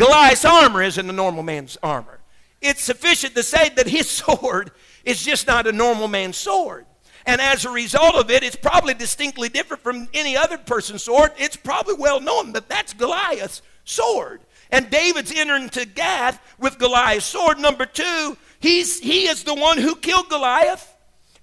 Goliath's 0.00 0.46
armor 0.46 0.82
isn't 0.82 1.10
a 1.10 1.12
normal 1.12 1.42
man's 1.42 1.76
armor. 1.82 2.20
It's 2.62 2.82
sufficient 2.82 3.34
to 3.34 3.42
say 3.42 3.68
that 3.68 3.86
his 3.86 4.08
sword 4.22 4.70
is 5.04 5.22
just 5.22 5.46
not 5.46 5.66
a 5.66 5.72
normal 5.72 6.08
man's 6.08 6.38
sword. 6.38 6.86
And 7.26 7.38
as 7.38 7.66
a 7.66 7.70
result 7.70 8.14
of 8.14 8.30
it, 8.30 8.42
it's 8.42 8.56
probably 8.56 8.94
distinctly 8.94 9.50
different 9.50 9.82
from 9.82 10.08
any 10.14 10.38
other 10.38 10.56
person's 10.56 11.04
sword. 11.04 11.32
It's 11.36 11.56
probably 11.56 11.96
well 11.98 12.18
known 12.18 12.52
that 12.52 12.66
that's 12.66 12.94
Goliath's 12.94 13.60
sword. 13.84 14.40
And 14.70 14.88
David's 14.88 15.32
entering 15.36 15.68
to 15.68 15.84
Gath 15.84 16.40
with 16.58 16.78
Goliath's 16.78 17.26
sword. 17.26 17.58
Number 17.58 17.84
two, 17.84 18.38
he's, 18.58 19.00
he 19.00 19.28
is 19.28 19.44
the 19.44 19.52
one 19.54 19.76
who 19.76 19.94
killed 19.96 20.30
Goliath. 20.30 20.96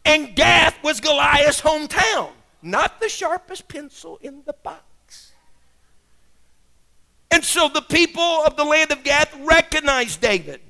And 0.04 0.36
Gath 0.36 0.84
was 0.84 1.00
Goliath's 1.00 1.62
hometown, 1.62 2.32
not 2.64 3.00
the 3.00 3.10
sharpest 3.10 3.68
pencil 3.68 4.18
in 4.24 4.42
the 4.48 4.54
box. 4.54 4.82
And 7.32 7.44
so 7.44 7.70
the 7.70 7.82
people 7.82 8.22
of 8.46 8.56
the 8.56 8.64
land 8.64 8.92
of 8.92 9.04
Gath 9.04 9.36
recognized 9.42 10.22
David. 10.22 10.62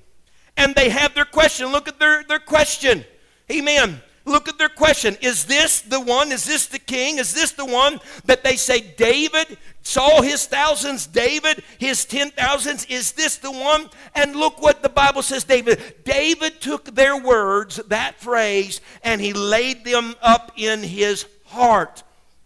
and 0.57 0.73
they 0.73 0.89
have 0.89 1.13
their 1.13 1.25
question. 1.25 1.67
Look 1.67 1.87
at 1.87 1.99
their, 1.99 2.23
their 2.23 2.39
question. 2.39 3.05
Amen. 3.49 4.01
Look 4.25 4.49
at 4.49 4.57
their 4.57 4.67
question. 4.67 5.15
Is 5.21 5.45
this 5.45 5.79
the 5.79 6.01
one? 6.01 6.33
Is 6.33 6.43
this 6.43 6.65
the 6.65 6.79
king? 6.79 7.17
Is 7.17 7.33
this 7.33 7.51
the 7.51 7.63
one 7.63 8.01
that 8.25 8.43
they 8.43 8.57
say 8.57 8.81
David 8.81 9.57
Saul 9.83 10.21
his 10.21 10.45
thousands, 10.45 11.07
David 11.07 11.63
his 11.77 12.03
ten 12.03 12.31
thousands? 12.31 12.83
Is 12.85 13.13
this 13.13 13.37
the 13.37 13.51
one? 13.51 13.89
And 14.15 14.35
look 14.35 14.61
what 14.61 14.83
the 14.83 14.89
Bible 14.89 15.21
says 15.21 15.45
David. 15.45 16.03
David 16.03 16.59
took 16.59 16.93
their 16.93 17.15
words, 17.15 17.77
that 17.87 18.19
phrase, 18.19 18.81
and 19.01 19.21
he 19.21 19.31
laid 19.31 19.85
them 19.85 20.13
up 20.21 20.51
in 20.57 20.83
his 20.83 21.25
heart. 21.45 22.03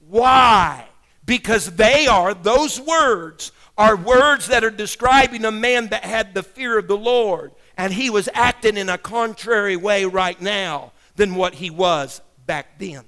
Why? 0.08 0.86
Because 1.26 1.76
they 1.78 2.06
are, 2.06 2.36
those 2.36 2.80
words 2.80 3.52
are 3.82 3.96
words 3.96 4.46
that 4.48 4.64
are 4.64 4.70
describing 4.70 5.44
a 5.44 5.52
man 5.52 5.88
that 5.88 6.06
had 6.06 6.36
the 6.36 6.44
fear 6.44 6.78
of 6.78 6.88
the 6.88 6.96
Lord. 6.98 7.52
And 7.76 7.92
he 7.92 8.12
was 8.12 8.30
acting 8.36 8.78
in 8.78 8.90
a 8.90 8.98
contrary 8.98 9.76
way 9.76 10.06
right 10.06 10.40
now 10.40 10.92
than 11.16 11.34
what 11.34 11.56
he 11.56 11.72
was 11.72 12.22
back 12.46 12.78
then. 12.78 13.04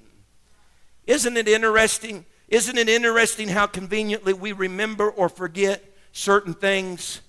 Isn't 1.06 1.38
it 1.38 1.48
interesting? 1.48 2.26
Isn't 2.48 2.80
it 2.80 2.90
interesting 2.90 3.50
how 3.50 3.68
conveniently 3.68 4.34
we 4.34 4.52
remember 4.52 5.12
or 5.12 5.30
forget 5.30 5.84
certain 6.12 6.56
things 6.56 7.22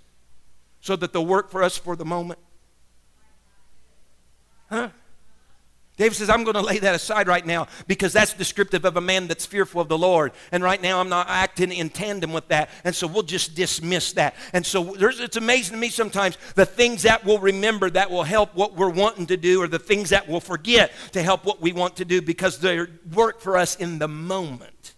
so 0.81 0.97
that 0.97 1.13
they'll 1.13 1.27
work 1.27 1.51
for 1.51 1.63
us 1.63 1.77
for 1.77 1.97
the 1.97 2.05
moment? 2.07 2.39
Huh? 4.71 4.89
David 5.97 6.17
says, 6.17 6.29
I'm 6.29 6.43
going 6.43 6.55
to 6.55 6.61
lay 6.61 6.81
that 6.81 6.97
aside 6.97 7.29
right 7.29 7.47
now 7.47 7.69
because 7.87 8.13
that's 8.13 8.33
descriptive 8.33 8.85
of 8.85 8.97
a 8.97 9.01
man 9.01 9.29
that's 9.29 9.47
fearful 9.47 9.81
of 9.81 9.89
the 9.89 9.97
Lord. 9.97 10.33
And 10.51 10.61
right 10.61 10.83
now 10.83 10.99
I'm 10.99 11.09
not 11.09 11.29
acting 11.29 11.71
in 11.71 11.89
tandem 11.89 12.33
with 12.33 12.49
that. 12.49 12.71
And 12.83 12.93
so 12.93 13.07
we'll 13.07 13.23
just 13.23 13.55
dismiss 13.55 14.13
that. 14.15 14.35
And 14.53 14.67
so 14.67 14.97
it's 14.97 15.37
amazing 15.37 15.75
to 15.75 15.81
me 15.81 15.89
sometimes 15.91 16.37
the 16.57 16.67
things 16.67 17.03
that 17.03 17.25
we'll 17.25 17.39
remember 17.39 17.91
that 17.91 18.11
will 18.11 18.25
help 18.25 18.57
what 18.57 18.75
we're 18.75 18.91
wanting 18.91 19.27
to 19.27 19.37
do 19.37 19.63
or 19.63 19.69
the 19.69 19.79
things 19.79 20.11
that 20.11 20.29
we'll 20.29 20.41
forget 20.41 20.91
to 21.13 21.23
help 21.23 21.45
what 21.45 21.61
we 21.61 21.73
want 21.73 21.95
to 21.97 22.05
do 22.05 22.21
because 22.21 22.59
they 22.59 22.81
work 23.13 23.41
for 23.41 23.57
us 23.57 23.77
in 23.77 24.01
the 24.01 24.09
moment. 24.09 24.95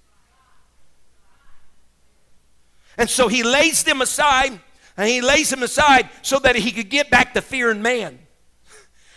And 2.97 3.11
so 3.11 3.29
he 3.29 3.43
lays 3.43 3.85
them 3.85 4.01
aside 4.01 4.59
and 4.97 5.09
he 5.11 5.21
lays 5.21 5.51
them 5.51 5.63
aside 5.63 6.09
so 6.23 6.39
that 6.39 6.57
he 6.57 6.73
could 6.73 6.89
get 6.89 7.11
back 7.11 7.35
to 7.35 7.43
fearing 7.43 7.83
man 7.83 8.19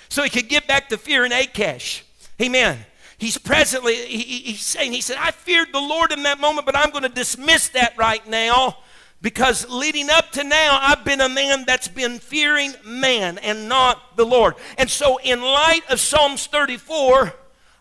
so 0.10 0.24
he 0.24 0.30
could 0.30 0.50
get 0.50 0.68
back 0.68 0.90
to 0.90 0.98
fearing 0.98 1.32
Achish. 1.32 2.04
Amen. 2.42 2.78
He's 3.18 3.38
presently, 3.38 3.96
he, 3.96 4.40
he's 4.40 4.62
saying, 4.62 4.94
he 4.94 5.02
said, 5.02 5.18
I 5.20 5.32
feared 5.32 5.74
the 5.74 5.80
Lord 5.80 6.12
in 6.12 6.24
that 6.24 6.40
moment, 6.40 6.66
but 6.66 6.76
I'm 6.76 6.90
going 6.90 7.04
to 7.04 7.10
dismiss 7.10 7.68
that 7.70 7.98
right 7.98 8.26
now 8.28 8.78
because 9.22 9.70
leading 9.70 10.10
up 10.10 10.32
to 10.32 10.44
now, 10.44 10.80
I've 10.82 11.04
been 11.04 11.20
a 11.20 11.28
man 11.28 11.66
that's 11.68 11.90
been 11.90 12.20
fearing 12.20 12.74
man 12.86 13.38
and 13.40 13.68
not 13.68 14.16
the 14.16 14.26
Lord. 14.26 14.56
And 14.78 14.90
so, 14.90 15.18
in 15.18 15.42
light 15.42 15.82
of 15.90 16.00
Psalms 16.00 16.48
34, 16.48 17.34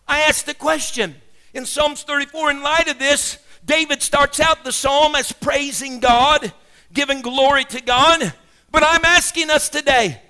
I 0.07 0.21
asked 0.21 0.45
the 0.45 0.53
question. 0.53 1.15
In 1.53 1.65
Psalms 1.65 2.03
34, 2.03 2.51
in 2.51 2.61
light 2.61 2.89
of 2.89 2.99
this, 2.99 3.37
David 3.65 4.01
starts 4.01 4.39
out 4.41 4.65
the 4.65 4.71
psalm 4.73 5.15
as 5.15 5.31
praising 5.31 6.01
God, 6.01 6.51
giving 6.93 7.21
glory 7.21 7.63
to 7.65 7.81
God. 7.81 8.33
But 8.71 8.83
I'm 8.83 9.05
asking 9.05 9.49
us 9.49 9.69
today, 9.69 10.21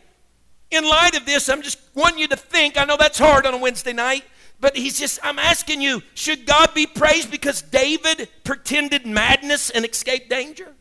in 0.71 0.87
light 0.87 1.15
of 1.15 1.25
this, 1.25 1.49
I'm 1.49 1.61
just 1.61 1.79
wanting 1.95 2.19
you 2.19 2.27
to 2.27 2.37
think. 2.37 2.77
I 2.77 2.85
know 2.85 2.97
that's 2.97 3.17
hard 3.17 3.45
on 3.45 3.53
a 3.53 3.57
Wednesday 3.57 3.93
night, 3.93 4.23
but 4.59 4.75
he's 4.75 4.99
just, 4.99 5.19
I'm 5.23 5.39
asking 5.39 5.81
you, 5.81 6.03
should 6.13 6.45
God 6.45 6.73
be 6.73 6.85
praised 6.85 7.31
because 7.31 7.61
David 7.61 8.29
pretended 8.43 9.05
madness 9.05 9.69
and 9.69 9.85
escaped 9.85 10.29
danger? 10.29 10.73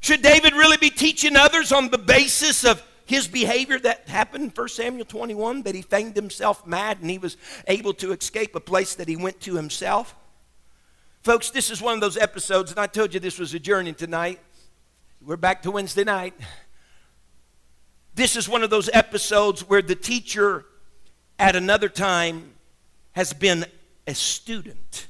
Should 0.00 0.22
David 0.22 0.54
really 0.54 0.76
be 0.76 0.90
teaching 0.90 1.36
others 1.36 1.72
on 1.72 1.90
the 1.90 1.98
basis 1.98 2.64
of 2.64 2.82
his 3.04 3.26
behavior 3.26 3.78
that 3.80 4.08
happened 4.08 4.44
in 4.44 4.50
1 4.50 4.68
Samuel 4.68 5.04
21 5.04 5.62
that 5.62 5.74
he 5.74 5.82
feigned 5.82 6.14
himself 6.14 6.66
mad 6.66 6.98
and 7.00 7.10
he 7.10 7.18
was 7.18 7.36
able 7.66 7.92
to 7.94 8.12
escape 8.12 8.54
a 8.54 8.60
place 8.60 8.94
that 8.94 9.08
he 9.08 9.16
went 9.16 9.40
to 9.40 9.56
himself? 9.56 10.14
Folks, 11.22 11.50
this 11.50 11.70
is 11.70 11.82
one 11.82 11.94
of 11.94 12.00
those 12.00 12.16
episodes, 12.16 12.70
and 12.70 12.78
I 12.78 12.86
told 12.86 13.12
you 13.12 13.20
this 13.20 13.38
was 13.38 13.52
a 13.52 13.58
journey 13.58 13.92
tonight. 13.92 14.38
We're 15.20 15.36
back 15.36 15.62
to 15.62 15.70
Wednesday 15.70 16.04
night. 16.04 16.34
This 18.18 18.34
is 18.34 18.48
one 18.48 18.64
of 18.64 18.70
those 18.70 18.90
episodes 18.92 19.68
where 19.68 19.80
the 19.80 19.94
teacher 19.94 20.64
at 21.38 21.54
another 21.54 21.88
time 21.88 22.54
has 23.12 23.32
been 23.32 23.64
a 24.08 24.14
student. 24.16 25.06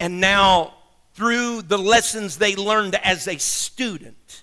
And 0.00 0.20
now, 0.20 0.74
through 1.14 1.62
the 1.62 1.78
lessons 1.78 2.38
they 2.38 2.56
learned 2.56 2.96
as 2.96 3.28
a 3.28 3.38
student, 3.38 4.42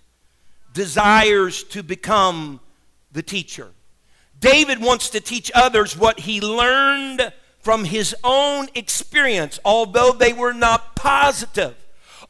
desires 0.73 1.65
to 1.65 1.83
become 1.83 2.61
the 3.11 3.21
teacher. 3.21 3.71
David 4.39 4.81
wants 4.81 5.09
to 5.09 5.19
teach 5.19 5.51
others 5.53 5.97
what 5.97 6.21
he 6.21 6.39
learned 6.39 7.33
from 7.59 7.83
his 7.83 8.15
own 8.23 8.69
experience, 8.73 9.59
although 9.65 10.13
they 10.13 10.31
were 10.31 10.53
not 10.53 10.95
positive 10.95 11.75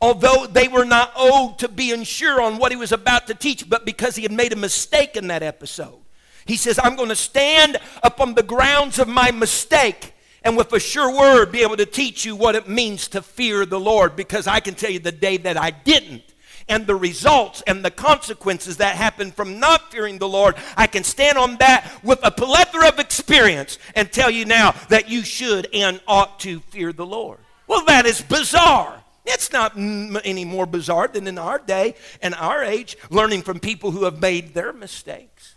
although 0.01 0.47
they 0.47 0.67
were 0.67 0.85
not 0.85 1.11
owed 1.15 1.59
to 1.59 1.67
being 1.67 2.03
sure 2.03 2.41
on 2.41 2.57
what 2.57 2.71
he 2.71 2.75
was 2.75 2.91
about 2.91 3.27
to 3.27 3.33
teach, 3.33 3.69
but 3.69 3.85
because 3.85 4.15
he 4.15 4.23
had 4.23 4.31
made 4.31 4.53
a 4.53 4.57
mistake 4.57 5.15
in 5.15 5.27
that 5.27 5.43
episode. 5.43 5.99
He 6.45 6.57
says, 6.57 6.79
I'm 6.81 6.95
going 6.95 7.09
to 7.09 7.15
stand 7.15 7.77
upon 8.01 8.33
the 8.33 8.43
grounds 8.43 8.99
of 8.99 9.07
my 9.07 9.31
mistake 9.31 10.13
and 10.43 10.57
with 10.57 10.73
a 10.73 10.79
sure 10.79 11.15
word 11.15 11.51
be 11.51 11.61
able 11.61 11.77
to 11.77 11.85
teach 11.85 12.25
you 12.25 12.35
what 12.35 12.55
it 12.55 12.67
means 12.67 13.07
to 13.09 13.21
fear 13.21 13.65
the 13.65 13.79
Lord 13.79 14.15
because 14.15 14.45
I 14.45 14.59
can 14.59 14.75
tell 14.75 14.91
you 14.91 14.99
the 14.99 15.11
day 15.11 15.37
that 15.37 15.57
I 15.57 15.71
didn't 15.71 16.23
and 16.69 16.87
the 16.87 16.95
results 16.95 17.61
and 17.67 17.83
the 17.83 17.91
consequences 17.91 18.77
that 18.77 18.95
happen 18.95 19.31
from 19.31 19.59
not 19.59 19.91
fearing 19.91 20.17
the 20.17 20.27
Lord, 20.27 20.55
I 20.77 20.87
can 20.87 21.03
stand 21.03 21.37
on 21.37 21.57
that 21.57 21.89
with 22.03 22.19
a 22.23 22.31
plethora 22.31 22.87
of 22.87 22.99
experience 22.99 23.77
and 23.95 24.11
tell 24.11 24.29
you 24.29 24.45
now 24.45 24.73
that 24.89 25.09
you 25.09 25.23
should 25.23 25.67
and 25.73 25.99
ought 26.07 26.39
to 26.41 26.59
fear 26.61 26.93
the 26.93 27.05
Lord. 27.05 27.39
Well, 27.67 27.85
that 27.85 28.05
is 28.05 28.21
bizarre. 28.21 29.02
It's 29.25 29.51
not 29.51 29.77
any 29.77 30.45
more 30.45 30.65
bizarre 30.65 31.07
than 31.07 31.27
in 31.27 31.37
our 31.37 31.59
day 31.59 31.95
and 32.21 32.35
our 32.35 32.63
age, 32.63 32.97
learning 33.09 33.43
from 33.43 33.59
people 33.59 33.91
who 33.91 34.03
have 34.03 34.19
made 34.19 34.53
their 34.53 34.73
mistakes. 34.73 35.55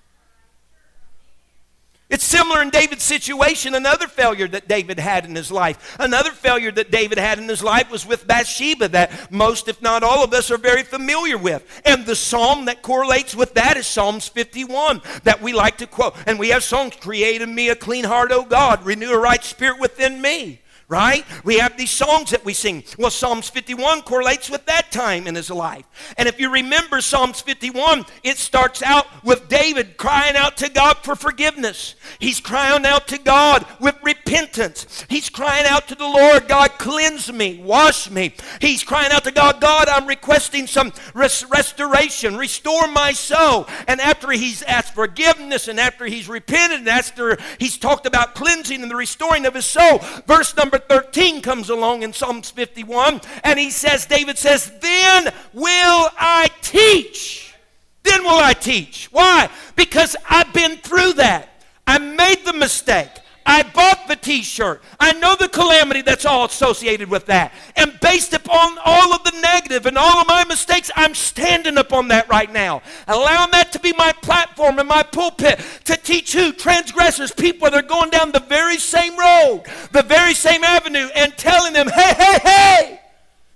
It's 2.08 2.22
similar 2.22 2.62
in 2.62 2.70
David's 2.70 3.02
situation, 3.02 3.74
another 3.74 4.06
failure 4.06 4.46
that 4.46 4.68
David 4.68 5.00
had 5.00 5.24
in 5.24 5.34
his 5.34 5.50
life. 5.50 5.96
Another 5.98 6.30
failure 6.30 6.70
that 6.70 6.92
David 6.92 7.18
had 7.18 7.40
in 7.40 7.48
his 7.48 7.64
life 7.64 7.90
was 7.90 8.06
with 8.06 8.28
Bathsheba, 8.28 8.86
that 8.88 9.32
most, 9.32 9.66
if 9.66 9.82
not 9.82 10.04
all 10.04 10.22
of 10.22 10.32
us, 10.32 10.52
are 10.52 10.58
very 10.58 10.84
familiar 10.84 11.36
with. 11.36 11.64
And 11.84 12.06
the 12.06 12.14
psalm 12.14 12.66
that 12.66 12.82
correlates 12.82 13.34
with 13.34 13.54
that 13.54 13.76
is 13.76 13.88
Psalms 13.88 14.28
51, 14.28 15.02
that 15.24 15.42
we 15.42 15.52
like 15.52 15.78
to 15.78 15.88
quote. 15.88 16.14
And 16.26 16.38
we 16.38 16.50
have 16.50 16.62
songs, 16.62 16.94
Create 16.94 17.42
in 17.42 17.52
me 17.52 17.70
a 17.70 17.74
clean 17.74 18.04
heart, 18.04 18.30
O 18.30 18.44
God, 18.44 18.86
renew 18.86 19.10
a 19.10 19.18
right 19.18 19.42
spirit 19.42 19.80
within 19.80 20.22
me 20.22 20.60
right? 20.88 21.24
We 21.42 21.58
have 21.58 21.76
these 21.76 21.90
songs 21.90 22.30
that 22.30 22.44
we 22.44 22.54
sing. 22.54 22.84
Well, 22.96 23.10
Psalms 23.10 23.48
51 23.48 24.02
correlates 24.02 24.48
with 24.48 24.66
that 24.66 24.92
time 24.92 25.26
in 25.26 25.34
his 25.34 25.50
life. 25.50 25.84
And 26.16 26.28
if 26.28 26.38
you 26.38 26.50
remember 26.50 27.00
Psalms 27.00 27.40
51, 27.40 28.04
it 28.22 28.36
starts 28.38 28.82
out 28.82 29.06
with 29.24 29.48
David 29.48 29.96
crying 29.96 30.36
out 30.36 30.56
to 30.58 30.70
God 30.70 30.98
for 30.98 31.16
forgiveness. 31.16 31.96
He's 32.20 32.38
crying 32.38 32.86
out 32.86 33.08
to 33.08 33.18
God 33.18 33.66
with 33.80 33.96
repentance. 34.02 35.04
He's 35.08 35.28
crying 35.28 35.66
out 35.66 35.88
to 35.88 35.96
the 35.96 36.04
Lord, 36.04 36.46
God, 36.46 36.70
cleanse 36.78 37.32
me, 37.32 37.60
wash 37.62 38.08
me. 38.08 38.34
He's 38.60 38.84
crying 38.84 39.10
out 39.10 39.24
to 39.24 39.32
God, 39.32 39.60
God, 39.60 39.88
I'm 39.88 40.06
requesting 40.06 40.68
some 40.68 40.92
res- 41.14 41.44
restoration, 41.50 42.36
restore 42.36 42.86
my 42.88 43.12
soul. 43.12 43.66
And 43.88 44.00
after 44.00 44.30
he's 44.30 44.62
asked 44.62 44.94
forgiveness 44.94 45.66
and 45.66 45.80
after 45.80 46.06
he's 46.06 46.28
repented 46.28 46.80
and 46.80 46.88
after 46.88 47.38
he's 47.58 47.76
talked 47.76 48.06
about 48.06 48.36
cleansing 48.36 48.82
and 48.82 48.90
the 48.90 48.96
restoring 48.96 49.46
of 49.46 49.54
his 49.54 49.66
soul, 49.66 49.98
verse 50.26 50.56
number 50.56 50.75
number 50.76 51.02
13 51.02 51.42
comes 51.42 51.70
along 51.70 52.02
in 52.02 52.12
Psalms 52.12 52.50
51, 52.50 53.20
and 53.44 53.58
he 53.58 53.70
says, 53.70 54.06
David 54.06 54.38
says, 54.38 54.72
Then 54.80 55.32
will 55.52 56.10
I 56.18 56.48
teach. 56.62 57.54
Then 58.02 58.22
will 58.22 58.38
I 58.38 58.52
teach. 58.52 59.08
Why? 59.10 59.48
Because 59.74 60.16
I've 60.28 60.52
been 60.52 60.76
through 60.76 61.14
that. 61.14 61.62
I 61.86 61.98
made 61.98 62.44
the 62.44 62.52
mistake. 62.52 63.10
I 63.46 63.62
bought 63.62 64.08
the 64.08 64.16
t 64.16 64.42
shirt. 64.42 64.82
I 64.98 65.12
know 65.12 65.36
the 65.36 65.48
calamity 65.48 66.02
that's 66.02 66.26
all 66.26 66.44
associated 66.44 67.08
with 67.08 67.26
that. 67.26 67.52
And 67.76 67.98
based 68.00 68.32
upon 68.32 68.76
all 68.84 69.14
of 69.14 69.22
the 69.22 69.38
negative 69.40 69.86
and 69.86 69.96
all 69.96 70.18
of 70.18 70.26
my 70.26 70.44
mistakes, 70.44 70.90
I'm 70.96 71.14
standing 71.14 71.78
upon 71.78 72.08
that 72.08 72.28
right 72.28 72.52
now. 72.52 72.82
Allowing 73.06 73.52
that 73.52 73.72
to 73.72 73.78
be 73.78 73.92
my 73.92 74.12
platform 74.20 74.80
and 74.80 74.88
my 74.88 75.04
pulpit 75.04 75.60
to 75.84 75.96
teach 75.96 76.32
who? 76.32 76.52
Transgressors, 76.52 77.30
people 77.30 77.70
that 77.70 77.74
are 77.84 77.86
going 77.86 78.10
down 78.10 78.32
the 78.32 78.40
very 78.40 78.78
same 78.78 79.16
road, 79.16 79.62
the 79.92 80.02
very 80.02 80.34
same 80.34 80.64
avenue, 80.64 81.08
and 81.14 81.36
telling 81.36 81.72
them, 81.72 81.88
hey, 81.88 82.14
hey, 82.14 82.38
hey, 82.42 83.00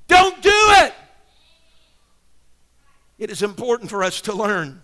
don't 0.07 0.41
do 0.41 0.51
it. 0.55 0.95
It 3.19 3.31
is 3.31 3.43
important 3.43 3.91
for 3.91 4.05
us 4.05 4.21
to 4.23 4.33
learn 4.33 4.83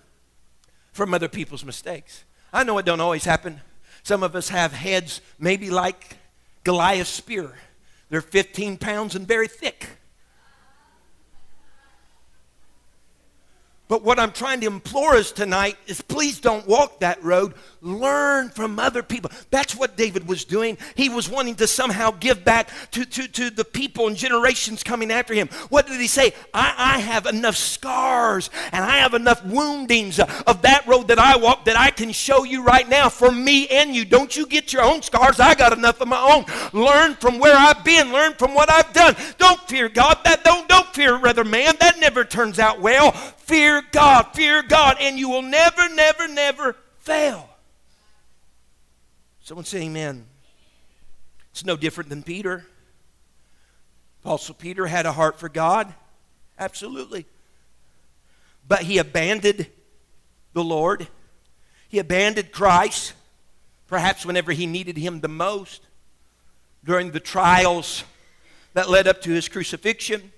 from 0.92 1.14
other 1.14 1.28
people's 1.28 1.64
mistakes. 1.64 2.24
I 2.52 2.64
know 2.64 2.76
it 2.78 2.84
don't 2.84 3.00
always 3.00 3.24
happen. 3.24 3.60
Some 4.06 4.22
of 4.22 4.36
us 4.36 4.50
have 4.50 4.72
heads 4.72 5.20
maybe 5.36 5.68
like 5.68 6.18
Goliath's 6.62 7.10
spear. 7.10 7.50
They're 8.08 8.20
15 8.20 8.76
pounds 8.76 9.16
and 9.16 9.26
very 9.26 9.48
thick. 9.48 9.88
But 13.88 14.02
what 14.02 14.18
I'm 14.18 14.32
trying 14.32 14.60
to 14.60 14.66
implore 14.66 15.14
us 15.14 15.30
tonight 15.30 15.76
is 15.86 16.00
please 16.00 16.40
don't 16.40 16.66
walk 16.66 17.00
that 17.00 17.22
road. 17.22 17.54
Learn 17.80 18.50
from 18.50 18.80
other 18.80 19.02
people. 19.02 19.30
That's 19.50 19.76
what 19.76 19.96
David 19.96 20.26
was 20.26 20.44
doing. 20.44 20.76
He 20.96 21.08
was 21.08 21.28
wanting 21.28 21.54
to 21.56 21.68
somehow 21.68 22.10
give 22.10 22.44
back 22.44 22.68
to, 22.90 23.04
to, 23.04 23.28
to 23.28 23.50
the 23.50 23.64
people 23.64 24.08
and 24.08 24.16
generations 24.16 24.82
coming 24.82 25.12
after 25.12 25.34
him. 25.34 25.48
What 25.68 25.86
did 25.86 26.00
he 26.00 26.08
say? 26.08 26.32
I, 26.52 26.74
I 26.76 26.98
have 26.98 27.26
enough 27.26 27.54
scars 27.54 28.50
and 28.72 28.84
I 28.84 28.98
have 28.98 29.14
enough 29.14 29.44
woundings 29.44 30.18
of 30.18 30.62
that 30.62 30.84
road 30.88 31.06
that 31.08 31.20
I 31.20 31.36
walk 31.36 31.64
that 31.66 31.78
I 31.78 31.90
can 31.90 32.10
show 32.10 32.42
you 32.42 32.64
right 32.64 32.88
now 32.88 33.08
for 33.08 33.30
me 33.30 33.68
and 33.68 33.94
you. 33.94 34.04
Don't 34.04 34.36
you 34.36 34.46
get 34.46 34.72
your 34.72 34.82
own 34.82 35.00
scars. 35.00 35.38
I 35.38 35.54
got 35.54 35.72
enough 35.72 36.00
of 36.00 36.08
my 36.08 36.20
own. 36.20 36.44
Learn 36.72 37.14
from 37.14 37.38
where 37.38 37.56
I've 37.56 37.84
been. 37.84 38.12
Learn 38.12 38.34
from 38.34 38.52
what 38.52 38.68
I've 38.68 38.92
done. 38.92 39.14
Don't 39.38 39.60
fear 39.68 39.88
God. 39.88 40.18
That 40.24 40.42
don't 40.42 40.65
fear 40.96 41.14
rather 41.14 41.44
man. 41.44 41.74
That 41.78 42.00
never 42.00 42.24
turns 42.24 42.58
out 42.58 42.80
well. 42.80 43.12
Fear 43.12 43.82
God, 43.92 44.30
fear 44.32 44.62
God, 44.62 44.96
and 44.98 45.18
you 45.18 45.28
will 45.28 45.42
never, 45.42 45.88
never, 45.90 46.26
never 46.26 46.74
fail. 47.00 47.48
Someone 49.42 49.66
say 49.66 49.82
amen. 49.82 50.24
It's 51.50 51.64
no 51.66 51.76
different 51.76 52.08
than 52.08 52.22
Peter. 52.22 52.64
Apostle 54.24 54.54
Peter 54.54 54.86
had 54.86 55.04
a 55.04 55.12
heart 55.12 55.38
for 55.38 55.50
God. 55.50 55.94
Absolutely. 56.58 57.26
But 58.66 58.82
he 58.82 58.96
abandoned 58.96 59.66
the 60.54 60.64
Lord. 60.64 61.06
He 61.88 61.98
abandoned 61.98 62.52
Christ, 62.52 63.12
perhaps 63.86 64.24
whenever 64.24 64.50
he 64.50 64.66
needed 64.66 64.96
him 64.96 65.20
the 65.20 65.28
most, 65.28 65.82
during 66.82 67.10
the 67.10 67.20
trials 67.20 68.02
that 68.72 68.88
led 68.88 69.06
up 69.06 69.20
to 69.22 69.30
his 69.30 69.48
crucifixion. 69.48 70.32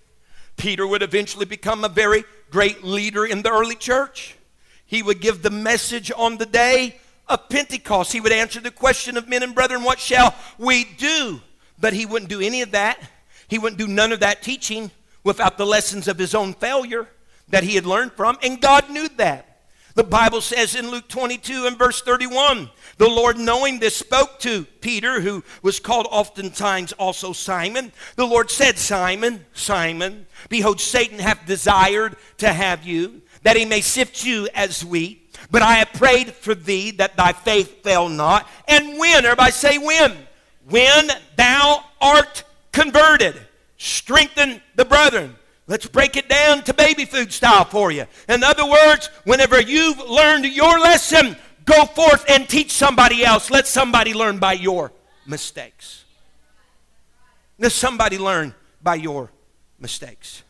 Peter 0.59 0.87
would 0.87 1.03
eventually 1.03 1.47
become 1.47 1.85
a 1.85 1.89
very 1.89 2.25
great 2.51 2.85
leader 2.85 3.25
in 3.25 3.43
the 3.43 3.51
early 3.51 3.77
church. 3.77 4.37
He 4.85 5.03
would 5.03 5.21
give 5.21 5.43
the 5.43 5.51
message 5.51 6.13
on 6.15 6.37
the 6.37 6.47
day 6.47 6.97
of 7.27 7.49
Pentecost. 7.49 8.13
He 8.13 8.21
would 8.21 8.33
answer 8.33 8.61
the 8.61 8.71
question 8.71 9.17
of 9.17 9.29
men 9.29 9.43
and 9.43 9.55
brethren, 9.55 9.83
what 9.83 10.01
shall 10.01 10.35
we 10.59 10.85
do? 10.85 11.41
But 11.79 11.93
he 11.93 12.07
wouldn't 12.07 12.31
do 12.31 12.41
any 12.41 12.63
of 12.63 12.73
that. 12.73 12.99
He 13.49 13.59
wouldn't 13.59 13.79
do 13.79 13.87
none 13.87 14.13
of 14.13 14.21
that 14.21 14.43
teaching 14.43 14.91
without 15.25 15.59
the 15.59 15.67
lessons 15.67 16.09
of 16.09 16.19
his 16.19 16.35
own 16.35 16.55
failure 16.55 17.09
that 17.49 17.65
he 17.65 17.75
had 17.75 17.87
learned 17.87 18.13
from, 18.13 18.39
and 18.43 18.61
God 18.61 18.91
knew 18.91 19.09
that. 19.17 19.61
The 19.95 20.05
Bible 20.05 20.41
says 20.41 20.75
in 20.75 20.91
Luke 20.91 21.09
22 21.09 21.67
and 21.67 21.79
verse 21.79 22.03
31, 22.03 22.71
the 22.99 23.09
Lord, 23.09 23.39
knowing 23.39 23.79
this, 23.79 23.97
spoke 23.97 24.41
to 24.41 24.65
Peter, 24.81 25.21
who 25.21 25.45
was 25.63 25.79
called 25.81 26.09
oftentimes 26.11 26.93
also 26.93 27.33
Simon. 27.33 27.93
The 28.17 28.27
Lord 28.27 28.51
said, 28.51 28.77
Simon, 28.77 29.47
Simon, 29.55 30.27
behold, 30.49 30.81
Satan 30.81 31.21
hath 31.21 31.47
desired 31.47 32.17
to 32.39 32.53
have 32.53 32.85
you, 32.85 33.23
that 33.45 33.57
he 33.57 33.65
may 33.65 33.81
sift 33.81 34.25
you 34.25 34.49
as 34.53 34.85
wheat. 34.85 35.25
But 35.51 35.63
I 35.63 35.75
have 35.75 35.93
prayed 35.93 36.33
for 36.33 36.55
thee 36.55 36.91
that 36.93 37.17
thy 37.17 37.33
faith 37.33 37.85
fail 37.85 38.09
not. 38.09 38.49
And 38.67 38.99
when, 38.99 39.25
everybody 39.25 39.53
say 39.53 39.79
when, 39.79 40.17
when 40.69 41.09
thou 41.37 41.85
art 42.01 42.43
converted, 42.73 43.37
strengthen 43.77 44.61
the 44.75 44.85
brethren. 44.85 45.37
Let's 45.69 45.87
break 45.87 46.17
it 46.17 46.29
down 46.29 46.65
to 46.65 46.75
baby 46.75 47.05
food 47.05 47.33
style 47.33 47.65
for 47.65 47.93
you. 47.93 48.07
In 48.29 48.43
other 48.43 48.69
words, 48.69 49.11
whenever 49.25 49.61
you've 49.61 49.99
learned 49.99 50.47
your 50.47 50.81
lesson, 50.81 51.37
go 51.69 51.85
forth 51.85 52.25
and 52.29 52.49
teach 52.49 52.73
somebody 52.73 53.25
else. 53.25 53.51
Let 53.51 53.67
somebody 53.67 54.15
learn 54.15 54.39
by 54.39 54.55
your 54.55 54.93
mistakes. 55.27 56.05
Let 57.59 57.73
somebody 57.73 58.19
learn 58.19 58.55
by 58.83 58.97
your 58.97 59.31
mistakes. 59.79 60.43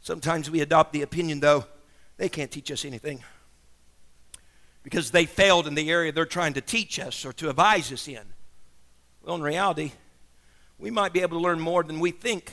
Sometimes 0.00 0.50
we 0.50 0.60
adopt 0.60 0.92
the 0.92 1.02
opinion, 1.02 1.40
though, 1.40 1.64
they 2.16 2.28
can't 2.28 2.50
teach 2.50 2.70
us 2.70 2.84
anything 2.84 3.22
because 4.82 5.10
they 5.10 5.24
failed 5.24 5.66
in 5.66 5.74
the 5.74 5.90
area 5.90 6.12
they're 6.12 6.26
trying 6.26 6.52
to 6.54 6.60
teach 6.60 7.00
us 7.00 7.24
or 7.24 7.32
to 7.32 7.48
advise 7.48 7.90
us 7.90 8.06
in. 8.06 8.22
Well, 9.22 9.34
in 9.34 9.42
reality, 9.42 9.92
we 10.78 10.90
might 10.90 11.12
be 11.12 11.22
able 11.22 11.38
to 11.38 11.42
learn 11.42 11.58
more 11.58 11.82
than 11.82 11.98
we 11.98 12.10
think 12.10 12.52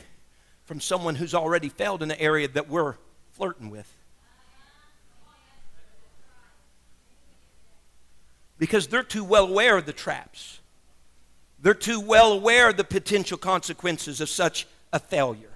from 0.63 0.79
someone 0.79 1.15
who's 1.15 1.35
already 1.35 1.69
failed 1.69 2.01
in 2.01 2.07
the 2.07 2.19
area 2.19 2.47
that 2.47 2.69
we're 2.69 2.95
flirting 3.31 3.69
with. 3.69 3.91
Because 8.61 8.85
they're 8.85 9.01
too 9.01 9.23
well 9.23 9.47
aware 9.47 9.75
of 9.75 9.87
the 9.87 9.91
traps. 9.91 10.59
They're 11.59 11.73
too 11.73 11.99
well 11.99 12.31
aware 12.31 12.69
of 12.69 12.77
the 12.77 12.83
potential 12.83 13.39
consequences 13.39 14.21
of 14.21 14.29
such 14.29 14.67
a 14.93 14.99
failure. 14.99 15.49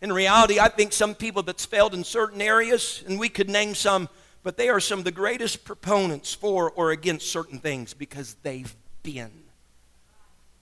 In 0.00 0.12
reality, 0.12 0.58
I 0.58 0.70
think 0.70 0.92
some 0.92 1.14
people 1.14 1.44
that's 1.44 1.64
failed 1.64 1.94
in 1.94 2.02
certain 2.02 2.42
areas, 2.42 3.04
and 3.06 3.16
we 3.16 3.28
could 3.28 3.48
name 3.48 3.76
some, 3.76 4.08
but 4.42 4.56
they 4.56 4.68
are 4.68 4.80
some 4.80 4.98
of 4.98 5.04
the 5.04 5.12
greatest 5.12 5.64
proponents 5.64 6.34
for 6.34 6.72
or 6.72 6.90
against 6.90 7.30
certain 7.30 7.60
things 7.60 7.94
because 7.94 8.34
they've 8.42 8.74
been 9.04 9.30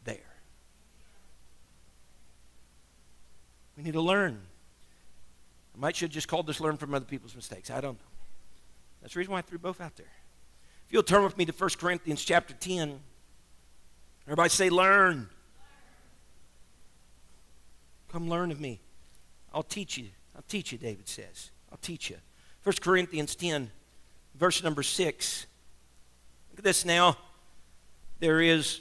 there. 0.05 0.19
We 3.75 3.85
need 3.85 3.95
to 3.95 4.03
learn. 4.03 4.39
I 5.75 5.81
might 5.81 5.97
should 5.97 6.11
just 6.11 6.29
call 6.29 6.43
this 6.43 6.61
learn 6.61 6.77
from 6.77 6.93
other 6.93 7.07
people's 7.07 7.35
mistakes. 7.35 7.71
I 7.71 7.81
don't 7.81 7.95
know. 7.95 8.05
That's 9.01 9.15
the 9.15 9.21
reason 9.21 9.33
why 9.33 9.39
I 9.39 9.43
threw 9.43 9.59
both 9.59 9.81
out 9.81 9.97
there. 9.97 10.13
If 10.89 10.95
you'll 10.95 11.03
turn 11.03 11.23
with 11.23 11.37
me 11.37 11.45
to 11.45 11.53
1 11.53 11.71
Corinthians 11.79 12.25
chapter 12.25 12.55
10, 12.55 12.99
everybody 14.27 14.49
say, 14.49 14.71
learn. 14.71 15.29
Come 18.11 18.31
learn 18.31 18.51
of 18.51 18.59
me. 18.59 18.81
I'll 19.53 19.63
teach 19.63 19.99
you. 19.99 20.07
I'll 20.35 20.45
teach 20.49 20.73
you, 20.73 20.79
David 20.79 21.07
says. 21.07 21.51
I'll 21.71 21.77
teach 21.83 22.09
you. 22.09 22.17
1 22.63 22.77
Corinthians 22.81 23.35
10, 23.35 23.71
verse 24.35 24.65
number 24.65 24.83
6. 24.83 25.47
Look 26.53 26.59
at 26.61 26.65
this 26.65 26.87
now. 26.87 27.19
There 28.21 28.41
is, 28.41 28.81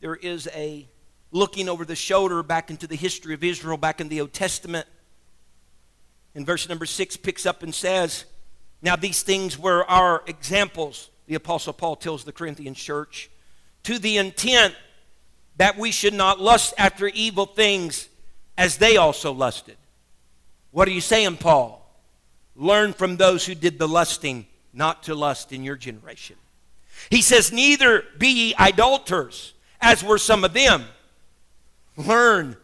there 0.00 0.16
is 0.16 0.48
a 0.54 0.88
looking 1.32 1.68
over 1.68 1.84
the 1.84 1.96
shoulder 1.96 2.42
back 2.42 2.70
into 2.70 2.86
the 2.86 2.96
history 2.96 3.34
of 3.34 3.44
Israel 3.44 3.76
back 3.76 4.00
in 4.00 4.08
the 4.08 4.22
Old 4.22 4.32
Testament. 4.32 4.86
In 6.34 6.46
verse 6.46 6.66
number 6.66 6.86
six, 6.86 7.18
picks 7.18 7.44
up 7.44 7.62
and 7.62 7.74
says, 7.74 8.24
Now 8.82 8.96
these 8.96 9.22
things 9.22 9.58
were 9.58 9.84
our 9.90 10.22
examples, 10.26 11.10
the 11.26 11.34
Apostle 11.34 11.72
Paul 11.72 11.96
tells 11.96 12.24
the 12.24 12.32
Corinthian 12.32 12.74
church, 12.74 13.30
to 13.84 13.98
the 13.98 14.16
intent 14.16 14.74
that 15.56 15.76
we 15.76 15.90
should 15.90 16.14
not 16.14 16.40
lust 16.40 16.74
after 16.78 17.08
evil 17.08 17.46
things 17.46 18.08
as 18.56 18.78
they 18.78 18.96
also 18.96 19.32
lusted. 19.32 19.76
What 20.70 20.88
are 20.88 20.92
you 20.92 21.00
saying, 21.00 21.38
Paul? 21.38 21.86
Learn 22.56 22.92
from 22.92 23.16
those 23.16 23.46
who 23.46 23.54
did 23.54 23.78
the 23.78 23.88
lusting, 23.88 24.46
not 24.72 25.02
to 25.04 25.14
lust 25.14 25.52
in 25.52 25.64
your 25.64 25.76
generation. 25.76 26.36
He 27.10 27.22
says, 27.22 27.52
Neither 27.52 28.04
be 28.18 28.28
ye 28.28 28.54
idolaters, 28.58 29.54
as 29.80 30.04
were 30.04 30.18
some 30.18 30.44
of 30.44 30.52
them 30.52 30.84
learn 31.96 32.56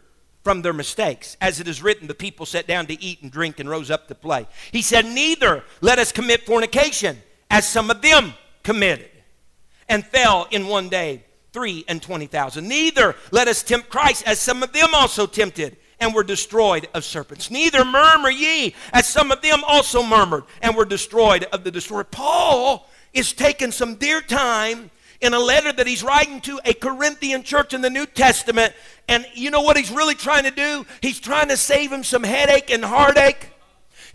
from 0.46 0.62
their 0.62 0.72
mistakes. 0.72 1.37
As 1.40 1.59
it 1.59 1.66
is 1.66 1.82
written, 1.82 2.06
the 2.06 2.14
people 2.14 2.46
sat 2.46 2.68
down 2.68 2.87
to 2.87 3.02
eat 3.02 3.20
and 3.20 3.32
drink 3.32 3.59
and 3.59 3.68
rose 3.68 3.90
up 3.90 4.06
to 4.06 4.14
play. 4.14 4.46
He 4.70 4.80
said, 4.80 5.04
Neither 5.04 5.64
let 5.80 5.98
us 5.98 6.12
commit 6.12 6.46
fornication, 6.46 7.20
as 7.50 7.66
some 7.66 7.90
of 7.90 8.00
them 8.00 8.32
committed, 8.62 9.11
and 9.88 10.06
fell 10.06 10.46
in 10.52 10.68
one 10.68 10.88
day 10.88 11.24
three 11.52 11.85
and 11.88 12.00
twenty 12.00 12.28
thousand. 12.28 12.68
Neither 12.68 13.16
let 13.32 13.48
us 13.48 13.64
tempt 13.64 13.88
Christ, 13.88 14.22
as 14.24 14.38
some 14.38 14.62
of 14.62 14.72
them 14.72 14.90
also 14.94 15.26
tempted 15.26 15.78
and 15.98 16.14
were 16.14 16.22
destroyed 16.22 16.87
of 16.94 17.04
serpents. 17.04 17.50
Neither 17.50 17.85
murmur 17.85 18.30
ye, 18.30 18.72
as 18.92 19.09
some 19.09 19.32
of 19.32 19.42
them 19.42 19.64
also 19.66 20.00
murmured 20.00 20.44
and 20.62 20.76
were 20.76 20.85
destroyed 20.85 21.42
of 21.52 21.64
the 21.64 21.72
destroyer. 21.72 22.04
Paul 22.04 22.88
is 23.12 23.32
taking 23.32 23.72
some 23.72 23.96
dear 23.96 24.20
time 24.20 24.92
in 25.20 25.35
a 25.35 25.38
letter 25.38 25.72
that 25.72 25.87
he's 25.87 26.02
writing 26.02 26.40
to 26.42 26.61
a 26.64 26.74
Corinthian 26.74 27.42
church 27.42 27.74
in 27.74 27.81
the 27.81 27.90
New 27.90 28.07
Testament. 28.07 28.72
And 29.09 29.26
you 29.35 29.50
know 29.50 29.62
what 29.62 29.76
he's 29.76 29.90
really 29.90 30.14
trying 30.14 30.44
to 30.44 30.50
do? 30.50 30.87
He's 31.00 31.20
trying 31.20 31.48
to 31.48 31.57
save 31.57 31.92
him 31.92 32.05
some 32.05 32.22
headache 32.22 32.70
and 32.70 32.85
heartache. 32.85 33.50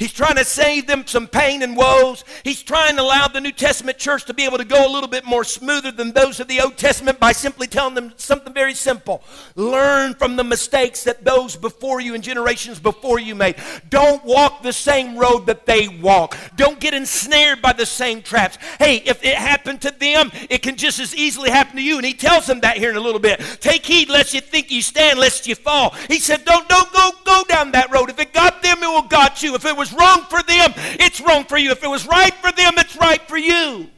He's 0.02 0.12
trying 0.12 0.38
to 0.38 0.44
save 0.44 0.88
them 0.88 1.06
some 1.06 1.28
pain 1.28 1.62
and 1.62 1.78
woes. 1.78 2.24
He's 2.44 2.64
trying 2.64 2.96
to 2.96 3.04
allow 3.04 3.28
the 3.28 3.40
New 3.40 3.52
Testament 3.52 4.00
church 4.00 4.26
to 4.26 4.34
be 4.34 4.46
able 4.46 4.58
to 4.58 4.66
go 4.66 4.84
a 4.84 4.90
little 4.92 5.08
bit 5.08 5.26
more 5.26 5.44
smoother 5.44 5.92
than 5.92 6.12
those 6.12 6.40
of 6.40 6.48
the 6.48 6.60
Old 6.60 6.76
Testament 6.76 7.20
by 7.20 7.34
simply 7.34 7.68
telling 7.68 7.94
them 7.94 8.12
something 8.18 8.52
very 8.52 8.74
simple. 8.74 9.22
Learn 9.56 10.16
from 10.16 10.38
the 10.38 10.44
mistakes 10.44 11.04
that 11.04 11.24
those 11.24 11.56
before 11.56 12.02
you 12.02 12.16
and 12.16 12.24
generations 12.24 12.80
before 12.80 13.20
you 13.20 13.36
made. 13.36 13.58
Don't 13.92 14.26
walk 14.26 14.64
the 14.64 14.74
same 14.74 15.20
road 15.20 15.46
that 15.46 15.68
they 15.68 15.88
walk. 15.88 16.36
Don't 16.56 16.80
get 16.80 16.96
ensnared 16.96 17.62
by 17.62 17.74
the 17.74 17.86
same 17.86 18.24
traps. 18.24 18.58
Hey, 18.80 19.04
if 19.06 19.24
it 19.24 19.36
happened 19.36 19.82
to 19.82 19.92
them, 19.92 20.32
it 20.50 20.64
can 20.64 20.78
just 20.78 21.00
as 21.00 21.16
easily 21.16 21.52
happen 21.52 21.76
to 21.76 21.84
you. 21.84 21.98
And 21.98 22.06
he 22.08 22.16
tells 22.16 22.48
them 22.48 22.62
that 22.62 22.78
here 22.78 22.90
in 22.90 22.96
a 22.96 23.02
little 23.02 23.22
bit. 23.22 23.40
Take 23.60 23.86
heed 23.86 24.10
lest 24.10 24.34
you 24.34 24.42
think 24.42 24.72
you 24.72 24.82
stand, 24.82 25.20
lest 25.20 25.46
you 25.46 25.54
fall. 25.54 25.94
He 26.08 26.18
said, 26.18 26.44
Don't 26.44 26.68
don't 26.68 26.92
go 26.92 27.12
go 27.24 27.44
down 27.48 27.74
that 27.74 27.92
road. 27.92 28.10
If 28.10 28.18
it 28.18 28.34
got 28.34 28.64
them, 28.64 28.82
it 28.82 28.88
will 28.88 29.04
got 29.04 29.44
you. 29.44 29.54
If 29.54 29.64
it 29.64 29.78
was 29.78 29.91
wrong 29.94 30.24
for 30.24 30.42
them, 30.44 30.74
it's 31.00 31.22
wrong 31.22 31.46
for 31.46 31.58
you. 31.58 31.72
If 31.72 31.84
it 31.84 31.90
was 31.90 32.08
right 32.08 32.34
for 32.36 32.52
them, 32.52 32.74
it's 32.78 32.96
right 32.96 33.22
for 33.28 33.38
you. 33.38 33.90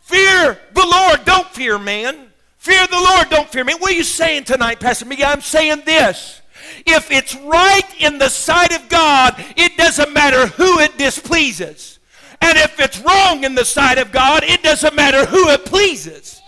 Fear 0.00 0.58
the 0.72 0.86
Lord, 0.86 1.24
don't 1.24 1.48
fear 1.48 1.78
man. 1.78 2.30
Fear 2.58 2.86
the 2.88 2.98
Lord, 2.98 3.28
don't 3.30 3.48
fear 3.48 3.64
me. 3.64 3.74
What 3.74 3.92
are 3.92 3.94
you 3.94 4.04
saying 4.04 4.44
tonight, 4.44 4.80
Pastor 4.80 5.04
Miguel? 5.04 5.30
I'm 5.30 5.40
saying 5.40 5.82
this. 5.84 6.42
If 6.84 7.10
it's 7.10 7.34
right 7.34 8.00
in 8.00 8.18
the 8.18 8.28
sight 8.28 8.74
of 8.74 8.88
God, 8.88 9.34
it 9.56 9.76
doesn't 9.76 10.12
matter 10.12 10.46
who 10.46 10.80
it 10.80 10.98
displeases. 10.98 11.98
And 12.40 12.58
if 12.58 12.78
it's 12.80 13.00
wrong 13.00 13.44
in 13.44 13.54
the 13.54 13.64
sight 13.64 13.98
of 13.98 14.12
God, 14.12 14.42
it 14.44 14.62
doesn't 14.62 14.94
matter 14.94 15.24
who 15.26 15.48
it 15.48 15.64
pleases. 15.64 16.40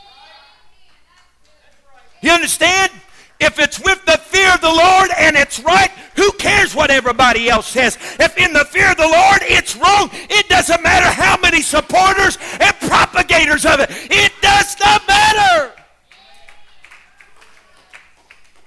You 2.20 2.32
understand? 2.32 2.92
If 3.40 3.58
it's 3.58 3.78
with 3.78 4.04
the 4.04 4.18
fear 4.48 4.54
of 4.54 4.60
the 4.60 4.82
Lord 4.82 5.10
and 5.18 5.36
it's 5.36 5.60
right, 5.60 5.90
who 6.16 6.30
cares 6.32 6.74
what 6.74 6.90
everybody 6.90 7.48
else 7.48 7.66
says? 7.68 7.96
If 8.18 8.36
in 8.38 8.52
the 8.52 8.64
fear 8.64 8.90
of 8.90 8.96
the 8.96 9.02
Lord 9.02 9.40
it's 9.42 9.76
wrong, 9.76 10.10
it 10.12 10.48
doesn't 10.48 10.82
matter 10.82 11.06
how 11.06 11.36
many 11.40 11.60
supporters 11.60 12.38
and 12.60 12.74
propagators 12.80 13.66
of 13.66 13.80
it. 13.80 13.88
It 13.90 14.32
does 14.40 14.76
not 14.80 15.06
matter. 15.06 15.72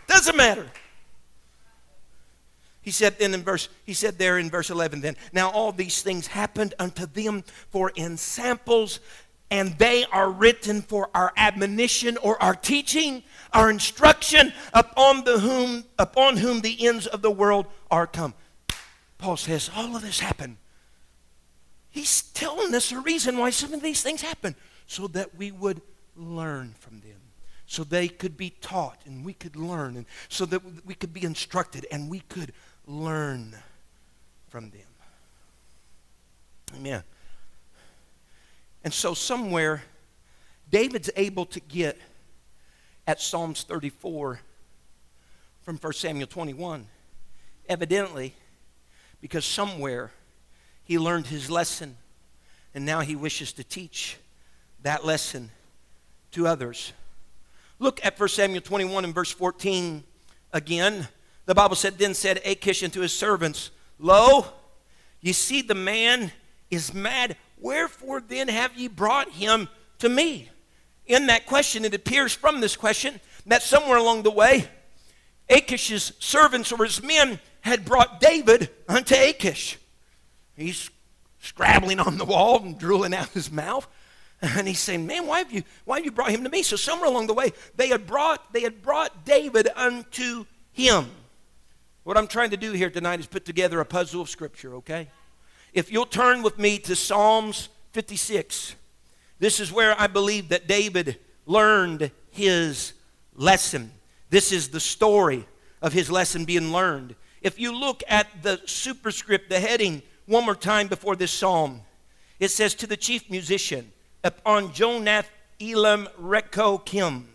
Doesn't 0.07 0.35
matter. 0.35 0.67
He 2.81 2.91
said 2.91 3.19
then 3.19 3.33
in 3.33 3.43
verse, 3.43 3.69
he 3.85 3.93
said 3.93 4.17
there 4.17 4.39
in 4.39 4.49
verse 4.49 4.69
11 4.69 5.01
then, 5.01 5.15
now 5.31 5.49
all 5.49 5.71
these 5.71 6.01
things 6.01 6.27
happened 6.27 6.73
unto 6.79 7.05
them 7.05 7.43
for 7.69 7.91
in 7.95 8.17
samples, 8.17 8.99
and 9.51 9.77
they 9.77 10.05
are 10.05 10.31
written 10.31 10.81
for 10.81 11.09
our 11.13 11.31
admonition 11.37 12.17
or 12.17 12.41
our 12.41 12.55
teaching, 12.55 13.23
our 13.53 13.69
instruction 13.69 14.53
upon 14.73 15.23
the 15.23 15.39
whom 15.39 15.85
upon 15.99 16.37
whom 16.37 16.61
the 16.61 16.87
ends 16.87 17.07
of 17.07 17.21
the 17.21 17.31
world 17.31 17.65
are 17.89 18.07
come. 18.07 18.33
Paul 19.17 19.37
says 19.37 19.69
all 19.75 19.95
of 19.95 20.01
this 20.01 20.19
happened. 20.19 20.57
He's 21.89 22.21
telling 22.21 22.73
us 22.73 22.91
a 22.91 22.99
reason 22.99 23.37
why 23.37 23.49
some 23.49 23.73
of 23.73 23.81
these 23.81 24.01
things 24.01 24.21
happen, 24.21 24.55
so 24.87 25.07
that 25.07 25.35
we 25.35 25.51
would 25.51 25.81
learn 26.15 26.73
from 26.79 27.01
them 27.01 27.21
so 27.71 27.85
they 27.85 28.09
could 28.09 28.35
be 28.35 28.49
taught 28.49 28.99
and 29.05 29.23
we 29.23 29.31
could 29.31 29.55
learn 29.55 29.95
and 29.95 30.05
so 30.27 30.45
that 30.45 30.61
we 30.85 30.93
could 30.93 31.13
be 31.13 31.23
instructed 31.23 31.87
and 31.89 32.09
we 32.09 32.19
could 32.27 32.51
learn 32.85 33.55
from 34.49 34.69
them. 34.71 34.81
Amen. 36.75 37.03
And 38.83 38.93
so, 38.93 39.13
somewhere, 39.13 39.83
David's 40.69 41.09
able 41.15 41.45
to 41.45 41.61
get 41.61 41.97
at 43.11 43.19
Psalms 43.19 43.63
34 43.63 44.39
from 45.63 45.75
1 45.75 45.91
Samuel 45.91 46.27
21. 46.27 46.87
Evidently, 47.67 48.33
because 49.19 49.43
somewhere 49.43 50.11
he 50.85 50.97
learned 50.97 51.27
his 51.27 51.51
lesson 51.51 51.97
and 52.73 52.85
now 52.85 53.01
he 53.01 53.17
wishes 53.17 53.51
to 53.51 53.65
teach 53.65 54.15
that 54.83 55.03
lesson 55.03 55.51
to 56.31 56.47
others. 56.47 56.93
Look 57.79 57.99
at 58.05 58.17
1 58.17 58.29
Samuel 58.29 58.61
21 58.61 59.03
and 59.03 59.13
verse 59.13 59.31
14 59.31 60.05
again. 60.53 61.09
The 61.47 61.53
Bible 61.53 61.75
said, 61.75 61.97
Then 61.97 62.13
said 62.13 62.39
Achish 62.45 62.81
unto 62.81 63.01
his 63.01 63.11
servants, 63.11 63.71
Lo, 63.99 64.45
ye 65.19 65.33
see 65.33 65.61
the 65.61 65.75
man 65.75 66.31
is 66.69 66.93
mad. 66.93 67.35
Wherefore 67.59 68.21
then 68.21 68.47
have 68.47 68.73
ye 68.77 68.87
brought 68.87 69.31
him 69.31 69.67
to 69.99 70.07
me? 70.07 70.50
In 71.11 71.27
that 71.27 71.45
question, 71.45 71.83
it 71.83 71.93
appears 71.93 72.31
from 72.31 72.61
this 72.61 72.77
question 72.77 73.19
that 73.45 73.61
somewhere 73.61 73.97
along 73.97 74.23
the 74.23 74.31
way, 74.31 74.69
Achish's 75.49 76.13
servants 76.19 76.71
or 76.71 76.85
his 76.85 77.03
men 77.03 77.41
had 77.59 77.83
brought 77.83 78.21
David 78.21 78.69
unto 78.87 79.13
Achish. 79.15 79.77
He's 80.55 80.89
scrabbling 81.41 81.99
on 81.99 82.17
the 82.17 82.23
wall 82.23 82.63
and 82.63 82.79
drooling 82.79 83.13
out 83.13 83.27
his 83.31 83.51
mouth. 83.51 83.89
And 84.41 84.65
he's 84.65 84.79
saying, 84.79 85.05
Man, 85.05 85.27
why 85.27 85.39
have 85.39 85.51
you 85.51 85.63
why 85.83 85.97
have 85.97 86.05
you 86.05 86.11
brought 86.11 86.31
him 86.31 86.45
to 86.45 86.49
me? 86.49 86.63
So 86.63 86.77
somewhere 86.77 87.09
along 87.09 87.27
the 87.27 87.33
way, 87.33 87.51
they 87.75 87.89
had 87.89 88.07
brought 88.07 88.53
they 88.53 88.61
had 88.61 88.81
brought 88.81 89.25
David 89.25 89.67
unto 89.75 90.45
him. 90.71 91.07
What 92.05 92.17
I'm 92.17 92.27
trying 92.27 92.51
to 92.51 92.57
do 92.57 92.71
here 92.71 92.89
tonight 92.89 93.19
is 93.19 93.27
put 93.27 93.43
together 93.43 93.81
a 93.81 93.85
puzzle 93.85 94.21
of 94.21 94.29
Scripture, 94.29 94.75
okay? 94.75 95.09
If 95.73 95.91
you'll 95.91 96.05
turn 96.05 96.41
with 96.41 96.57
me 96.57 96.79
to 96.79 96.95
Psalms 96.95 97.67
56, 97.91 98.75
this 99.41 99.59
is 99.59 99.71
where 99.71 99.99
I 99.99 100.05
believe 100.05 100.49
that 100.49 100.67
David 100.67 101.17
learned 101.47 102.11
his 102.29 102.93
lesson. 103.35 103.91
This 104.29 104.51
is 104.51 104.69
the 104.69 104.79
story 104.79 105.47
of 105.81 105.93
his 105.93 106.11
lesson 106.11 106.45
being 106.45 106.71
learned. 106.71 107.15
If 107.41 107.59
you 107.59 107.75
look 107.75 108.03
at 108.07 108.27
the 108.43 108.61
superscript, 108.67 109.49
the 109.49 109.59
heading, 109.59 110.03
one 110.27 110.45
more 110.45 110.53
time 110.53 110.87
before 110.87 111.15
this 111.15 111.31
psalm, 111.31 111.81
it 112.39 112.49
says, 112.49 112.75
To 112.75 112.87
the 112.87 112.95
chief 112.95 113.31
musician, 113.31 113.91
upon 114.23 114.69
Jonath 114.69 115.25
Elam 115.59 116.07
Reko 116.21 116.85
Kim, 116.85 117.27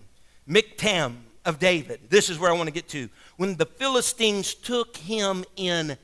Miktam 0.48 1.16
of 1.44 1.58
David. 1.58 2.02
This 2.08 2.30
is 2.30 2.38
where 2.38 2.52
I 2.52 2.54
want 2.54 2.68
to 2.68 2.72
get 2.72 2.88
to 2.90 3.08
when 3.36 3.56
the 3.56 3.66
Philistines 3.66 4.54
took 4.54 4.96
him 4.96 5.44
in 5.56 5.98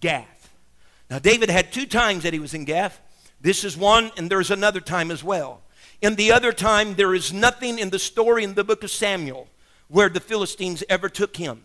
Gath. 0.00 0.50
Now, 1.08 1.20
David 1.20 1.48
had 1.48 1.72
two 1.72 1.86
times 1.86 2.24
that 2.24 2.32
he 2.32 2.40
was 2.40 2.54
in 2.54 2.64
Gath. 2.64 3.00
This 3.44 3.62
is 3.62 3.76
one, 3.76 4.10
and 4.16 4.30
there's 4.30 4.50
another 4.50 4.80
time 4.80 5.10
as 5.10 5.22
well. 5.22 5.60
In 6.00 6.14
the 6.14 6.32
other 6.32 6.50
time, 6.50 6.94
there 6.94 7.14
is 7.14 7.30
nothing 7.30 7.78
in 7.78 7.90
the 7.90 7.98
story 7.98 8.42
in 8.42 8.54
the 8.54 8.64
book 8.64 8.82
of 8.82 8.90
Samuel 8.90 9.48
where 9.88 10.08
the 10.08 10.18
Philistines 10.18 10.82
ever 10.88 11.10
took 11.10 11.36
him. 11.36 11.62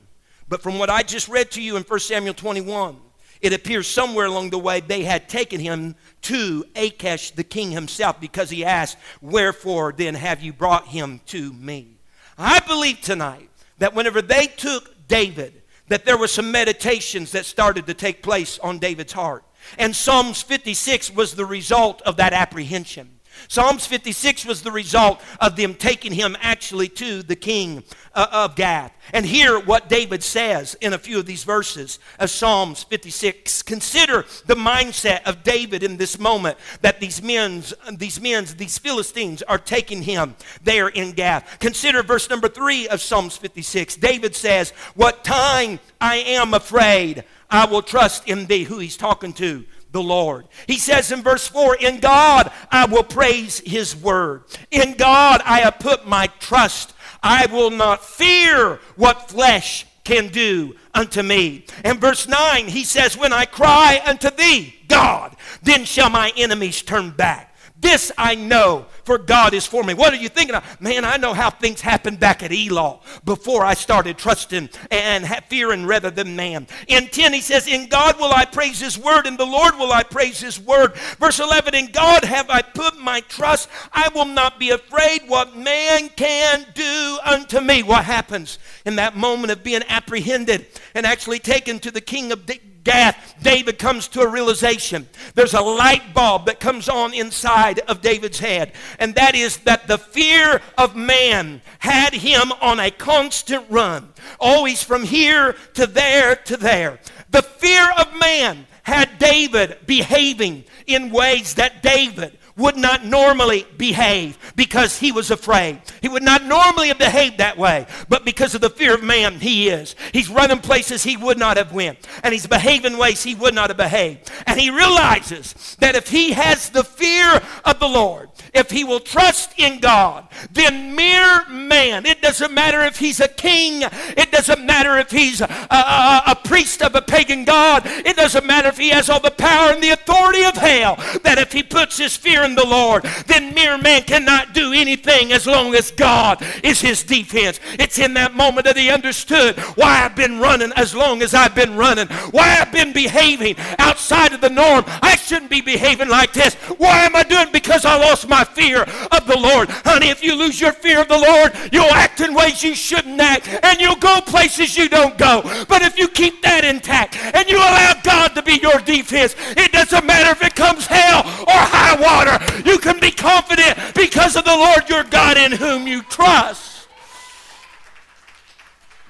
But 0.49 0.61
from 0.61 0.77
what 0.77 0.89
I 0.89 1.03
just 1.03 1.29
read 1.29 1.51
to 1.51 1.61
you 1.61 1.77
in 1.77 1.83
1 1.83 1.99
Samuel 2.01 2.33
21, 2.33 2.97
it 3.39 3.53
appears 3.53 3.87
somewhere 3.87 4.25
along 4.25 4.49
the 4.49 4.59
way 4.59 4.81
they 4.81 5.03
had 5.03 5.29
taken 5.29 5.61
him 5.61 5.95
to 6.23 6.65
Achish 6.75 7.31
the 7.31 7.45
king 7.45 7.71
himself 7.71 8.19
because 8.19 8.49
he 8.49 8.65
asked, 8.65 8.97
Wherefore 9.21 9.93
then 9.95 10.15
have 10.15 10.43
you 10.43 10.51
brought 10.51 10.87
him 10.87 11.21
to 11.27 11.53
me? 11.53 11.95
I 12.37 12.59
believe 12.59 12.99
tonight 12.99 13.49
that 13.77 13.95
whenever 13.95 14.21
they 14.21 14.47
took 14.47 15.07
David, 15.07 15.61
that 15.87 16.03
there 16.03 16.17
were 16.17 16.27
some 16.27 16.51
meditations 16.51 17.31
that 17.31 17.45
started 17.45 17.87
to 17.87 17.93
take 17.93 18.21
place 18.21 18.59
on 18.59 18.79
David's 18.79 19.13
heart. 19.13 19.45
And 19.77 19.95
Psalms 19.95 20.41
56 20.41 21.11
was 21.11 21.35
the 21.35 21.45
result 21.45 22.01
of 22.03 22.17
that 22.17 22.33
apprehension. 22.33 23.19
Psalms 23.47 23.85
56 23.85 24.45
was 24.45 24.61
the 24.61 24.71
result 24.71 25.21
of 25.39 25.55
them 25.55 25.73
taking 25.73 26.11
him 26.11 26.35
actually 26.41 26.89
to 26.89 27.23
the 27.23 27.35
king 27.35 27.83
uh, 28.13 28.27
of 28.31 28.55
Gath. 28.55 28.91
And 29.13 29.25
hear 29.25 29.59
what 29.59 29.89
David 29.89 30.23
says 30.23 30.75
in 30.81 30.93
a 30.93 30.97
few 30.97 31.19
of 31.19 31.25
these 31.25 31.43
verses 31.43 31.99
of 32.19 32.29
Psalms 32.29 32.83
56. 32.83 33.63
Consider 33.63 34.25
the 34.45 34.55
mindset 34.55 35.23
of 35.23 35.43
David 35.43 35.83
in 35.83 35.97
this 35.97 36.19
moment 36.19 36.57
that 36.81 36.99
these 36.99 37.23
men, 37.23 37.63
these 37.93 38.21
men, 38.21 38.45
these 38.57 38.77
Philistines 38.77 39.41
are 39.43 39.57
taking 39.57 40.03
him 40.03 40.35
there 40.63 40.89
in 40.89 41.13
Gath. 41.13 41.57
Consider 41.59 42.03
verse 42.03 42.29
number 42.29 42.49
3 42.49 42.87
of 42.89 43.01
Psalms 43.01 43.37
56. 43.37 43.95
David 43.95 44.35
says, 44.35 44.71
What 44.95 45.23
time 45.23 45.79
I 45.99 46.17
am 46.17 46.53
afraid, 46.53 47.23
I 47.49 47.65
will 47.65 47.81
trust 47.81 48.27
in 48.27 48.45
thee. 48.45 48.63
Who 48.63 48.79
he's 48.79 48.97
talking 48.97 49.33
to? 49.33 49.65
the 49.91 50.01
Lord. 50.01 50.47
He 50.67 50.77
says 50.77 51.11
in 51.11 51.23
verse 51.23 51.47
4 51.47 51.77
In 51.77 51.99
God 51.99 52.51
I 52.71 52.85
will 52.85 53.03
praise 53.03 53.59
his 53.65 53.95
word. 53.95 54.43
In 54.71 54.93
God 54.93 55.41
I 55.45 55.61
have 55.61 55.79
put 55.79 56.07
my 56.07 56.27
trust. 56.39 56.93
I 57.23 57.47
will 57.47 57.71
not 57.71 58.05
fear 58.05 58.79
what 58.95 59.29
flesh 59.29 59.85
can 60.03 60.29
do 60.29 60.75
unto 60.93 61.21
me. 61.21 61.65
And 61.83 61.99
verse 61.99 62.27
9, 62.27 62.67
he 62.67 62.83
says, 62.83 63.17
When 63.17 63.33
I 63.33 63.45
cry 63.45 64.01
unto 64.05 64.29
thee, 64.29 64.75
God, 64.87 65.35
then 65.61 65.85
shall 65.85 66.09
my 66.09 66.31
enemies 66.35 66.81
turn 66.81 67.11
back. 67.11 67.55
This 67.79 68.11
I 68.17 68.35
know, 68.35 68.87
for 69.09 69.17
God 69.17 69.55
is 69.55 69.65
for 69.65 69.83
me. 69.83 69.95
What 69.95 70.13
are 70.13 70.17
you 70.17 70.29
thinking 70.29 70.55
of? 70.55 70.79
Man, 70.79 71.03
I 71.03 71.17
know 71.17 71.33
how 71.33 71.49
things 71.49 71.81
happened 71.81 72.19
back 72.19 72.43
at 72.43 72.51
Elah 72.51 72.99
before 73.25 73.65
I 73.65 73.73
started 73.73 74.19
trusting 74.19 74.69
and 74.91 75.27
fearing 75.47 75.87
rather 75.87 76.11
than 76.11 76.35
man. 76.35 76.67
In 76.87 77.07
10, 77.07 77.33
he 77.33 77.41
says, 77.41 77.67
In 77.67 77.89
God 77.89 78.19
will 78.19 78.31
I 78.31 78.45
praise 78.45 78.79
his 78.79 78.99
word, 78.99 79.25
and 79.25 79.35
the 79.35 79.47
Lord 79.47 79.73
will 79.79 79.91
I 79.91 80.03
praise 80.03 80.39
his 80.39 80.59
word. 80.59 80.95
Verse 81.17 81.39
11, 81.39 81.73
In 81.73 81.87
God 81.87 82.23
have 82.23 82.51
I 82.51 82.61
put 82.61 82.99
my 82.99 83.21
trust. 83.21 83.67
I 83.91 84.09
will 84.13 84.25
not 84.25 84.59
be 84.59 84.69
afraid 84.69 85.21
what 85.25 85.57
man 85.57 86.09
can 86.09 86.67
do 86.75 87.17
unto 87.25 87.61
me. 87.61 87.81
What 87.81 88.05
happens 88.05 88.59
in 88.85 88.97
that 88.97 89.17
moment 89.17 89.51
of 89.51 89.63
being 89.63 89.81
apprehended 89.89 90.67
and 90.93 91.07
actually 91.07 91.39
taken 91.39 91.79
to 91.79 91.89
the 91.89 91.99
king 91.99 92.31
of 92.31 92.45
Gath, 92.83 93.35
David 93.41 93.79
comes 93.79 94.07
to 94.09 94.21
a 94.21 94.27
realization. 94.27 95.07
There's 95.35 95.53
a 95.53 95.61
light 95.61 96.13
bulb 96.13 96.45
that 96.45 96.59
comes 96.59 96.87
on 96.89 97.13
inside 97.13 97.79
of 97.79 98.01
David's 98.01 98.39
head, 98.39 98.73
and 98.99 99.15
that 99.15 99.35
is 99.35 99.57
that 99.59 99.87
the 99.87 99.97
fear 99.97 100.61
of 100.77 100.95
man 100.95 101.61
had 101.79 102.13
him 102.13 102.51
on 102.61 102.79
a 102.79 102.91
constant 102.91 103.65
run, 103.69 104.09
oh, 104.39 104.59
always 104.59 104.83
from 104.83 105.03
here 105.03 105.55
to 105.75 105.87
there 105.87 106.35
to 106.35 106.57
there. 106.57 106.99
The 107.29 107.43
fear 107.43 107.87
of 107.97 108.19
man 108.19 108.65
had 108.83 109.19
David 109.19 109.77
behaving 109.85 110.63
in 110.87 111.11
ways 111.11 111.53
that 111.53 111.83
David 111.83 112.38
would 112.59 112.75
not 112.75 113.05
normally 113.05 113.65
behave 113.77 114.37
because 114.55 114.99
he 114.99 115.11
was 115.11 115.31
afraid. 115.31 115.81
He 116.01 116.09
would 116.09 116.23
not 116.23 116.43
normally 116.43 116.89
have 116.89 116.99
behaved 116.99 117.37
that 117.37 117.57
way, 117.57 117.87
but 118.09 118.25
because 118.25 118.53
of 118.53 118.61
the 118.61 118.69
fear 118.69 118.93
of 118.93 119.03
man, 119.03 119.39
he 119.39 119.69
is. 119.69 119.95
He's 120.11 120.29
running 120.29 120.59
places 120.59 121.01
he 121.01 121.17
would 121.17 121.39
not 121.39 121.57
have 121.57 121.73
went, 121.73 122.07
and 122.21 122.33
he's 122.33 122.45
behaving 122.45 122.97
ways 122.97 123.23
he 123.23 123.33
would 123.35 123.55
not 123.55 123.69
have 123.69 123.77
behaved. 123.77 124.29
And 124.45 124.59
he 124.59 124.69
realizes 124.69 125.77
that 125.79 125.95
if 125.95 126.09
he 126.09 126.33
has 126.33 126.69
the 126.69 126.83
fear 126.83 127.41
of 127.63 127.79
the 127.79 127.87
Lord, 127.87 128.29
if 128.53 128.69
he 128.69 128.83
will 128.83 128.99
trust 128.99 129.57
in 129.57 129.79
God, 129.79 130.27
then 130.51 130.95
mere 130.95 131.47
man, 131.49 132.05
it 132.05 132.21
doesn't 132.21 132.53
matter 132.53 132.81
if 132.81 132.99
he's 132.99 133.19
a 133.19 133.27
king, 133.27 133.83
it 134.17 134.31
doesn't 134.31 134.65
matter 134.65 134.97
if 134.97 135.11
he's 135.11 135.41
a, 135.41 135.45
a, 135.45 136.23
a, 136.27 136.35
priest 136.35 136.81
of 136.81 136.95
a 136.95 137.01
pagan 137.01 137.45
god, 137.45 137.83
it 137.85 138.15
doesn't 138.15 138.45
matter 138.45 138.67
if 138.67 138.77
he 138.77 138.89
has 138.89 139.09
all 139.09 139.19
the 139.19 139.31
power 139.31 139.71
and 139.71 139.83
the 139.83 139.91
authority 139.91 140.43
of 140.43 140.55
hell, 140.55 140.95
that 141.23 141.37
if 141.37 141.53
he 141.53 141.63
puts 141.63 141.97
his 141.97 142.17
fear 142.17 142.43
in 142.49 142.55
the 142.55 142.65
Lord, 142.65 143.03
then 143.27 143.53
mere 143.53 143.77
man 143.77 144.03
cannot 144.03 144.53
do 144.53 144.73
anything 144.73 145.31
as 145.31 145.45
long 145.45 145.75
as 145.75 145.91
God 145.91 146.43
is 146.63 146.81
his 146.81 147.03
defense. 147.03 147.59
It's 147.73 147.99
in 147.99 148.13
that 148.15 148.33
moment 148.33 148.65
that 148.65 148.77
he 148.77 148.89
understood 148.89 149.57
why 149.75 150.03
I've 150.03 150.15
been 150.15 150.39
running 150.39 150.71
as 150.75 150.95
long 150.95 151.21
as 151.21 151.33
I've 151.33 151.55
been 151.55 151.75
running, 151.75 152.07
why 152.31 152.57
I've 152.59 152.71
been 152.71 152.91
behaving 152.93 153.55
outside 153.77 154.33
of 154.33 154.41
the 154.41 154.49
norm. 154.49 154.83
I 154.87 155.15
shouldn't 155.15 155.51
be 155.51 155.61
behaving 155.61 156.09
like 156.09 156.33
this. 156.33 156.55
Why 156.77 157.05
am 157.05 157.15
I 157.15 157.23
doing 157.23 157.47
it? 157.47 157.53
Because 157.53 157.85
I 157.85 157.97
lost 157.97 158.27
my 158.27 158.43
fear 158.43 158.83
of 159.11 159.27
the 159.27 159.37
Lord. 159.37 159.69
Honey, 159.69 160.09
if 160.09 160.23
you 160.23 160.35
lose 160.35 160.59
your 160.59 160.71
fear 160.71 161.01
of 161.01 161.07
the 161.07 161.17
Lord, 161.17 161.53
you'll 161.71 161.93
act 161.93 162.21
in 162.21 162.33
ways 162.33 162.63
you 162.63 162.73
shouldn't 162.73 163.19
act, 163.21 163.47
and 163.63 163.79
you'll 163.79 163.95
go 163.95 164.21
places 164.21 164.75
you 164.75 164.89
don't 164.89 165.17
go. 165.17 165.41
But 165.67 165.83
if 165.83 165.97
you 165.97 166.07
keep 166.07 166.41
that 166.41 166.65
intact 166.65 167.15
and 167.17 167.47
you 167.47 167.57
allow 167.57 167.93
God 168.03 168.29
to 168.35 168.41
be 168.41 168.59
your 168.61 168.79
defense, 168.79 169.35
it 169.55 169.71
doesn't 169.71 170.05
matter 170.05 170.31
if 170.31 170.41
it 170.43 170.55
comes 170.55 170.87
hell 170.87 171.19
or 171.19 171.59
high 171.59 171.95
water. 171.99 172.38
You 172.65 172.77
can 172.77 172.99
be 172.99 173.11
confident 173.11 173.77
because 173.95 174.35
of 174.35 174.45
the 174.45 174.55
Lord 174.55 174.89
your 174.89 175.03
God 175.03 175.37
in 175.37 175.51
whom 175.51 175.87
you 175.87 176.03
trust. 176.03 176.87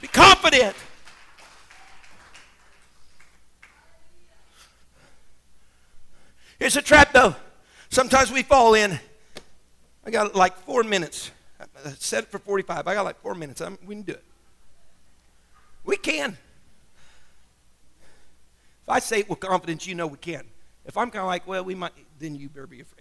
Be 0.01 0.07
confident. 0.07 0.75
Here's 6.59 6.75
a 6.75 6.81
trap, 6.81 7.13
though. 7.13 7.35
Sometimes 7.89 8.31
we 8.31 8.43
fall 8.43 8.73
in. 8.73 8.99
I 10.05 10.11
got 10.11 10.35
like 10.35 10.57
four 10.59 10.83
minutes. 10.83 11.31
I 11.59 11.65
set 11.97 12.25
it 12.25 12.31
for 12.31 12.39
45. 12.39 12.87
I 12.87 12.93
got 12.93 13.05
like 13.05 13.19
four 13.21 13.35
minutes. 13.35 13.61
I'm, 13.61 13.77
we 13.85 13.95
can 13.95 14.03
do 14.03 14.13
it. 14.13 14.23
We 15.83 15.97
can. 15.97 16.37
If 18.83 18.89
I 18.89 18.99
say 18.99 19.19
it 19.19 19.29
with 19.29 19.39
confidence, 19.39 19.87
you 19.87 19.95
know 19.95 20.07
we 20.07 20.17
can. 20.17 20.43
If 20.85 20.97
I'm 20.97 21.11
kind 21.11 21.21
of 21.21 21.27
like, 21.27 21.47
well, 21.47 21.63
we 21.63 21.75
might, 21.75 21.93
then 22.19 22.35
you 22.35 22.49
better 22.49 22.67
be 22.67 22.81
afraid. 22.81 22.98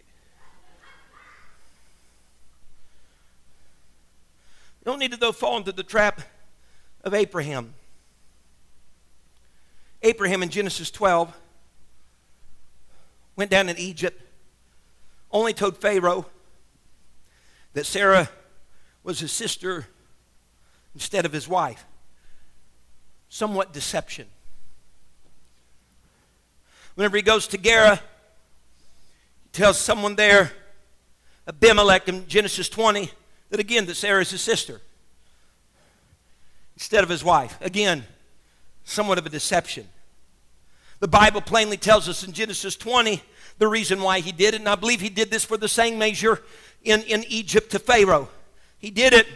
Don't 4.89 4.99
need 4.99 5.11
to, 5.11 5.19
though, 5.19 5.33
fall 5.33 5.59
into 5.59 5.71
the 5.71 5.83
trap 5.83 6.23
of 7.05 7.13
Abraham. 7.13 7.75
Abraham 10.03 10.43
in 10.43 10.49
Genesis 10.49 10.91
12 10.91 11.31
went 13.37 13.51
down 13.51 13.69
in 13.69 13.77
Egypt, 13.77 14.19
only 15.31 15.53
told 15.53 15.77
Pharaoh 15.77 16.25
that 17.75 17.85
Sarah 17.85 18.31
was 19.05 19.21
his 19.21 19.31
sister 19.31 19.87
instead 20.95 21.27
of 21.27 21.33
his 21.33 21.47
wife. 21.47 21.85
Somewhat 23.29 23.75
deception. 23.75 24.27
Whenever 26.95 27.19
he 27.19 27.23
goes 27.23 27.47
to 27.49 27.59
Gerar, 27.59 27.97
he 27.97 29.51
tells 29.53 29.79
someone 29.79 30.17
there, 30.17 30.51
Abimelech 31.47 32.09
in 32.09 32.27
Genesis 32.27 32.71
20, 32.71 33.11
that 33.51 33.61
again, 33.61 33.87
that 33.87 33.97
Sarah 33.97 34.23
is 34.23 34.31
his 34.31 34.43
sister 34.43 34.81
instead 36.75 37.03
of 37.03 37.11
his 37.11 37.25
wife. 37.25 37.59
Again, 37.61 38.05
somewhat 38.85 39.19
of 39.19 39.27
a 39.27 39.31
deception. 39.31 39.87
The 41.01 41.09
Bible 41.09 41.41
plainly 41.41 41.77
tells 41.77 42.09
us 42.09 42.25
in 42.25 42.33
Genesis 42.33 42.77
20 42.77 43.23
the 43.59 43.69
reason 43.69 44.01
why 44.01 44.21
he 44.21 44.33
did 44.33 44.55
it, 44.55 44.61
and 44.61 44.69
I 44.69 44.75
believe 44.75 45.01
he 45.01 45.09
did 45.09 45.31
this 45.31 45.45
for 45.45 45.57
the 45.57 45.69
same 45.69 45.99
measure 45.99 46.43
in, 46.83 47.03
in 47.03 47.25
Egypt 47.29 47.71
to 47.73 47.79
Pharaoh. 47.79 48.29
He 48.79 48.91
did 48.91 49.13
it 49.13 49.27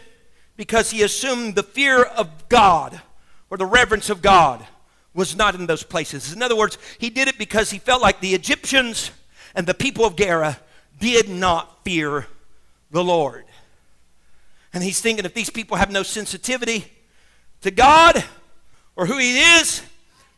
because 0.56 0.90
he 0.90 1.02
assumed 1.02 1.54
the 1.54 1.62
fear 1.62 2.02
of 2.02 2.48
God 2.48 3.00
or 3.50 3.58
the 3.58 3.66
reverence 3.66 4.10
of 4.10 4.22
God 4.22 4.64
was 5.14 5.36
not 5.36 5.54
in 5.54 5.66
those 5.66 5.82
places. 5.82 6.32
In 6.32 6.42
other 6.42 6.56
words, 6.56 6.78
he 6.98 7.10
did 7.10 7.28
it 7.28 7.38
because 7.38 7.70
he 7.70 7.78
felt 7.78 8.00
like 8.00 8.20
the 8.20 8.34
Egyptians 8.34 9.10
and 9.54 9.66
the 9.66 9.74
people 9.74 10.04
of 10.04 10.16
Gerar 10.16 10.56
did 10.98 11.28
not 11.28 11.84
fear 11.84 12.26
the 12.90 13.04
Lord. 13.04 13.44
And 14.72 14.82
he's 14.82 15.00
thinking 15.00 15.24
if 15.24 15.34
these 15.34 15.50
people 15.50 15.76
have 15.76 15.90
no 15.90 16.02
sensitivity 16.02 16.86
to 17.60 17.70
God 17.70 18.24
or 18.96 19.06
who 19.06 19.18
he 19.18 19.38
is, 19.38 19.82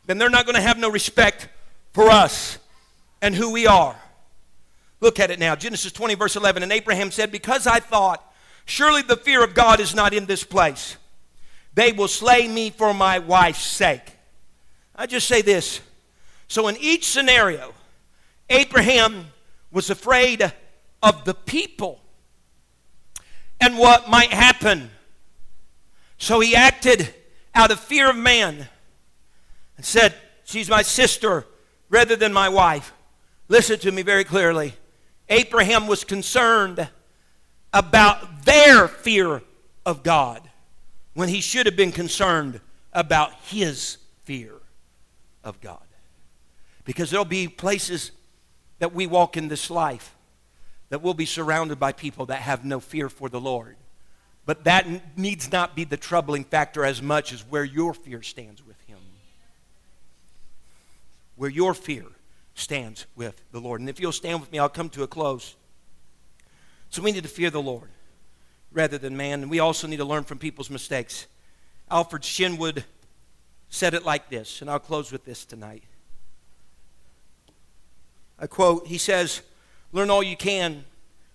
then 0.07 0.18
they're 0.18 0.30
not 0.30 0.45
going 0.45 0.57
to 0.57 0.62
have 0.62 0.78
no 0.78 0.91
respect 0.91 1.49
for 1.93 2.11
us 2.11 2.59
and 3.22 3.35
who 3.35 3.51
we 3.53 3.66
are. 3.66 3.97
Look 5.01 5.20
at 5.20 5.30
it 5.30 5.39
now. 5.39 5.55
Genesis 5.55 5.93
20, 5.93 6.14
verse 6.14 6.37
11. 6.37 6.62
And 6.62 6.72
Abraham 6.72 7.11
said, 7.11 7.30
Because 7.30 7.66
I 7.66 7.78
thought, 7.80 8.24
surely 8.64 9.03
the 9.03 9.16
fear 9.16 9.45
of 9.45 9.55
God 9.55 9.80
is 9.80 9.95
not 9.95 10.14
in 10.14 10.26
this 10.26 10.45
place, 10.45 10.97
they 11.74 11.93
will 11.93 12.09
slay 12.09 12.49
me 12.49 12.70
for 12.70 12.95
my 12.95 13.18
wife's 13.18 13.66
sake. 13.66 14.12
I 14.95 15.07
just 15.07 15.26
say 15.26 15.43
this. 15.43 15.80
So, 16.47 16.68
in 16.68 16.76
each 16.78 17.07
scenario, 17.07 17.74
Abraham 18.49 19.26
was 19.72 19.91
afraid 19.91 20.53
of 21.03 21.24
the 21.24 21.35
people 21.35 22.01
and 23.65 23.79
what 23.79 24.11
might 24.11 24.31
happen. 24.31 24.91
So, 26.19 26.41
he 26.41 26.55
acted 26.55 27.12
out 27.55 27.71
of 27.71 27.81
fear 27.81 28.11
of 28.11 28.17
man 28.17 28.69
and 29.77 29.87
said, 29.87 30.15
She's 30.45 30.69
my 30.69 30.83
sister 30.83 31.47
rather 31.89 32.15
than 32.15 32.33
my 32.33 32.51
wife. 32.51 32.93
Listen 33.49 33.79
to 33.81 33.91
me 33.91 34.03
very 34.03 34.25
clearly. 34.25 34.75
Abraham 35.31 35.87
was 35.87 36.05
concerned 36.05 36.89
about 37.73 38.45
their 38.45 38.87
fear 38.87 39.43
of 39.87 40.03
God 40.03 40.43
when 41.15 41.31
he 41.31 41.41
should 41.41 41.65
have 41.65 41.77
been 41.77 41.93
concerned 41.93 42.61
about 42.93 43.33
his 43.47 43.97
fear 44.25 44.53
of 45.43 45.61
God. 45.62 45.79
Because 46.85 47.11
there'll 47.11 47.25
be 47.25 47.49
places 47.49 48.11
that 48.79 48.93
we 48.93 49.07
walk 49.07 49.39
in 49.39 49.49
this 49.49 49.71
life 49.71 50.15
that 50.95 51.03
we'll 51.03 51.13
be 51.13 51.27
surrounded 51.27 51.81
by 51.81 51.91
people 51.91 52.27
that 52.27 52.43
have 52.43 52.65
no 52.65 52.79
fear 52.79 53.09
for 53.09 53.29
the 53.29 53.41
Lord. 53.41 53.75
But 54.47 54.63
that 54.63 55.19
needs 55.19 55.51
not 55.51 55.75
be 55.75 55.83
the 55.83 55.97
troubling 55.97 56.45
factor 56.45 56.85
as 56.85 57.03
much 57.03 57.33
as 57.33 57.41
where 57.41 57.65
your 57.65 57.95
fear 57.95 58.23
stands 58.23 58.65
with 58.65 58.81
Him. 58.83 58.99
Where 61.35 61.51
your 61.51 61.75
fear 61.75 62.05
stands 62.55 63.07
with 63.17 63.43
the 63.51 63.59
Lord. 63.59 63.81
And 63.81 63.91
if 63.91 63.99
you'll 63.99 64.13
stand 64.13 64.41
with 64.41 64.53
me, 64.53 64.61
I'll 64.61 64.69
come 64.69 64.89
to 64.91 65.03
a 65.03 65.09
close. 65.09 65.57
So 66.91 67.03
we 67.03 67.11
need 67.11 67.25
to 67.25 67.29
fear 67.29 67.51
the 67.51 67.61
Lord 67.61 67.91
rather 68.71 68.97
than 68.97 69.17
man. 69.17 69.43
And 69.43 69.51
we 69.51 69.59
also 69.59 69.89
need 69.89 69.97
to 69.97 70.05
learn 70.05 70.23
from 70.23 70.39
people's 70.39 70.71
mistakes. 70.71 71.27
Alfred 71.91 72.23
Sheinwold 72.23 72.85
said 73.69 73.95
it 73.95 74.05
like 74.05 74.31
this, 74.31 74.61
and 74.61 74.71
I'll 74.71 74.79
close 74.79 75.11
with 75.11 75.25
this 75.25 75.45
tonight. 75.45 75.83
I 78.39 78.47
quote, 78.47 78.87
he 78.87 78.97
says, 78.97 79.43
Learn 79.95 80.11
all 80.11 80.23
you 80.25 80.37
can 80.37 80.85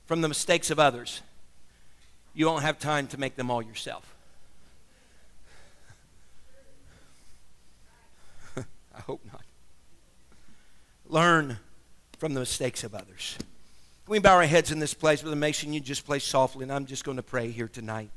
from 0.05 0.19
the 0.19 0.27
mistakes 0.27 0.69
of 0.69 0.79
others. 0.79 1.21
You 2.35 2.45
won't 2.45 2.63
have 2.63 2.77
time 2.77 3.07
to 3.07 3.17
make 3.17 3.37
them 3.37 3.49
all 3.49 3.61
yourself. 3.61 4.13
I 8.57 8.99
hope 9.07 9.21
not. 9.31 9.43
Learn 11.07 11.57
from 12.17 12.33
the 12.33 12.41
mistakes 12.41 12.83
of 12.83 12.93
others. 12.93 13.37
Can 13.37 14.11
we 14.11 14.19
bow 14.19 14.35
our 14.35 14.43
heads 14.43 14.71
in 14.71 14.79
this 14.79 14.93
place? 14.93 15.19
with 15.19 15.27
Brother 15.27 15.37
Mason, 15.37 15.71
you 15.71 15.79
just 15.79 16.05
play 16.05 16.19
softly, 16.19 16.63
and 16.63 16.71
I'm 16.71 16.85
just 16.85 17.05
going 17.05 17.15
to 17.17 17.23
pray 17.23 17.51
here 17.51 17.69
tonight. 17.69 18.09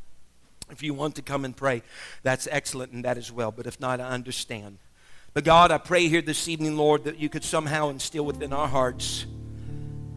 If 0.73 0.83
you 0.83 0.93
want 0.93 1.15
to 1.17 1.23
come 1.23 1.45
and 1.45 1.57
pray, 1.57 1.83
that's 2.25 2.49
excellent, 2.51 2.91
and 2.91 3.05
that 3.05 3.17
as 3.17 3.31
well. 3.31 3.53
But 3.53 3.69
if 3.69 3.79
not, 3.79 4.01
I 4.01 4.09
understand. 4.09 4.79
But 5.35 5.45
God, 5.45 5.71
I 5.71 5.79
pray 5.79 6.09
here 6.09 6.21
this 6.21 6.49
evening, 6.49 6.77
Lord, 6.77 7.05
that 7.05 7.21
you 7.21 7.29
could 7.29 7.45
somehow 7.45 7.91
instill 7.91 8.25
within 8.25 8.53
our 8.53 8.67
hearts, 8.67 9.25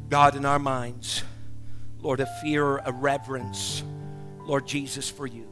God, 0.10 0.36
in 0.36 0.46
our 0.46 0.60
minds, 0.60 1.24
Lord, 2.00 2.20
a 2.20 2.28
fear, 2.42 2.78
a 2.78 2.92
reverence, 2.92 3.84
Lord 4.46 4.68
Jesus, 4.68 5.10
for 5.10 5.26
you. 5.26 5.48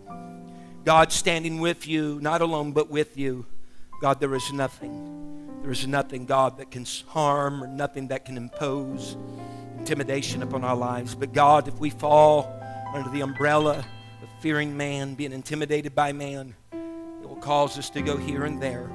God, 0.86 1.12
standing 1.12 1.60
with 1.60 1.88
you, 1.88 2.20
not 2.22 2.42
alone, 2.42 2.72
but 2.72 2.90
with 2.90 3.18
you. 3.18 3.48
God, 4.00 4.20
there 4.20 4.36
is 4.36 4.54
nothing, 4.54 5.50
there 5.62 5.72
is 5.72 5.88
nothing, 5.88 6.26
God, 6.26 6.58
that 6.60 6.70
can 6.70 6.86
harm 7.08 7.64
or 7.64 7.68
nothing 7.68 8.10
that 8.10 8.26
can 8.26 8.38
impose 8.38 9.18
intimidation 9.80 10.44
upon 10.44 10.64
our 10.64 10.76
lives. 10.76 11.16
But 11.16 11.34
God, 11.34 11.68
if 11.68 11.80
we 11.80 11.90
fall 11.90 12.54
under 12.94 13.10
the 13.10 13.22
umbrella 13.22 13.80
of 13.80 14.30
fearing 14.40 14.78
man, 14.78 15.16
being 15.16 15.34
intimidated 15.34 15.96
by 15.96 16.12
man, 16.12 16.54
it 16.72 17.28
will 17.28 17.38
cause 17.38 17.80
us 17.80 17.90
to 17.92 18.02
go 18.02 18.18
here 18.18 18.44
and 18.44 18.62
there. 18.62 18.92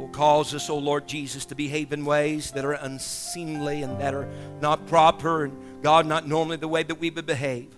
Will 0.00 0.08
cause 0.08 0.54
us, 0.54 0.70
O 0.70 0.78
Lord 0.78 1.06
Jesus, 1.06 1.44
to 1.46 1.54
behave 1.54 1.92
in 1.92 2.06
ways 2.06 2.52
that 2.52 2.64
are 2.64 2.72
unseemly 2.72 3.82
and 3.82 4.00
that 4.00 4.14
are 4.14 4.26
not 4.62 4.86
proper 4.86 5.44
and, 5.44 5.82
God, 5.82 6.06
not 6.06 6.26
normally 6.26 6.56
the 6.56 6.68
way 6.68 6.82
that 6.82 6.94
we 6.94 7.10
would 7.10 7.26
behave. 7.26 7.68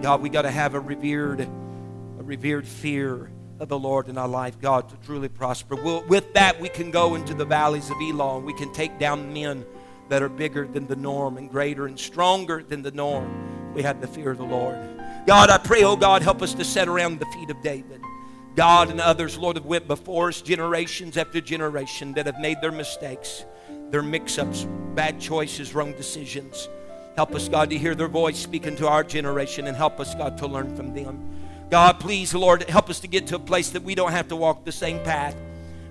God, 0.00 0.22
we 0.22 0.28
got 0.28 0.42
to 0.42 0.52
have 0.52 0.74
a 0.74 0.80
revered, 0.80 1.40
a 1.40 2.22
revered 2.22 2.64
fear 2.64 3.32
of 3.58 3.68
the 3.68 3.78
Lord 3.78 4.06
in 4.06 4.16
our 4.16 4.28
life, 4.28 4.60
God, 4.60 4.88
to 4.90 4.96
truly 5.04 5.28
prosper. 5.28 5.74
We'll, 5.74 6.06
with 6.06 6.32
that, 6.34 6.60
we 6.60 6.68
can 6.68 6.92
go 6.92 7.16
into 7.16 7.34
the 7.34 7.44
valleys 7.44 7.90
of 7.90 7.96
Elah. 8.00 8.38
We 8.38 8.54
can 8.54 8.72
take 8.72 8.96
down 9.00 9.32
men 9.32 9.66
that 10.10 10.22
are 10.22 10.28
bigger 10.28 10.64
than 10.64 10.86
the 10.86 10.94
norm 10.94 11.38
and 11.38 11.50
greater 11.50 11.86
and 11.86 11.98
stronger 11.98 12.62
than 12.62 12.82
the 12.82 12.92
norm. 12.92 13.74
We 13.74 13.82
have 13.82 14.00
the 14.00 14.06
fear 14.06 14.30
of 14.30 14.38
the 14.38 14.44
Lord. 14.44 14.76
God, 15.26 15.50
I 15.50 15.58
pray, 15.58 15.82
oh 15.82 15.96
God, 15.96 16.22
help 16.22 16.40
us 16.40 16.54
to 16.54 16.64
set 16.64 16.86
around 16.86 17.18
the 17.18 17.26
feet 17.26 17.50
of 17.50 17.60
David. 17.62 18.00
God 18.58 18.90
and 18.90 19.00
others, 19.00 19.38
Lord, 19.38 19.54
have 19.54 19.66
went 19.66 19.86
before 19.86 20.30
us 20.30 20.42
generations 20.42 21.16
after 21.16 21.40
generation 21.40 22.12
that 22.14 22.26
have 22.26 22.40
made 22.40 22.60
their 22.60 22.72
mistakes, 22.72 23.44
their 23.90 24.02
mix-ups, 24.02 24.66
bad 24.96 25.20
choices, 25.20 25.76
wrong 25.76 25.92
decisions. 25.92 26.68
Help 27.14 27.36
us, 27.36 27.48
God, 27.48 27.70
to 27.70 27.78
hear 27.78 27.94
their 27.94 28.08
voice 28.08 28.36
speaking 28.36 28.74
to 28.74 28.88
our 28.88 29.04
generation 29.04 29.68
and 29.68 29.76
help 29.76 30.00
us, 30.00 30.12
God, 30.16 30.36
to 30.38 30.48
learn 30.48 30.74
from 30.74 30.92
them. 30.92 31.40
God, 31.70 32.00
please, 32.00 32.34
Lord, 32.34 32.68
help 32.68 32.90
us 32.90 32.98
to 32.98 33.06
get 33.06 33.28
to 33.28 33.36
a 33.36 33.38
place 33.38 33.70
that 33.70 33.84
we 33.84 33.94
don't 33.94 34.10
have 34.10 34.26
to 34.26 34.34
walk 34.34 34.64
the 34.64 34.72
same 34.72 34.98
path. 35.04 35.36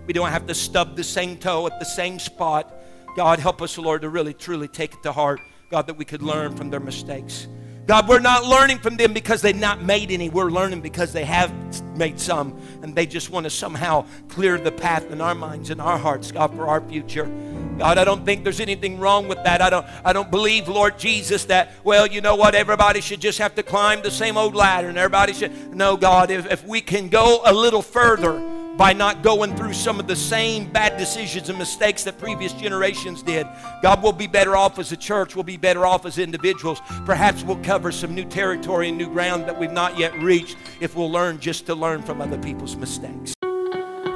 We 0.06 0.12
don't 0.12 0.32
have 0.32 0.46
to 0.48 0.54
stub 0.54 0.98
the 0.98 1.06
same 1.06 1.38
toe 1.38 1.68
at 1.68 1.80
the 1.80 1.86
same 1.86 2.20
spot. 2.20 2.70
God, 3.16 3.40
help 3.40 3.62
us, 3.62 3.78
Lord, 3.78 4.02
to 4.02 4.10
really, 4.10 4.34
truly 4.34 4.68
take 4.68 4.94
it 4.94 5.04
to 5.04 5.14
heart, 5.14 5.40
God, 5.72 5.88
that 5.88 5.94
we 5.94 6.04
could 6.04 6.22
learn 6.22 6.54
from 6.54 6.70
their 6.70 6.82
mistakes. 6.82 7.48
God, 7.88 8.10
we're 8.10 8.20
not 8.20 8.44
learning 8.44 8.80
from 8.80 8.98
them 8.98 9.14
because 9.14 9.42
they've 9.42 9.56
not 9.56 9.82
made 9.82 10.12
any. 10.12 10.28
We're 10.28 10.50
learning 10.50 10.82
because 10.82 11.14
they 11.14 11.24
have 11.24 11.54
made 11.96 12.20
some, 12.20 12.60
and 12.84 12.94
they 12.94 13.06
just 13.06 13.30
want 13.30 13.46
to 13.46 13.50
somehow 13.50 14.06
clear 14.28 14.58
the 14.58 14.74
path 14.74 15.10
in 15.10 15.22
our 15.22 15.34
minds 15.34 15.70
and 15.70 15.80
our 15.80 15.98
hearts, 15.98 16.30
God, 16.34 16.54
for 16.54 16.68
our 16.68 16.82
future. 16.82 17.32
God, 17.78 17.98
I 17.98 18.04
don't 18.04 18.26
think 18.26 18.44
there's 18.44 18.60
anything 18.60 19.00
wrong 19.00 19.30
with 19.30 19.42
that. 19.46 19.62
I 19.62 19.70
don't, 19.70 19.86
I 20.04 20.12
don't 20.12 20.30
believe, 20.30 20.68
Lord 20.68 21.00
Jesus, 21.00 21.46
that, 21.46 21.72
well, 21.86 22.06
you 22.06 22.20
know 22.20 22.36
what, 22.36 22.56
everybody 22.56 23.00
should 23.00 23.22
just 23.22 23.38
have 23.38 23.56
to 23.56 23.64
climb 23.64 24.02
the 24.02 24.12
same 24.12 24.36
old 24.36 24.54
ladder 24.54 24.90
and 24.90 24.98
everybody 24.98 25.32
should. 25.32 25.74
No, 25.74 25.96
God, 25.96 26.30
if, 26.30 26.52
if 26.52 26.66
we 26.66 26.82
can 26.82 27.08
go 27.08 27.42
a 27.46 27.54
little 27.54 27.82
further 27.82 28.57
by 28.78 28.94
not 28.94 29.24
going 29.24 29.56
through 29.56 29.74
some 29.74 30.00
of 30.00 30.08
the 30.08 30.16
same 30.16 30.72
bad 30.72 30.98
decisions 30.98 31.50
and 31.50 31.58
mistakes 31.58 32.04
that 32.04 32.20
previous 32.20 32.54
generations 32.54 33.24
did, 33.24 33.48
God 33.82 34.04
will 34.04 34.14
be 34.14 34.28
better 34.28 34.56
off 34.56 34.78
as 34.78 34.92
a 34.92 34.98
church. 34.98 35.36
We'll 35.36 35.44
be 35.44 35.58
better 35.58 35.86
off 35.86 36.06
as 36.06 36.20
individuals. 36.20 36.80
Perhaps 37.06 37.44
we'll 37.44 37.58
cover 37.64 37.92
some 37.92 38.14
new 38.14 38.26
territory 38.26 38.90
and 38.90 38.98
new 38.98 39.10
ground 39.10 39.46
that 39.46 39.60
we've 39.60 39.72
not 39.72 39.98
yet 39.98 40.14
reached 40.22 40.58
if 40.80 40.96
we'll 40.96 41.12
learn 41.12 41.40
just 41.40 41.66
to 41.66 41.76
learn 41.76 42.04
from 42.04 42.22
other 42.22 42.38
people's 42.38 42.76
mistakes. 42.76 43.34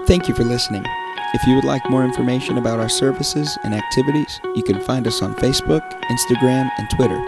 Thank 0.06 0.28
you 0.28 0.36
for 0.36 0.44
listening. 0.44 0.86
If 1.34 1.48
you 1.48 1.56
would 1.56 1.64
like 1.64 1.90
more 1.90 2.04
information 2.04 2.58
about 2.58 2.80
our 2.80 2.90
services 2.90 3.58
and 3.64 3.74
activities, 3.74 4.40
you 4.56 4.62
can 4.64 4.82
find 4.82 5.08
us 5.08 5.22
on 5.22 5.34
Facebook, 5.36 5.82
Instagram, 6.04 6.70
and 6.78 6.90
Twitter 6.90 7.20